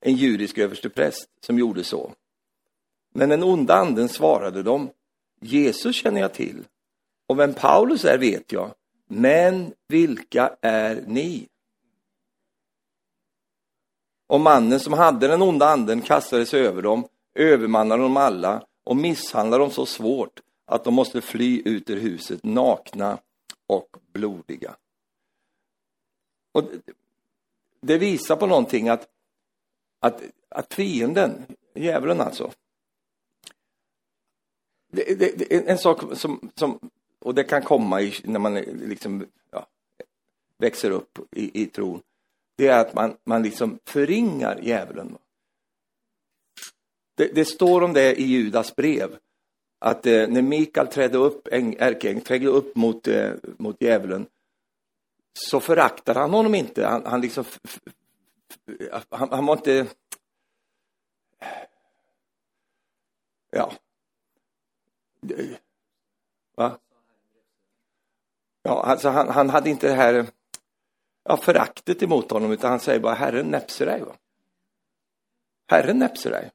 en 0.01 0.15
judisk 0.15 0.59
överstepräst, 0.59 1.29
som 1.41 1.59
gjorde 1.59 1.85
så. 1.85 2.13
Men 3.13 3.29
den 3.29 3.43
onda 3.43 3.75
anden 3.75 4.09
svarade 4.09 4.63
dem, 4.63 4.91
Jesus 5.41 5.97
känner 5.97 6.21
jag 6.21 6.35
till 6.35 6.65
och 7.27 7.39
vem 7.39 7.55
Paulus 7.55 8.05
är 8.05 8.19
vet 8.19 8.53
jag, 8.53 8.75
men 9.07 9.75
vilka 9.89 10.57
är 10.61 11.05
ni? 11.07 11.49
Och 14.27 14.41
mannen 14.41 14.81
som 14.81 14.93
hade 14.93 15.29
den 15.29 15.43
onda 15.43 15.67
anden 15.67 16.03
kastade 16.03 16.47
sig 16.47 16.67
över 16.67 16.83
dem, 16.83 17.05
övermannade 17.35 18.03
dem 18.03 18.17
alla 18.17 18.67
och 18.85 18.97
misshandlade 18.97 19.65
dem 19.65 19.71
så 19.71 19.87
svårt 19.87 20.41
att 20.67 20.85
de 20.85 20.95
måste 20.95 21.21
fly 21.21 21.63
ut 21.65 21.91
ur 21.91 22.01
huset 22.01 22.45
nakna 22.45 23.19
och 23.67 23.97
blodiga. 24.13 24.77
Och 26.53 26.65
det 27.81 27.99
visar 27.99 28.37
på 28.37 28.47
någonting 28.47 28.89
att, 28.89 29.09
att, 30.01 30.23
att 30.49 30.75
fienden, 30.75 31.47
djävulen 31.75 32.21
alltså, 32.21 32.53
det, 34.93 35.19
det, 35.19 35.39
det, 35.39 35.69
en 35.71 35.79
sak 35.79 36.17
som, 36.17 36.51
som 36.55 36.91
och 37.19 37.35
det 37.35 37.45
kan 37.45 37.63
komma 37.63 38.01
i, 38.01 38.15
när 38.25 38.39
man 38.39 38.55
liksom, 38.55 39.27
ja, 39.51 39.67
växer 40.59 40.91
upp 40.91 41.19
i, 41.37 41.63
i 41.63 41.67
tron, 41.67 42.03
det 42.57 42.69
är 42.69 42.81
att 42.81 42.95
man, 42.95 43.17
man 43.25 43.43
liksom 43.43 43.79
förringar 43.85 44.61
djävulen. 44.63 45.17
Det, 47.17 47.35
det 47.35 47.45
står 47.45 47.83
om 47.83 47.93
det 47.93 48.21
i 48.21 48.25
Judas 48.25 48.77
brev, 48.77 49.17
att 49.79 50.07
eh, 50.07 50.29
när 50.29 50.43
Mikael 50.43 50.87
trädde 50.87 51.19
upp, 51.19 51.49
ärkeängeln 51.51 52.25
trädde 52.25 52.47
upp 52.47 52.77
mot, 52.77 53.09
eh, 53.09 53.33
mot 53.43 53.77
djävulen, 53.83 54.27
så 55.33 55.61
föraktade 55.61 56.21
han 56.21 56.31
honom 56.31 56.55
inte. 56.55 56.87
Han, 56.87 57.07
han 57.07 57.21
liksom, 57.21 57.45
han, 59.09 59.29
han 59.33 59.47
var 59.47 59.57
inte, 59.57 59.87
ja, 63.51 63.73
va? 66.57 66.79
Ja, 68.63 68.83
alltså 68.83 69.09
han, 69.09 69.29
han 69.29 69.51
hade 69.51 69.71
inte 69.71 69.89
det 69.89 69.95
här 69.95 70.27
ja, 71.25 71.37
föraktet 71.37 72.03
emot 72.03 72.31
honom, 72.31 72.53
utan 72.53 72.71
han 72.71 72.81
säger 72.81 73.01
bara 73.01 73.15
Herren 73.15 73.47
näpser 73.47 73.87
dig. 73.87 74.01
Va? 74.01 74.13
Herren 75.69 75.99
näpser 75.99 76.31
dig. 76.31 76.51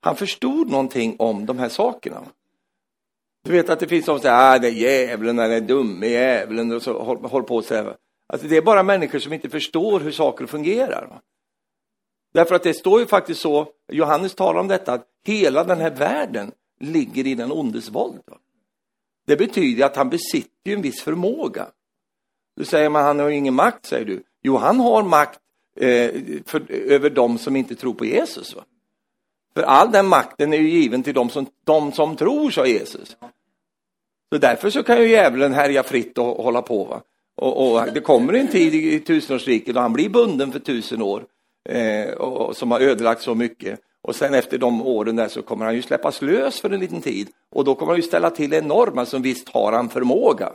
Han 0.00 0.16
förstod 0.16 0.70
någonting 0.70 1.16
om 1.18 1.46
de 1.46 1.58
här 1.58 1.68
sakerna. 1.68 2.22
Du 3.42 3.52
vet 3.52 3.70
att 3.70 3.80
det 3.80 3.88
finns 3.88 4.06
de 4.06 4.12
som 4.16 4.22
säger, 4.22 4.54
ah, 4.54 4.58
det 4.58 4.68
är 4.68 4.72
djävulen, 4.72 5.36
den 5.36 5.52
är 5.52 5.60
dumme 5.60 6.06
djävulen, 6.06 6.72
och 6.72 6.82
så 6.82 7.02
håller 7.02 7.28
håll 7.28 7.42
på 7.42 7.56
och 7.56 7.64
säger. 7.64 7.96
Alltså, 8.32 8.48
det 8.48 8.56
är 8.56 8.62
bara 8.62 8.82
människor 8.82 9.18
som 9.18 9.32
inte 9.32 9.48
förstår 9.48 10.00
hur 10.00 10.10
saker 10.12 10.46
fungerar. 10.46 11.20
Därför 12.32 12.54
att 12.54 12.62
det 12.62 12.74
står 12.74 13.00
ju 13.00 13.06
faktiskt 13.06 13.40
så, 13.40 13.68
Johannes 13.92 14.34
talar 14.34 14.60
om 14.60 14.68
detta, 14.68 14.92
att 14.92 15.06
hela 15.24 15.64
den 15.64 15.80
här 15.80 15.90
världen 15.90 16.52
ligger 16.80 17.26
i 17.26 17.34
den 17.34 17.52
ondes 17.52 17.88
våld. 17.88 18.20
Det 19.26 19.36
betyder 19.36 19.86
att 19.86 19.96
han 19.96 20.10
besitter 20.10 20.72
en 20.72 20.82
viss 20.82 21.00
förmåga. 21.00 21.68
Du 22.56 22.64
säger 22.64 22.88
man 22.88 23.04
han 23.04 23.18
har 23.18 23.30
ingen 23.30 23.54
makt, 23.54 23.86
säger 23.86 24.04
du. 24.04 24.22
Jo, 24.42 24.56
han 24.56 24.80
har 24.80 25.02
makt 25.02 25.40
eh, 25.76 26.10
för, 26.46 26.72
över 26.72 27.10
dem 27.10 27.38
som 27.38 27.56
inte 27.56 27.74
tror 27.74 27.94
på 27.94 28.04
Jesus. 28.04 28.56
Va? 28.56 28.64
För 29.54 29.62
all 29.62 29.92
den 29.92 30.06
makten 30.06 30.52
är 30.52 30.58
ju 30.58 30.70
given 30.70 31.02
till 31.02 31.14
dem 31.14 31.30
som, 31.30 31.46
de 31.64 31.92
som 31.92 32.16
tror, 32.16 32.50
sa 32.50 32.66
Jesus. 32.66 33.16
Så 34.32 34.38
därför 34.38 34.70
så 34.70 34.82
kan 34.82 34.98
ju 34.98 35.08
djävulen 35.08 35.54
härja 35.54 35.82
fritt 35.82 36.18
och, 36.18 36.38
och 36.38 36.44
hålla 36.44 36.62
på. 36.62 36.84
Va? 36.84 37.02
Och, 37.40 37.72
och, 37.72 37.92
det 37.92 38.00
kommer 38.00 38.32
en 38.32 38.48
tid 38.48 38.74
i, 38.74 39.00
tusenårsriket 39.00 39.74
då 39.74 39.80
han 39.80 39.92
blir 39.92 40.08
bunden 40.08 40.52
för 40.52 40.58
tusen 40.58 41.02
år 41.02 41.24
eh, 41.68 42.10
och, 42.10 42.56
som 42.56 42.70
har 42.70 42.80
ödelagt 42.80 43.22
så 43.22 43.34
mycket. 43.34 43.80
Och 44.02 44.16
sen 44.16 44.34
efter 44.34 44.58
de 44.58 44.82
åren 44.86 45.16
där 45.16 45.28
så 45.28 45.42
kommer 45.42 45.64
han 45.64 45.74
ju 45.74 45.82
släppas 45.82 46.22
lös 46.22 46.60
för 46.60 46.70
en 46.70 46.80
liten 46.80 47.00
tid 47.00 47.28
och 47.50 47.64
då 47.64 47.74
kommer 47.74 47.92
han 47.92 48.00
ju 48.00 48.02
ställa 48.02 48.30
till 48.30 48.52
enorma, 48.52 49.00
alltså 49.00 49.16
som 49.16 49.22
visst 49.22 49.48
har 49.48 49.72
han 49.72 49.88
förmåga. 49.88 50.52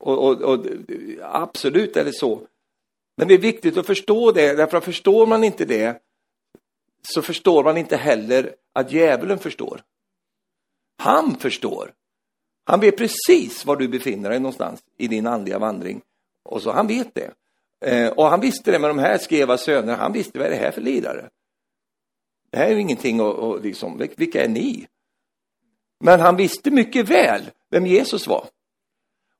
Och, 0.00 0.18
och, 0.18 0.42
och, 0.42 0.66
absolut 1.22 1.96
är 1.96 2.04
det 2.04 2.14
så. 2.14 2.40
Men 3.16 3.28
det 3.28 3.34
är 3.34 3.38
viktigt 3.38 3.76
att 3.76 3.86
förstå 3.86 4.32
det, 4.32 4.54
därför 4.54 4.76
att 4.76 4.84
förstår 4.84 5.26
man 5.26 5.44
inte 5.44 5.64
det 5.64 6.02
så 7.02 7.22
förstår 7.22 7.64
man 7.64 7.76
inte 7.76 7.96
heller 7.96 8.54
att 8.72 8.92
djävulen 8.92 9.38
förstår. 9.38 9.82
Han 10.98 11.34
förstår. 11.34 11.92
Han 12.64 12.80
vet 12.80 12.96
precis 12.96 13.64
var 13.64 13.76
du 13.76 13.88
befinner 13.88 14.30
dig 14.30 14.40
någonstans 14.40 14.82
i 14.96 15.08
din 15.08 15.26
andliga 15.26 15.58
vandring. 15.58 16.02
Och 16.42 16.62
så 16.62 16.72
han 16.72 16.86
vet 16.86 17.14
det. 17.14 17.30
Eh, 17.80 18.12
och 18.12 18.26
han 18.26 18.40
visste 18.40 18.70
det 18.70 18.78
med 18.78 18.90
de 18.90 18.98
här 18.98 19.18
skeva 19.18 19.58
sönerna, 19.58 19.96
han 19.96 20.12
visste 20.12 20.38
vad 20.38 20.46
är 20.46 20.50
det 20.50 20.56
här 20.56 20.70
för 20.70 20.80
lidare. 20.80 21.30
Det 22.50 22.58
här 22.58 22.66
är 22.66 22.70
ju 22.70 22.80
ingenting 22.80 23.20
att, 23.20 23.34
och 23.34 23.60
liksom, 23.60 24.08
vilka 24.16 24.44
är 24.44 24.48
ni? 24.48 24.86
Men 26.00 26.20
han 26.20 26.36
visste 26.36 26.70
mycket 26.70 27.08
väl 27.08 27.50
vem 27.70 27.86
Jesus 27.86 28.26
var. 28.26 28.48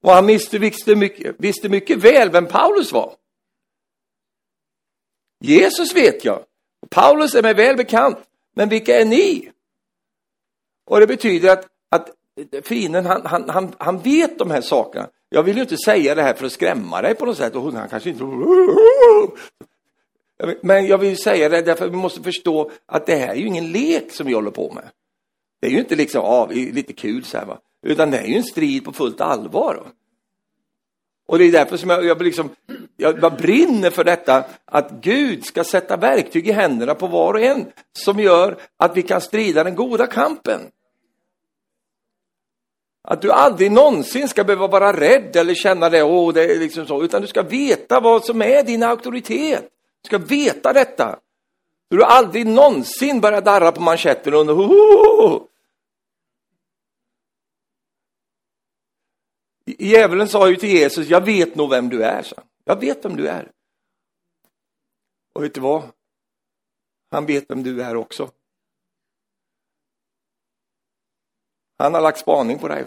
Och 0.01 0.11
han 0.11 0.27
visste, 0.27 0.59
visste, 0.59 0.97
mycket, 0.97 1.37
visste 1.39 1.69
mycket 1.69 1.99
väl 1.99 2.31
vem 2.31 2.47
Paulus 2.47 2.93
var. 2.93 3.15
Jesus 5.41 5.95
vet 5.95 6.25
jag. 6.25 6.45
Paulus 6.91 7.35
är 7.35 7.43
mig 7.43 7.55
väl 7.55 7.77
bekant. 7.77 8.19
Men 8.55 8.69
vilka 8.69 9.01
är 9.01 9.05
ni? 9.05 9.53
Och 10.87 11.01
det 11.01 11.07
betyder 11.07 11.53
att 11.53 11.69
fienden, 12.63 13.07
han, 13.07 13.27
han, 13.27 13.49
han, 13.49 13.73
han 13.79 13.99
vet 13.99 14.39
de 14.39 14.51
här 14.51 14.61
sakerna. 14.61 15.09
Jag 15.29 15.43
vill 15.43 15.57
ju 15.57 15.63
inte 15.63 15.77
säga 15.77 16.15
det 16.15 16.23
här 16.23 16.35
för 16.35 16.47
att 16.47 16.53
skrämma 16.53 17.03
dig 17.03 17.15
på 17.15 17.27
något 17.27 17.37
sätt. 17.37 17.57
Och 17.57 17.73
han 17.73 17.89
kanske 17.89 18.11
inte... 18.11 18.25
Men 20.61 20.87
jag 20.87 20.99
vill 20.99 21.19
säga 21.19 21.49
det 21.49 21.63
därför 21.63 21.85
att 21.85 21.93
vi 21.93 21.97
måste 21.97 22.23
förstå 22.23 22.71
att 22.87 23.07
det 23.07 23.15
här 23.15 23.29
är 23.29 23.35
ju 23.35 23.47
ingen 23.47 23.73
lek 23.73 24.13
som 24.13 24.27
vi 24.27 24.33
håller 24.33 24.51
på 24.51 24.73
med. 24.75 24.85
Det 25.61 25.67
är 25.67 25.71
ju 25.71 25.79
inte 25.79 25.97
liksom, 25.97 26.21
ja, 26.21 26.49
lite 26.53 26.93
kul 26.93 27.25
så 27.25 27.39
här 27.39 27.47
va. 27.47 27.59
Utan 27.87 28.11
det 28.11 28.19
är 28.19 28.27
ju 28.27 28.37
en 28.37 28.45
strid 28.45 28.85
på 28.85 28.93
fullt 28.93 29.21
allvar. 29.21 29.83
Och 31.29 31.39
det 31.39 31.45
är 31.45 31.53
därför 31.53 31.77
som 31.77 31.91
jag, 31.91 32.05
jag, 32.05 32.23
liksom, 32.23 32.51
jag, 32.97 33.23
jag 33.23 33.37
brinner 33.37 33.91
för 33.91 34.05
detta, 34.05 34.45
att 34.65 34.91
Gud 34.91 35.45
ska 35.45 35.65
sätta 35.65 35.97
verktyg 35.97 36.49
i 36.49 36.53
händerna 36.53 36.95
på 36.95 37.07
var 37.07 37.35
och 37.35 37.41
en 37.41 37.67
som 37.93 38.21
gör 38.21 38.57
att 38.77 38.97
vi 38.97 39.03
kan 39.03 39.21
strida 39.21 39.65
den 39.65 39.75
goda 39.75 40.07
kampen. 40.07 40.61
Att 43.11 43.23
du 43.23 43.33
aldrig 43.33 43.73
någonsin 43.73 44.29
ska 44.29 44.45
behöva 44.45 44.67
vara 44.67 45.01
rädd 45.01 45.37
eller 45.37 45.55
känna 45.55 45.91
det, 45.91 46.03
åh, 46.03 46.33
det 46.35 46.45
är 46.45 46.59
liksom 46.59 46.87
så, 46.87 47.03
utan 47.03 47.23
du 47.23 47.29
ska 47.29 47.43
veta 47.43 48.01
vad 48.01 48.25
som 48.25 48.43
är 48.43 48.63
din 48.63 48.83
auktoritet. 48.83 49.71
Du 50.03 50.07
ska 50.07 50.19
veta 50.19 50.73
detta. 50.73 51.19
Du 51.89 52.05
aldrig 52.05 52.47
någonsin 52.47 53.21
börjar 53.21 53.41
darra 53.41 53.73
på 53.73 53.81
manschetten 53.81 54.35
under, 54.35 54.55
oh, 54.55 55.43
Djävulen 59.67 60.29
sa 60.29 60.49
ju 60.49 60.57
till 60.57 60.69
Jesus, 60.69 61.09
jag 61.09 61.25
vet 61.25 61.55
nog 61.55 61.71
vem 61.71 61.89
du 61.89 62.05
är, 62.05 62.23
så. 62.23 62.37
Jag 62.65 62.81
vet 62.81 63.05
vem 63.05 63.17
du 63.17 63.29
är. 63.29 63.51
Och 65.33 65.45
vet 65.45 65.55
du 65.55 65.61
vad? 65.61 65.83
Han 67.11 67.27
vet 67.27 67.45
vem 67.51 67.63
du 67.63 67.83
är 67.83 67.97
också. 67.97 68.31
Han 71.81 71.95
har 71.95 72.01
lagt 72.01 72.19
spaning 72.19 72.59
på 72.59 72.69
dig. 72.69 72.85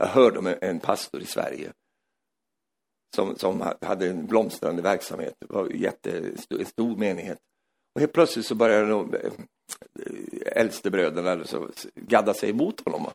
Jag 0.00 0.06
hörde 0.06 0.38
om 0.38 0.54
en 0.60 0.80
pastor 0.80 1.20
i 1.20 1.26
Sverige 1.26 1.72
som, 3.14 3.36
som 3.36 3.72
hade 3.80 4.08
en 4.08 4.26
blomstrande 4.26 4.82
verksamhet, 4.82 5.34
det 5.38 5.54
var 5.54 5.70
jättestor, 5.70 6.60
en 6.60 6.66
stor 6.66 6.96
menighet. 6.96 7.38
Och 7.94 8.00
helt 8.00 8.12
plötsligt 8.12 8.46
så 8.46 8.54
började 8.54 8.86
de 8.86 9.14
eh, 9.14 9.32
äldstebröderna 10.46 11.44
så 11.44 11.70
gadda 11.94 12.34
sig 12.34 12.50
emot 12.50 12.80
honom. 12.84 13.06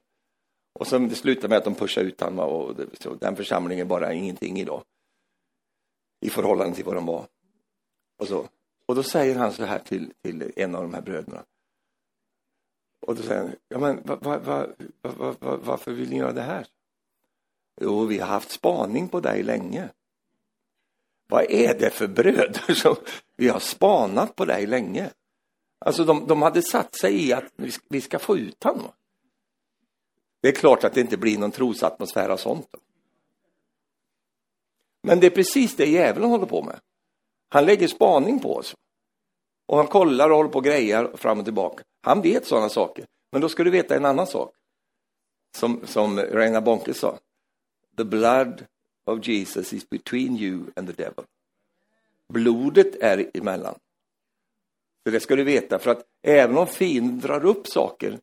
Och 0.79 0.87
sen 0.87 1.09
det 1.09 1.15
slutade 1.15 1.47
med 1.47 1.57
att 1.57 1.63
de 1.63 1.75
pushade 1.75 2.07
ut 2.07 2.21
honom 2.21 2.49
och 2.49 2.75
det, 2.75 2.87
den 3.19 3.35
församlingen 3.35 3.87
bara 3.87 4.13
ingenting 4.13 4.59
idag. 4.59 4.83
I 6.25 6.29
förhållande 6.29 6.75
till 6.75 6.85
vad 6.85 6.95
de 6.95 7.05
var. 7.05 7.27
Och, 8.19 8.27
så. 8.27 8.47
och 8.87 8.95
då 8.95 9.03
säger 9.03 9.35
han 9.35 9.53
så 9.53 9.63
här 9.63 9.79
till, 9.79 10.13
till 10.23 10.51
en 10.55 10.75
av 10.75 10.81
de 10.81 10.93
här 10.93 11.01
bröderna. 11.01 11.43
Och 13.07 13.15
då 13.15 13.23
säger 13.23 13.41
han, 13.41 13.55
ja 13.69 13.77
men 13.77 14.01
va, 14.03 14.15
va, 14.15 14.67
va, 15.01 15.35
varför 15.63 15.91
vill 15.91 16.09
ni 16.09 16.17
göra 16.17 16.33
det 16.33 16.41
här? 16.41 16.67
Jo, 17.81 18.05
vi 18.05 18.19
har 18.19 18.27
haft 18.27 18.51
spaning 18.51 19.07
på 19.07 19.19
dig 19.19 19.43
länge. 19.43 19.89
Vad 21.27 21.51
är 21.51 21.79
det 21.79 21.89
för 21.89 22.07
bröder 22.07 22.73
som 22.73 22.95
vi 23.35 23.49
har 23.49 23.59
spanat 23.59 24.35
på 24.35 24.45
dig 24.45 24.67
länge? 24.67 25.09
Alltså 25.79 26.05
de, 26.05 26.27
de 26.27 26.41
hade 26.41 26.61
satt 26.61 26.95
sig 26.95 27.27
i 27.27 27.33
att 27.33 27.53
vi 27.89 28.01
ska 28.01 28.19
få 28.19 28.37
ut 28.37 28.63
honom. 28.63 28.91
Det 30.41 30.47
är 30.47 30.55
klart 30.55 30.83
att 30.83 30.93
det 30.93 31.01
inte 31.01 31.17
blir 31.17 31.37
någon 31.37 31.51
trosatmosfär 31.51 32.29
av 32.29 32.37
sånt. 32.37 32.67
Då. 32.71 32.79
Men 35.01 35.19
det 35.19 35.27
är 35.27 35.31
precis 35.31 35.75
det 35.75 35.85
djävulen 35.85 36.29
håller 36.29 36.45
på 36.45 36.61
med. 36.61 36.79
Han 37.49 37.65
lägger 37.65 37.87
spaning 37.87 38.39
på 38.39 38.55
oss. 38.55 38.75
Och 39.65 39.77
han 39.77 39.87
kollar 39.87 40.29
och 40.29 40.35
håller 40.35 40.49
på 40.49 40.57
och 40.57 40.63
grejar 40.63 41.11
fram 41.15 41.39
och 41.39 41.45
tillbaka. 41.45 41.83
Han 42.01 42.21
vet 42.21 42.45
sådana 42.45 42.69
saker. 42.69 43.05
Men 43.31 43.41
då 43.41 43.49
ska 43.49 43.63
du 43.63 43.69
veta 43.69 43.95
en 43.95 44.05
annan 44.05 44.27
sak. 44.27 44.55
Som, 45.57 45.81
som 45.85 46.19
Reina 46.19 46.61
Bonke 46.61 46.93
sa. 46.93 47.19
The 47.97 48.03
blood 48.03 48.65
of 49.05 49.27
Jesus 49.27 49.73
is 49.73 49.89
between 49.89 50.37
you 50.37 50.63
and 50.75 50.87
the 50.87 51.03
devil. 51.03 51.25
Blodet 52.29 52.95
är 52.95 53.29
emellan. 53.33 53.75
Så 55.03 55.11
det 55.11 55.19
ska 55.19 55.35
du 55.35 55.43
veta, 55.43 55.79
för 55.79 55.91
att 55.91 56.05
även 56.21 56.57
om 56.57 56.67
fienden 56.67 57.19
drar 57.19 57.45
upp 57.45 57.67
saker 57.67 58.19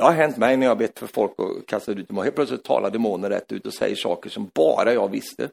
det 0.00 0.02
har 0.02 0.12
hänt 0.12 0.36
mig 0.36 0.56
när 0.56 0.66
jag 0.66 0.78
bett 0.78 0.98
för 0.98 1.06
folk 1.06 1.38
och 1.38 1.66
kastat 1.66 1.96
ut 1.96 2.08
dem 2.08 2.18
och 2.18 2.24
helt 2.24 2.36
plötsligt 2.36 2.64
talar 2.64 2.90
demoner 2.90 3.30
rätt 3.30 3.52
ut 3.52 3.66
och 3.66 3.74
säger 3.74 3.96
saker 3.96 4.30
som 4.30 4.50
bara 4.54 4.92
jag 4.92 5.10
visste. 5.10 5.50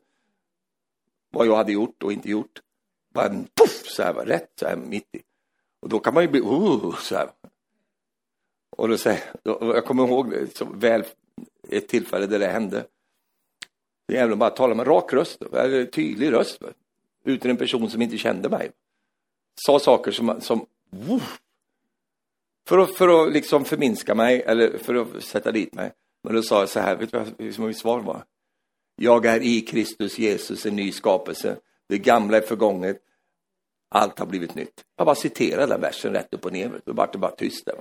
Vad 1.30 1.48
jag 1.48 1.56
hade 1.56 1.72
gjort 1.72 2.04
och 2.04 2.14
inte 2.14 2.30
gjort. 2.30 2.62
Bara 3.18 3.30
puff, 3.30 3.86
så 3.86 4.04
här, 4.04 4.14
rätt 4.14 4.52
så 4.60 4.68
här 4.68 4.76
mitt 4.76 5.16
i. 5.16 5.22
Och 5.80 5.90
då 5.90 6.00
kan 6.00 6.14
man 6.14 6.24
ju 6.24 6.30
bli, 6.30 6.42
oh, 6.42 6.96
så 6.96 7.16
här. 7.16 7.30
Och 8.70 8.88
då 8.88 8.98
säger, 8.98 9.24
jag 9.44 9.86
kommer 9.86 10.08
ihåg 10.08 10.34
så 10.56 10.66
väl 10.66 11.04
ett 11.70 11.88
tillfälle 11.88 12.26
där 12.26 12.40
det 12.40 12.48
hände. 12.48 12.86
Jävlar 14.12 14.36
bara 14.36 14.50
tala 14.50 14.76
med 14.76 14.88
rak 14.88 15.14
röst, 15.14 15.42
eller 15.42 15.86
tydlig 15.86 16.32
röst. 16.32 16.62
Utan 17.24 17.52
en 17.52 17.58
person 17.58 17.90
som 17.90 18.02
inte 18.02 18.18
kände 18.18 18.50
mig. 18.50 18.72
Sa 19.56 19.80
saker 19.80 20.12
som, 20.12 20.42
som 20.42 20.66
för 22.68 22.78
att, 22.78 22.96
för 22.96 23.24
att 23.24 23.34
liksom 23.34 23.66
förminska 23.66 24.16
mig, 24.16 24.42
eller 24.42 24.78
för 24.78 24.96
att 24.96 25.24
sätta 25.24 25.52
dit 25.52 25.74
mig. 25.74 25.92
Men 26.24 26.36
då 26.36 26.42
sa 26.42 26.60
jag 26.60 26.70
så 26.70 26.80
här, 26.80 26.96
vet 26.96 27.12
du 27.12 27.18
vad 27.58 27.68
mitt 27.68 27.78
svar 27.78 28.00
var? 28.00 28.24
Jag 28.96 29.26
är 29.26 29.42
i 29.42 29.62
Kristus 29.62 30.20
Jesus 30.20 30.66
en 30.66 30.76
ny 30.76 30.92
skapelse. 30.92 31.58
Det 31.88 31.98
gamla 31.98 32.38
är 32.38 32.42
förgånget. 32.42 33.04
Allt 33.90 34.20
har 34.20 34.26
blivit 34.26 34.56
nytt. 34.56 34.84
Jag 34.96 35.06
bara 35.06 35.16
citerar 35.16 35.68
den 35.68 35.82
versen 35.82 36.14
rätt 36.14 36.34
upp 36.34 36.46
och 36.46 36.54
ner. 36.54 36.82
Då 36.86 36.94
vart 36.94 37.12
det 37.12 37.18
bara 37.18 37.32
tyst 37.32 37.66
där. 37.66 37.76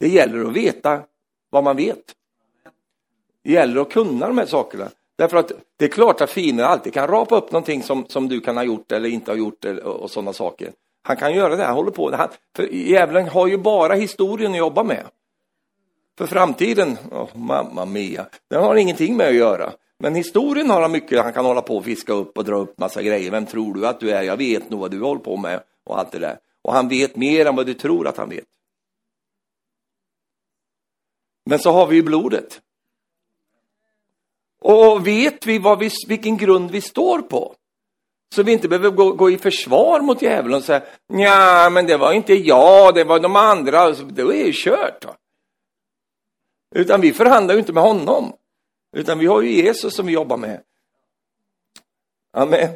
Det 0.00 0.08
gäller 0.08 0.44
att 0.44 0.52
veta 0.52 1.02
vad 1.50 1.64
man 1.64 1.76
vet. 1.76 2.14
Det 3.44 3.52
gäller 3.52 3.80
att 3.80 3.90
kunna 3.92 4.26
de 4.26 4.38
här 4.38 4.46
sakerna. 4.46 4.90
Därför 5.18 5.36
att 5.36 5.52
det 5.76 5.84
är 5.84 5.88
klart 5.88 6.20
att 6.20 6.30
fienden 6.30 6.66
alltid 6.66 6.94
kan 6.94 7.08
rapa 7.08 7.36
upp 7.36 7.52
någonting 7.52 7.82
som, 7.82 8.06
som 8.08 8.28
du 8.28 8.40
kan 8.40 8.56
ha 8.56 8.64
gjort 8.64 8.92
eller 8.92 9.08
inte 9.08 9.30
har 9.30 9.36
gjort 9.36 9.64
eller, 9.64 9.84
och 9.84 10.10
sådana 10.10 10.32
saker. 10.32 10.72
Han 11.02 11.16
kan 11.16 11.34
göra 11.34 11.56
det, 11.56 11.64
han 11.64 11.74
håller 11.74 11.90
på. 11.90 12.16
Han, 12.16 12.28
för 12.56 12.74
djävulen 12.74 13.28
har 13.28 13.46
ju 13.46 13.58
bara 13.58 13.94
historien 13.94 14.52
att 14.52 14.58
jobba 14.58 14.82
med. 14.82 15.04
För 16.18 16.26
framtiden, 16.26 16.98
oh, 17.10 17.36
mamma 17.36 17.84
mia, 17.84 18.26
den 18.50 18.62
har 18.62 18.76
ingenting 18.76 19.16
med 19.16 19.28
att 19.28 19.34
göra. 19.34 19.72
Men 19.98 20.14
historien 20.14 20.70
har 20.70 20.82
han 20.82 20.92
mycket, 20.92 21.22
han 21.22 21.32
kan 21.32 21.44
hålla 21.44 21.62
på 21.62 21.76
och 21.76 21.84
fiska 21.84 22.12
upp 22.12 22.38
och 22.38 22.44
dra 22.44 22.56
upp 22.56 22.78
massa 22.78 23.02
grejer. 23.02 23.30
Vem 23.30 23.46
tror 23.46 23.74
du 23.74 23.86
att 23.86 24.00
du 24.00 24.10
är? 24.10 24.22
Jag 24.22 24.36
vet 24.36 24.70
nog 24.70 24.80
vad 24.80 24.90
du 24.90 25.00
håller 25.00 25.20
på 25.20 25.36
med 25.36 25.62
och 25.84 25.98
allt 25.98 26.12
det 26.12 26.18
där. 26.18 26.38
Och 26.62 26.72
han 26.72 26.88
vet 26.88 27.16
mer 27.16 27.46
än 27.46 27.56
vad 27.56 27.66
du 27.66 27.74
tror 27.74 28.06
att 28.06 28.16
han 28.16 28.28
vet. 28.28 28.44
Men 31.46 31.58
så 31.58 31.70
har 31.70 31.86
vi 31.86 31.96
ju 31.96 32.02
blodet. 32.02 32.60
Och 34.60 35.06
vet 35.06 35.46
vi, 35.46 35.58
vad 35.58 35.78
vi 35.78 35.90
vilken 36.08 36.36
grund 36.36 36.70
vi 36.70 36.80
står 36.80 37.22
på? 37.22 37.54
Så 38.34 38.42
vi 38.42 38.52
inte 38.52 38.68
behöver 38.68 38.90
gå, 38.90 39.12
gå 39.12 39.30
i 39.30 39.38
försvar 39.38 40.00
mot 40.00 40.22
djävulen 40.22 40.58
och 40.58 40.64
säga 40.64 40.82
ja 41.06 41.70
men 41.72 41.86
det 41.86 41.96
var 41.96 42.12
inte 42.12 42.34
jag, 42.34 42.94
det 42.94 43.04
var 43.04 43.20
de 43.20 43.36
andra. 43.36 43.80
Alltså, 43.80 44.04
det 44.04 44.22
är 44.22 44.46
ju 44.46 44.52
kört. 44.54 45.04
Va? 45.04 45.16
Utan 46.74 47.00
vi 47.00 47.12
förhandlar 47.12 47.54
ju 47.54 47.60
inte 47.60 47.72
med 47.72 47.82
honom. 47.82 48.32
Utan 48.92 49.18
vi 49.18 49.26
har 49.26 49.42
ju 49.42 49.50
Jesus 49.50 49.94
som 49.94 50.06
vi 50.06 50.12
jobbar 50.12 50.36
med. 50.36 50.60
Amen. 52.32 52.68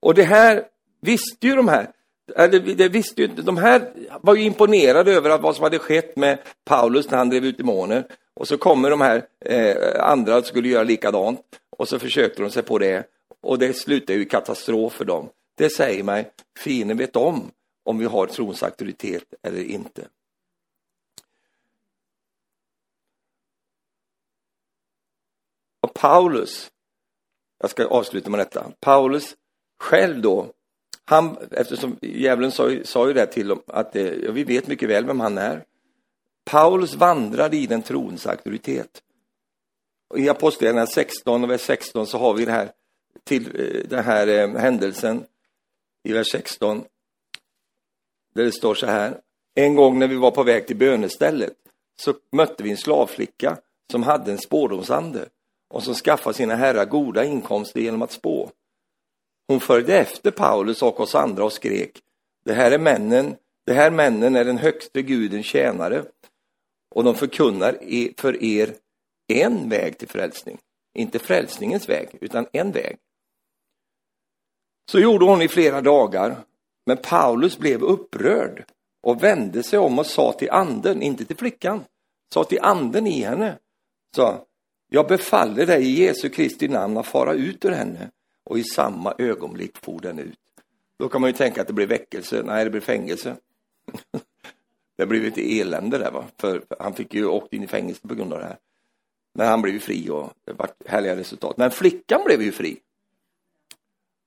Och 0.00 0.14
det 0.14 0.24
här 0.24 0.64
visste 1.00 1.46
ju 1.46 1.56
de 1.56 1.68
här. 1.68 1.90
eller 2.36 2.60
det 2.60 2.88
visste 2.88 3.22
ju 3.22 3.28
inte. 3.28 3.42
De 3.42 3.56
här 3.56 3.92
var 4.20 4.34
ju 4.34 4.42
imponerade 4.42 5.12
över 5.12 5.38
vad 5.38 5.56
som 5.56 5.62
hade 5.62 5.78
skett 5.78 6.16
med 6.16 6.38
Paulus 6.64 7.10
när 7.10 7.18
han 7.18 7.30
drev 7.30 7.44
ut 7.44 7.58
demoner. 7.58 8.06
Och 8.34 8.48
så 8.48 8.58
kommer 8.58 8.90
de 8.90 9.00
här 9.00 9.26
eh, 9.44 10.04
andra 10.04 10.36
och 10.36 10.46
skulle 10.46 10.68
göra 10.68 10.82
likadant. 10.82 11.40
Och 11.70 11.88
så 11.88 11.98
försökte 11.98 12.42
de 12.42 12.50
sig 12.50 12.62
på 12.62 12.78
det. 12.78 13.06
Och 13.40 13.58
det 13.58 13.72
slutar 13.72 14.14
ju 14.14 14.22
i 14.22 14.24
katastrof 14.24 14.92
för 14.92 15.04
dem. 15.04 15.28
Det 15.54 15.70
säger 15.70 16.02
mig, 16.02 16.30
fienden 16.58 16.96
vet 16.96 17.16
om 17.16 17.50
om 17.84 17.98
vi 17.98 18.04
har 18.04 18.26
trons 18.26 18.62
auktoritet 18.62 19.24
eller 19.42 19.64
inte. 19.64 20.02
Och 25.82 25.94
Paulus, 25.94 26.70
jag 27.60 27.70
ska 27.70 27.86
avsluta 27.86 28.30
med 28.30 28.40
detta, 28.40 28.72
Paulus 28.80 29.36
själv 29.78 30.20
då, 30.20 30.52
han, 31.04 31.36
eftersom 31.50 31.96
djävulen 32.00 32.52
sa, 32.52 32.70
sa 32.84 33.08
ju 33.08 33.12
det 33.12 33.26
till 33.26 33.48
dem 33.48 33.62
att 33.66 33.92
det, 33.92 34.14
ja, 34.24 34.32
vi 34.32 34.44
vet 34.44 34.66
mycket 34.66 34.88
väl 34.88 35.06
vem 35.06 35.20
han 35.20 35.38
är. 35.38 35.64
Paulus 36.44 36.94
vandrade 36.94 37.56
i 37.56 37.66
den 37.66 37.82
trons 37.82 38.26
auktoritet. 38.26 39.02
Och 40.10 40.18
I 40.18 40.28
Apostlagärningarna 40.28 40.86
16 40.86 41.44
och 41.44 41.50
vers 41.50 41.60
16 41.60 42.06
så 42.06 42.18
har 42.18 42.34
vi 42.34 42.44
det 42.44 42.52
här, 42.52 42.72
till, 43.24 43.46
eh, 43.46 43.88
den 43.88 44.04
här 44.04 44.26
eh, 44.26 44.60
händelsen 44.60 45.24
i 46.04 46.12
vers 46.12 46.32
16 46.32 46.84
där 48.34 48.44
det 48.44 48.52
står 48.52 48.74
så 48.74 48.86
här. 48.86 49.20
En 49.54 49.74
gång 49.74 49.98
när 49.98 50.08
vi 50.08 50.16
var 50.16 50.30
på 50.30 50.42
väg 50.42 50.66
till 50.66 50.76
bönestället 50.76 51.56
så 52.00 52.14
mötte 52.32 52.62
vi 52.62 52.70
en 52.70 52.76
slavflicka 52.76 53.58
som 53.90 54.02
hade 54.02 54.32
en 54.32 54.38
spårdomsande 54.38 55.28
och 55.72 55.82
som 55.82 55.94
skaffar 55.94 56.32
sina 56.32 56.56
herrar 56.56 56.84
goda 56.84 57.24
inkomster 57.24 57.80
genom 57.80 58.02
att 58.02 58.12
spå. 58.12 58.50
Hon 59.48 59.60
följde 59.60 59.98
efter 59.98 60.30
Paulus 60.30 60.82
och 60.82 61.00
oss 61.00 61.14
andra 61.14 61.44
och 61.44 61.52
skrek 61.52 62.00
Det 62.44 62.52
här 62.52 62.70
är 62.70 62.78
männen, 62.78 63.36
det 63.66 63.72
här 63.72 63.90
männen 63.90 64.36
är 64.36 64.44
den 64.44 64.58
högste 64.58 65.02
gudens 65.02 65.46
tjänare 65.46 66.04
och 66.94 67.04
de 67.04 67.14
förkunnar 67.14 67.78
e-, 67.80 68.12
för 68.16 68.44
er 68.44 68.74
en 69.28 69.68
väg 69.68 69.98
till 69.98 70.08
frälsning. 70.08 70.58
Inte 70.94 71.18
frälsningens 71.18 71.88
väg, 71.88 72.08
utan 72.20 72.46
en 72.52 72.72
väg. 72.72 72.98
Så 74.90 74.98
gjorde 75.00 75.24
hon 75.24 75.42
i 75.42 75.48
flera 75.48 75.80
dagar, 75.80 76.44
men 76.86 76.96
Paulus 76.96 77.58
blev 77.58 77.82
upprörd 77.82 78.64
och 79.02 79.22
vände 79.22 79.62
sig 79.62 79.78
om 79.78 79.98
och 79.98 80.06
sa 80.06 80.32
till 80.32 80.50
anden, 80.50 81.02
inte 81.02 81.24
till 81.24 81.36
flickan, 81.36 81.84
sa 82.34 82.44
till 82.44 82.60
anden 82.62 83.06
i 83.06 83.22
henne, 83.22 83.58
sa 84.16 84.46
jag 84.92 85.08
befaller 85.08 85.66
dig 85.66 85.82
i 85.82 86.04
Jesu 86.04 86.28
Kristi 86.28 86.68
namn 86.68 86.96
att 86.96 87.06
fara 87.06 87.32
ut 87.32 87.64
ur 87.64 87.70
henne. 87.70 88.10
Och 88.44 88.58
i 88.58 88.64
samma 88.64 89.14
ögonblick 89.18 89.78
for 89.78 90.00
den 90.00 90.18
ut. 90.18 90.38
Då 90.98 91.08
kan 91.08 91.20
man 91.20 91.30
ju 91.30 91.36
tänka 91.36 91.60
att 91.60 91.66
det 91.66 91.72
blir 91.72 91.86
väckelse. 91.86 92.42
Nej, 92.44 92.64
det 92.64 92.70
blir 92.70 92.80
fängelse. 92.80 93.36
det 94.96 95.06
blev 95.06 95.24
ett 95.24 95.38
elände 95.38 95.98
där, 95.98 96.10
va? 96.10 96.24
för 96.38 96.64
han 96.78 96.94
fick 96.94 97.14
ju 97.14 97.26
åkt 97.26 97.52
in 97.52 97.62
i 97.62 97.66
fängelse 97.66 98.08
på 98.08 98.14
grund 98.14 98.32
av 98.32 98.38
det 98.38 98.44
här. 98.44 98.56
Men 99.34 99.48
han 99.48 99.62
blev 99.62 99.74
ju 99.74 99.80
fri 99.80 100.10
och 100.10 100.32
det 100.44 100.52
var 100.52 100.70
härliga 100.86 101.16
resultat. 101.16 101.56
Men 101.56 101.70
flickan 101.70 102.20
blev 102.24 102.42
ju 102.42 102.52
fri. 102.52 102.76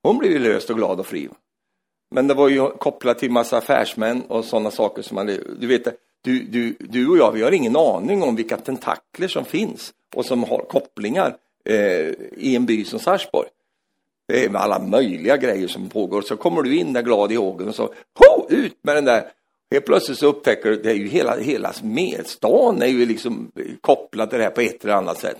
Hon 0.04 0.18
blev 0.18 0.32
ju 0.32 0.40
löst 0.40 0.70
och 0.70 0.76
glad 0.76 1.00
och 1.00 1.08
fri. 1.08 1.30
Men 2.12 2.28
det 2.28 2.34
var 2.34 2.50
ju 2.50 2.70
kopplat 2.70 3.20
till 3.20 3.32
massa 3.32 3.58
affärsmän 3.58 4.22
och 4.22 4.46
sådana 4.46 4.72
saker 4.72 5.02
som 5.02 5.16
man, 5.16 5.26
du 5.60 5.68
vet, 5.68 5.88
du, 6.26 6.44
du, 6.44 6.76
du 6.80 7.08
och 7.08 7.18
jag, 7.18 7.32
vi 7.32 7.42
har 7.42 7.52
ingen 7.52 7.76
aning 7.76 8.24
om 8.24 8.36
vilka 8.36 8.58
tentakler 8.58 9.28
som 9.28 9.46
finns 9.46 9.94
och 10.16 10.26
som 10.26 10.44
har 10.44 10.60
kopplingar 10.70 11.36
eh, 11.66 12.10
i 12.38 12.56
en 12.56 12.66
by 12.66 12.86
som 12.86 13.00
Sarsborg. 13.00 13.48
Det 14.28 14.46
är 14.46 14.50
med 14.50 14.62
alla 14.62 14.80
möjliga 14.80 15.38
grejer 15.38 15.68
som 15.68 15.90
pågår. 15.90 16.22
Så 16.22 16.38
kommer 16.38 16.62
du 16.62 16.78
in 16.78 16.94
där 16.94 17.02
glad 17.02 17.32
i 17.32 17.36
hågen 17.36 17.68
och 17.68 17.76
så, 17.76 17.84
ho, 18.20 18.48
ut 18.50 18.78
med 18.82 18.96
den 18.96 19.06
där. 19.06 19.32
Helt 19.72 19.86
plötsligt 19.86 20.18
så 20.18 20.28
upptäcker 20.28 20.70
du, 20.70 20.82
det 20.82 20.92
är 20.92 20.96
ju 20.96 21.08
hela, 21.08 21.38
hela 21.38 21.74
stan 22.26 22.82
är 22.82 22.88
ju 22.88 23.06
liksom 23.06 23.52
kopplad 23.82 24.30
till 24.30 24.40
det 24.40 24.44
här 24.44 24.52
på 24.52 24.62
ett 24.62 24.84
eller 24.84 24.94
annat 24.94 25.20
sätt. 25.20 25.38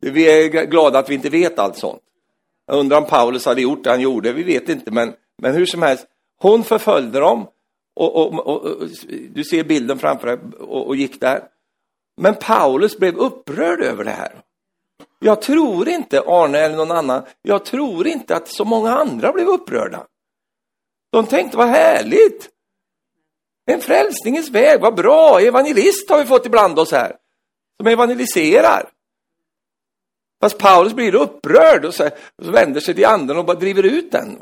Vi 0.00 0.24
är 0.24 0.66
glada 0.66 0.98
att 0.98 1.10
vi 1.10 1.14
inte 1.14 1.30
vet 1.30 1.58
allt 1.58 1.76
sånt. 1.76 2.02
Jag 2.66 2.78
undrar 2.78 2.98
om 2.98 3.06
Paulus 3.06 3.46
hade 3.46 3.62
gjort 3.62 3.84
det 3.84 3.90
han 3.90 4.00
gjorde, 4.00 4.32
vi 4.32 4.42
vet 4.42 4.68
inte, 4.68 4.90
men, 4.90 5.12
men 5.38 5.54
hur 5.54 5.66
som 5.66 5.82
helst. 5.82 6.06
Hon 6.38 6.64
förföljde 6.64 7.20
dem 7.20 7.46
och, 7.94 8.16
och, 8.16 8.46
och, 8.46 8.64
och 8.64 8.88
du 9.30 9.44
ser 9.44 9.64
bilden 9.64 9.98
framför 9.98 10.26
dig 10.26 10.38
och, 10.58 10.96
gick 10.96 11.20
där. 11.20 11.48
Men 12.16 12.34
Paulus 12.34 12.98
blev 12.98 13.16
upprörd 13.16 13.80
över 13.80 14.04
det 14.04 14.10
här. 14.10 14.42
Jag 15.18 15.42
tror 15.42 15.88
inte, 15.88 16.20
Arne 16.26 16.58
eller 16.58 16.76
någon 16.76 16.90
annan, 16.90 17.22
jag 17.42 17.64
tror 17.64 18.06
inte 18.06 18.36
att 18.36 18.48
så 18.48 18.64
många 18.64 18.90
andra 18.90 19.32
blev 19.32 19.48
upprörda. 19.48 20.06
De 21.12 21.26
tänkte, 21.26 21.56
vad 21.56 21.68
härligt! 21.68 22.48
En 23.66 23.80
frälsningens 23.80 24.50
väg, 24.50 24.80
vad 24.80 24.94
bra! 24.94 25.40
Evangelist 25.40 26.10
har 26.10 26.18
vi 26.18 26.24
fått 26.24 26.46
ibland 26.46 26.78
oss 26.78 26.92
här, 26.92 27.16
som 27.76 27.86
evangeliserar. 27.86 28.90
Fast 30.40 30.58
Paulus 30.58 30.94
blir 30.94 31.14
upprörd 31.14 31.84
och 31.84 31.94
så, 31.94 32.06
och 32.06 32.44
så 32.44 32.50
vänder 32.50 32.80
sig 32.80 32.94
till 32.94 33.06
anden 33.06 33.36
och 33.36 33.44
bara 33.44 33.58
driver 33.58 33.82
ut 33.82 34.12
den. 34.12 34.38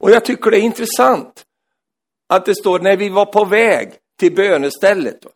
Och 0.00 0.10
jag 0.10 0.24
tycker 0.24 0.50
det 0.50 0.58
är 0.58 0.62
intressant 0.62 1.44
att 2.28 2.46
det 2.46 2.54
står 2.54 2.78
när 2.78 2.96
vi 2.96 3.08
var 3.08 3.26
på 3.26 3.44
väg 3.44 3.92
till 4.18 4.34
bönestället. 4.34 5.26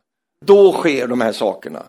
Då 0.44 0.72
sker 0.72 1.06
de 1.06 1.20
här 1.20 1.32
sakerna. 1.32 1.86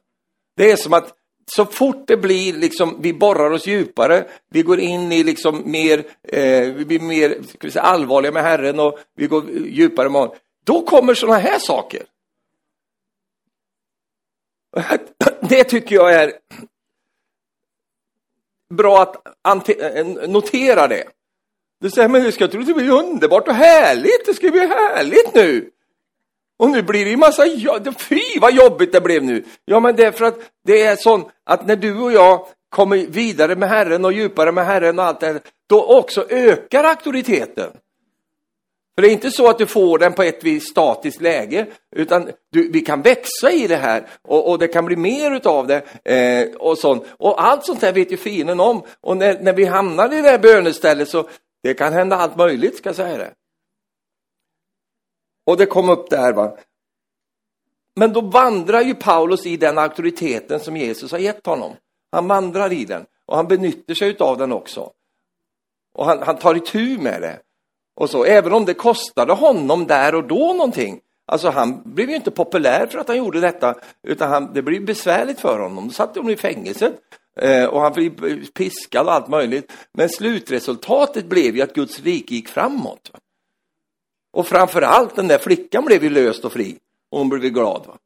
Det 0.55 0.71
är 0.71 0.75
som 0.75 0.93
att 0.93 1.13
så 1.45 1.65
fort 1.65 2.07
det 2.07 2.17
blir 2.17 2.53
liksom, 2.53 2.97
vi 3.01 3.13
borrar 3.13 3.51
oss 3.51 3.67
djupare, 3.67 4.27
vi 4.49 4.61
går 4.61 4.79
in 4.79 5.11
i 5.11 5.23
liksom 5.23 5.71
mer, 5.71 6.05
eh, 6.23 6.73
vi 6.73 6.85
blir 6.85 6.99
mer 6.99 7.29
ska 7.29 7.67
vi 7.67 7.71
säga, 7.71 7.83
allvarliga 7.83 8.31
med 8.31 8.43
Herren 8.43 8.79
och 8.79 8.99
vi 9.15 9.27
går 9.27 9.49
djupare 9.49 10.09
med 10.09 10.21
honom. 10.21 10.35
Då 10.63 10.81
kommer 10.81 11.13
sådana 11.13 11.39
här 11.39 11.59
saker. 11.59 12.03
Det 15.49 15.63
tycker 15.63 15.95
jag 15.95 16.13
är 16.13 16.33
bra 18.69 19.01
att 19.01 19.67
notera 20.27 20.87
det. 20.87 21.03
Du 21.83 21.89
säger, 21.89 22.07
men 22.07 22.23
det 22.23 22.31
ska 22.31 22.47
det 22.47 22.57
bli 22.57 22.89
underbart 22.89 23.47
och 23.47 23.53
härligt, 23.53 24.25
det 24.25 24.33
ska 24.33 24.51
bli 24.51 24.59
härligt 24.59 25.33
nu. 25.35 25.69
Och 26.57 26.69
nu 26.69 26.81
blir 26.81 27.05
det 27.05 27.11
ju 27.11 27.17
massa, 27.17 27.43
fy 27.97 28.39
vad 28.41 28.53
jobbigt 28.53 28.91
det 28.91 29.01
blev 29.01 29.23
nu. 29.23 29.43
Ja 29.65 29.79
men 29.79 29.95
det 29.95 30.05
är 30.05 30.11
för 30.11 30.25
att 30.25 30.39
det 30.65 30.81
är 30.81 30.95
sånt 30.95 31.27
att 31.45 31.67
när 31.67 31.75
du 31.75 31.99
och 31.99 32.11
jag 32.11 32.47
kommer 32.69 32.97
vidare 32.97 33.55
med 33.55 33.69
Herren 33.69 34.05
och 34.05 34.13
djupare 34.13 34.51
med 34.51 34.65
Herren 34.65 34.99
och 34.99 35.05
allt 35.05 35.19
det 35.19 35.39
då 35.69 35.85
också 35.85 36.25
ökar 36.29 36.83
auktoriteten. 36.83 37.71
För 38.95 39.01
det 39.01 39.07
är 39.07 39.11
inte 39.11 39.31
så 39.31 39.49
att 39.49 39.57
du 39.57 39.65
får 39.65 39.99
den 39.99 40.13
på 40.13 40.23
ett 40.23 40.43
visst 40.43 40.69
statiskt 40.69 41.21
läge, 41.21 41.67
utan 41.95 42.29
du, 42.51 42.71
vi 42.71 42.81
kan 42.81 43.01
växa 43.01 43.51
i 43.51 43.67
det 43.67 43.75
här 43.75 44.07
och, 44.21 44.49
och 44.49 44.59
det 44.59 44.67
kan 44.67 44.85
bli 44.85 44.95
mer 44.95 45.31
utav 45.31 45.67
det. 45.67 46.11
Eh, 46.13 46.55
och, 46.55 46.77
sånt. 46.77 47.05
och 47.17 47.43
allt 47.43 47.65
sånt 47.65 47.81
där 47.81 47.93
vet 47.93 48.11
ju 48.11 48.17
fienden 48.17 48.59
om. 48.59 48.83
Och 49.01 49.17
när, 49.17 49.39
när 49.39 49.53
vi 49.53 49.65
hamnar 49.65 50.13
i 50.13 50.21
det 50.21 50.29
här 50.29 50.39
bönestället 50.39 51.09
så 51.09 51.27
det 51.63 51.73
kan 51.73 51.93
hända 51.93 52.15
allt 52.15 52.37
möjligt, 52.37 52.77
ska 52.77 52.89
jag 52.89 52.95
säga 52.95 53.17
det. 53.17 53.33
Och 55.45 55.57
det 55.57 55.65
kom 55.65 55.89
upp 55.89 56.09
där 56.09 56.33
va. 56.33 56.57
Men 57.95 58.13
då 58.13 58.21
vandrar 58.21 58.81
ju 58.81 58.95
Paulus 58.95 59.45
i 59.45 59.57
den 59.57 59.77
auktoriteten 59.77 60.59
som 60.59 60.77
Jesus 60.77 61.11
har 61.11 61.19
gett 61.19 61.45
honom. 61.45 61.75
Han 62.11 62.27
vandrar 62.27 62.73
i 62.73 62.85
den 62.85 63.05
och 63.25 63.35
han 63.35 63.47
benyttjar 63.47 63.95
sig 63.95 64.17
av 64.19 64.37
den 64.37 64.51
också. 64.51 64.91
Och 65.93 66.05
han, 66.05 66.23
han 66.23 66.37
tar 66.37 66.55
itu 66.55 66.97
med 66.97 67.21
det. 67.21 67.39
Och 67.95 68.09
så, 68.09 68.23
även 68.23 68.53
om 68.53 68.65
det 68.65 68.73
kostade 68.73 69.33
honom 69.33 69.87
där 69.87 70.15
och 70.15 70.27
då 70.27 70.53
någonting. 70.53 71.01
Alltså 71.25 71.49
han 71.49 71.81
blev 71.85 72.09
ju 72.09 72.15
inte 72.15 72.31
populär 72.31 72.87
för 72.87 72.99
att 72.99 73.07
han 73.07 73.17
gjorde 73.17 73.39
detta, 73.39 73.75
utan 74.07 74.29
han, 74.29 74.53
det 74.53 74.61
blev 74.61 74.85
besvärligt 74.85 75.39
för 75.39 75.59
honom. 75.59 75.87
Då 75.87 75.93
satt 75.93 76.13
de 76.13 76.29
i 76.29 76.37
fängelset 76.37 76.93
Eh, 77.35 77.65
och 77.65 77.81
han 77.81 77.93
blev 77.93 78.45
piskad 78.45 79.07
och 79.07 79.13
allt 79.13 79.27
möjligt. 79.27 79.71
Men 79.93 80.09
slutresultatet 80.09 81.25
blev 81.25 81.55
ju 81.55 81.61
att 81.61 81.73
Guds 81.73 81.99
rike 81.99 82.35
gick 82.35 82.47
framåt. 82.47 83.11
Och 84.33 84.47
framför 84.47 84.81
allt 84.81 85.15
den 85.15 85.27
där 85.27 85.37
flickan 85.37 85.85
blev 85.85 86.03
ju 86.03 86.09
löst 86.09 86.45
och 86.45 86.53
fri. 86.53 86.77
Och 87.11 87.19
hon 87.19 87.29
blev 87.29 87.41
glad. 87.41 87.83
Va? 87.87 87.97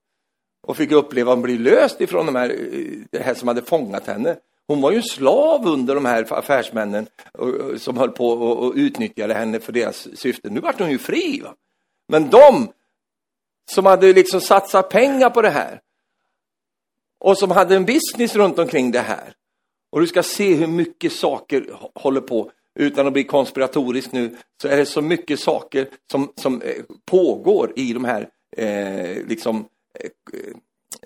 Och 0.67 0.77
fick 0.77 0.91
uppleva 0.91 1.31
att 1.31 1.35
hon 1.35 1.43
blev 1.43 1.59
löst 1.59 2.01
ifrån 2.01 2.25
de 2.25 2.35
här, 2.35 2.49
eh, 2.49 2.99
det 3.11 3.19
här 3.19 3.33
som 3.33 3.47
hade 3.47 3.61
fångat 3.61 4.07
henne. 4.07 4.35
Hon 4.67 4.81
var 4.81 4.91
ju 4.91 5.01
slav 5.01 5.67
under 5.67 5.95
de 5.95 6.05
här 6.05 6.33
affärsmännen 6.33 7.07
som 7.77 7.97
höll 7.97 8.11
på 8.11 8.29
och 8.29 8.73
utnyttjade 8.75 9.33
henne 9.33 9.59
för 9.59 9.71
deras 9.71 10.07
syften. 10.19 10.53
Nu 10.53 10.59
vart 10.59 10.79
hon 10.79 10.91
ju 10.91 10.97
fri. 10.97 11.41
Va? 11.43 11.53
Men 12.07 12.29
de 12.29 12.71
som 13.71 13.85
hade 13.85 14.13
liksom 14.13 14.41
satsat 14.41 14.89
pengar 14.89 15.29
på 15.29 15.41
det 15.41 15.49
här 15.49 15.81
och 17.19 17.37
som 17.37 17.51
hade 17.51 17.75
en 17.75 17.85
business 17.85 18.35
runt 18.35 18.59
omkring 18.59 18.91
det 18.91 18.99
här. 18.99 19.33
Och 19.91 19.99
du 19.99 20.07
ska 20.07 20.23
se 20.23 20.53
hur 20.53 20.67
mycket 20.67 21.11
saker 21.11 21.65
håller 21.95 22.21
på 22.21 22.51
utan 22.79 23.07
att 23.07 23.13
bli 23.13 23.23
konspiratorisk 23.23 24.11
nu, 24.11 24.35
så 24.61 24.67
är 24.67 24.77
det 24.77 24.85
så 24.85 25.01
mycket 25.01 25.39
saker 25.39 25.89
som, 26.11 26.31
som 26.35 26.61
eh, 26.61 26.83
pågår 27.05 27.73
i 27.75 27.93
de 27.93 28.05
här 28.05 28.29
eh, 28.57 29.27
liksom, 29.27 29.65
eh, 29.99 30.09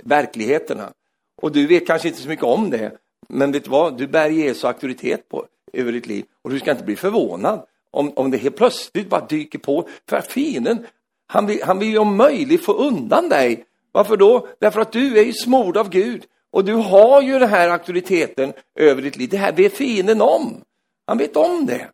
verkligheterna. 0.03 0.93
Och 1.41 1.51
du 1.51 1.67
vet 1.67 1.87
kanske 1.87 2.07
inte 2.07 2.21
så 2.21 2.27
mycket 2.27 2.45
om 2.45 2.69
det, 2.69 2.91
men 3.29 3.51
vet 3.51 3.63
du 3.63 3.69
vad? 3.69 3.97
Du 3.97 4.07
bär 4.07 4.29
Jesu 4.29 4.67
auktoritet 4.67 5.29
på, 5.29 5.45
över 5.73 5.91
ditt 5.91 6.07
liv. 6.07 6.25
Och 6.41 6.49
du 6.49 6.59
ska 6.59 6.71
inte 6.71 6.83
bli 6.83 6.95
förvånad 6.95 7.65
om, 7.91 8.13
om 8.15 8.31
det 8.31 8.37
helt 8.37 8.55
plötsligt 8.55 9.09
bara 9.09 9.25
dyker 9.25 9.59
på. 9.59 9.87
För 10.09 10.17
att 10.17 10.31
fienden, 10.31 10.85
han 11.27 11.45
vill, 11.45 11.63
han 11.63 11.79
vill 11.79 11.89
ju 11.89 11.97
om 11.97 12.15
möjligt 12.15 12.65
få 12.65 12.73
undan 12.73 13.29
dig. 13.29 13.65
Varför 13.91 14.17
då? 14.17 14.47
Därför 14.59 14.81
att 14.81 14.91
du 14.91 15.19
är 15.19 15.23
ju 15.23 15.33
smord 15.33 15.77
av 15.77 15.89
Gud. 15.89 16.25
Och 16.51 16.65
du 16.65 16.73
har 16.73 17.21
ju 17.21 17.39
den 17.39 17.49
här 17.49 17.69
auktoriteten 17.69 18.53
över 18.75 19.01
ditt 19.01 19.17
liv. 19.17 19.29
Det 19.29 19.37
här 19.37 19.51
vet 19.51 19.73
fienden 19.73 20.21
om. 20.21 20.63
Han 21.07 21.17
vet 21.17 21.35
om 21.35 21.65
det. 21.65 21.89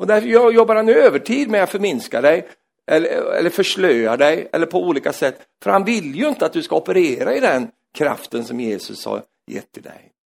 Och 0.00 0.06
därför 0.06 0.52
jobbar 0.52 0.76
han 0.76 0.88
övertid 0.88 1.50
med 1.50 1.62
att 1.62 1.70
förminska 1.70 2.20
dig 2.20 2.48
eller, 2.86 3.32
eller 3.32 3.50
förslöa 3.50 4.16
dig 4.16 4.48
eller 4.52 4.66
på 4.66 4.82
olika 4.82 5.12
sätt. 5.12 5.40
För 5.62 5.70
han 5.70 5.84
vill 5.84 6.14
ju 6.14 6.28
inte 6.28 6.46
att 6.46 6.52
du 6.52 6.62
ska 6.62 6.76
operera 6.76 7.34
i 7.34 7.40
den 7.40 7.70
kraften 7.94 8.44
som 8.44 8.60
Jesus 8.60 9.04
har 9.04 9.22
gett 9.46 9.72
till 9.72 9.82
dig. 9.82 10.09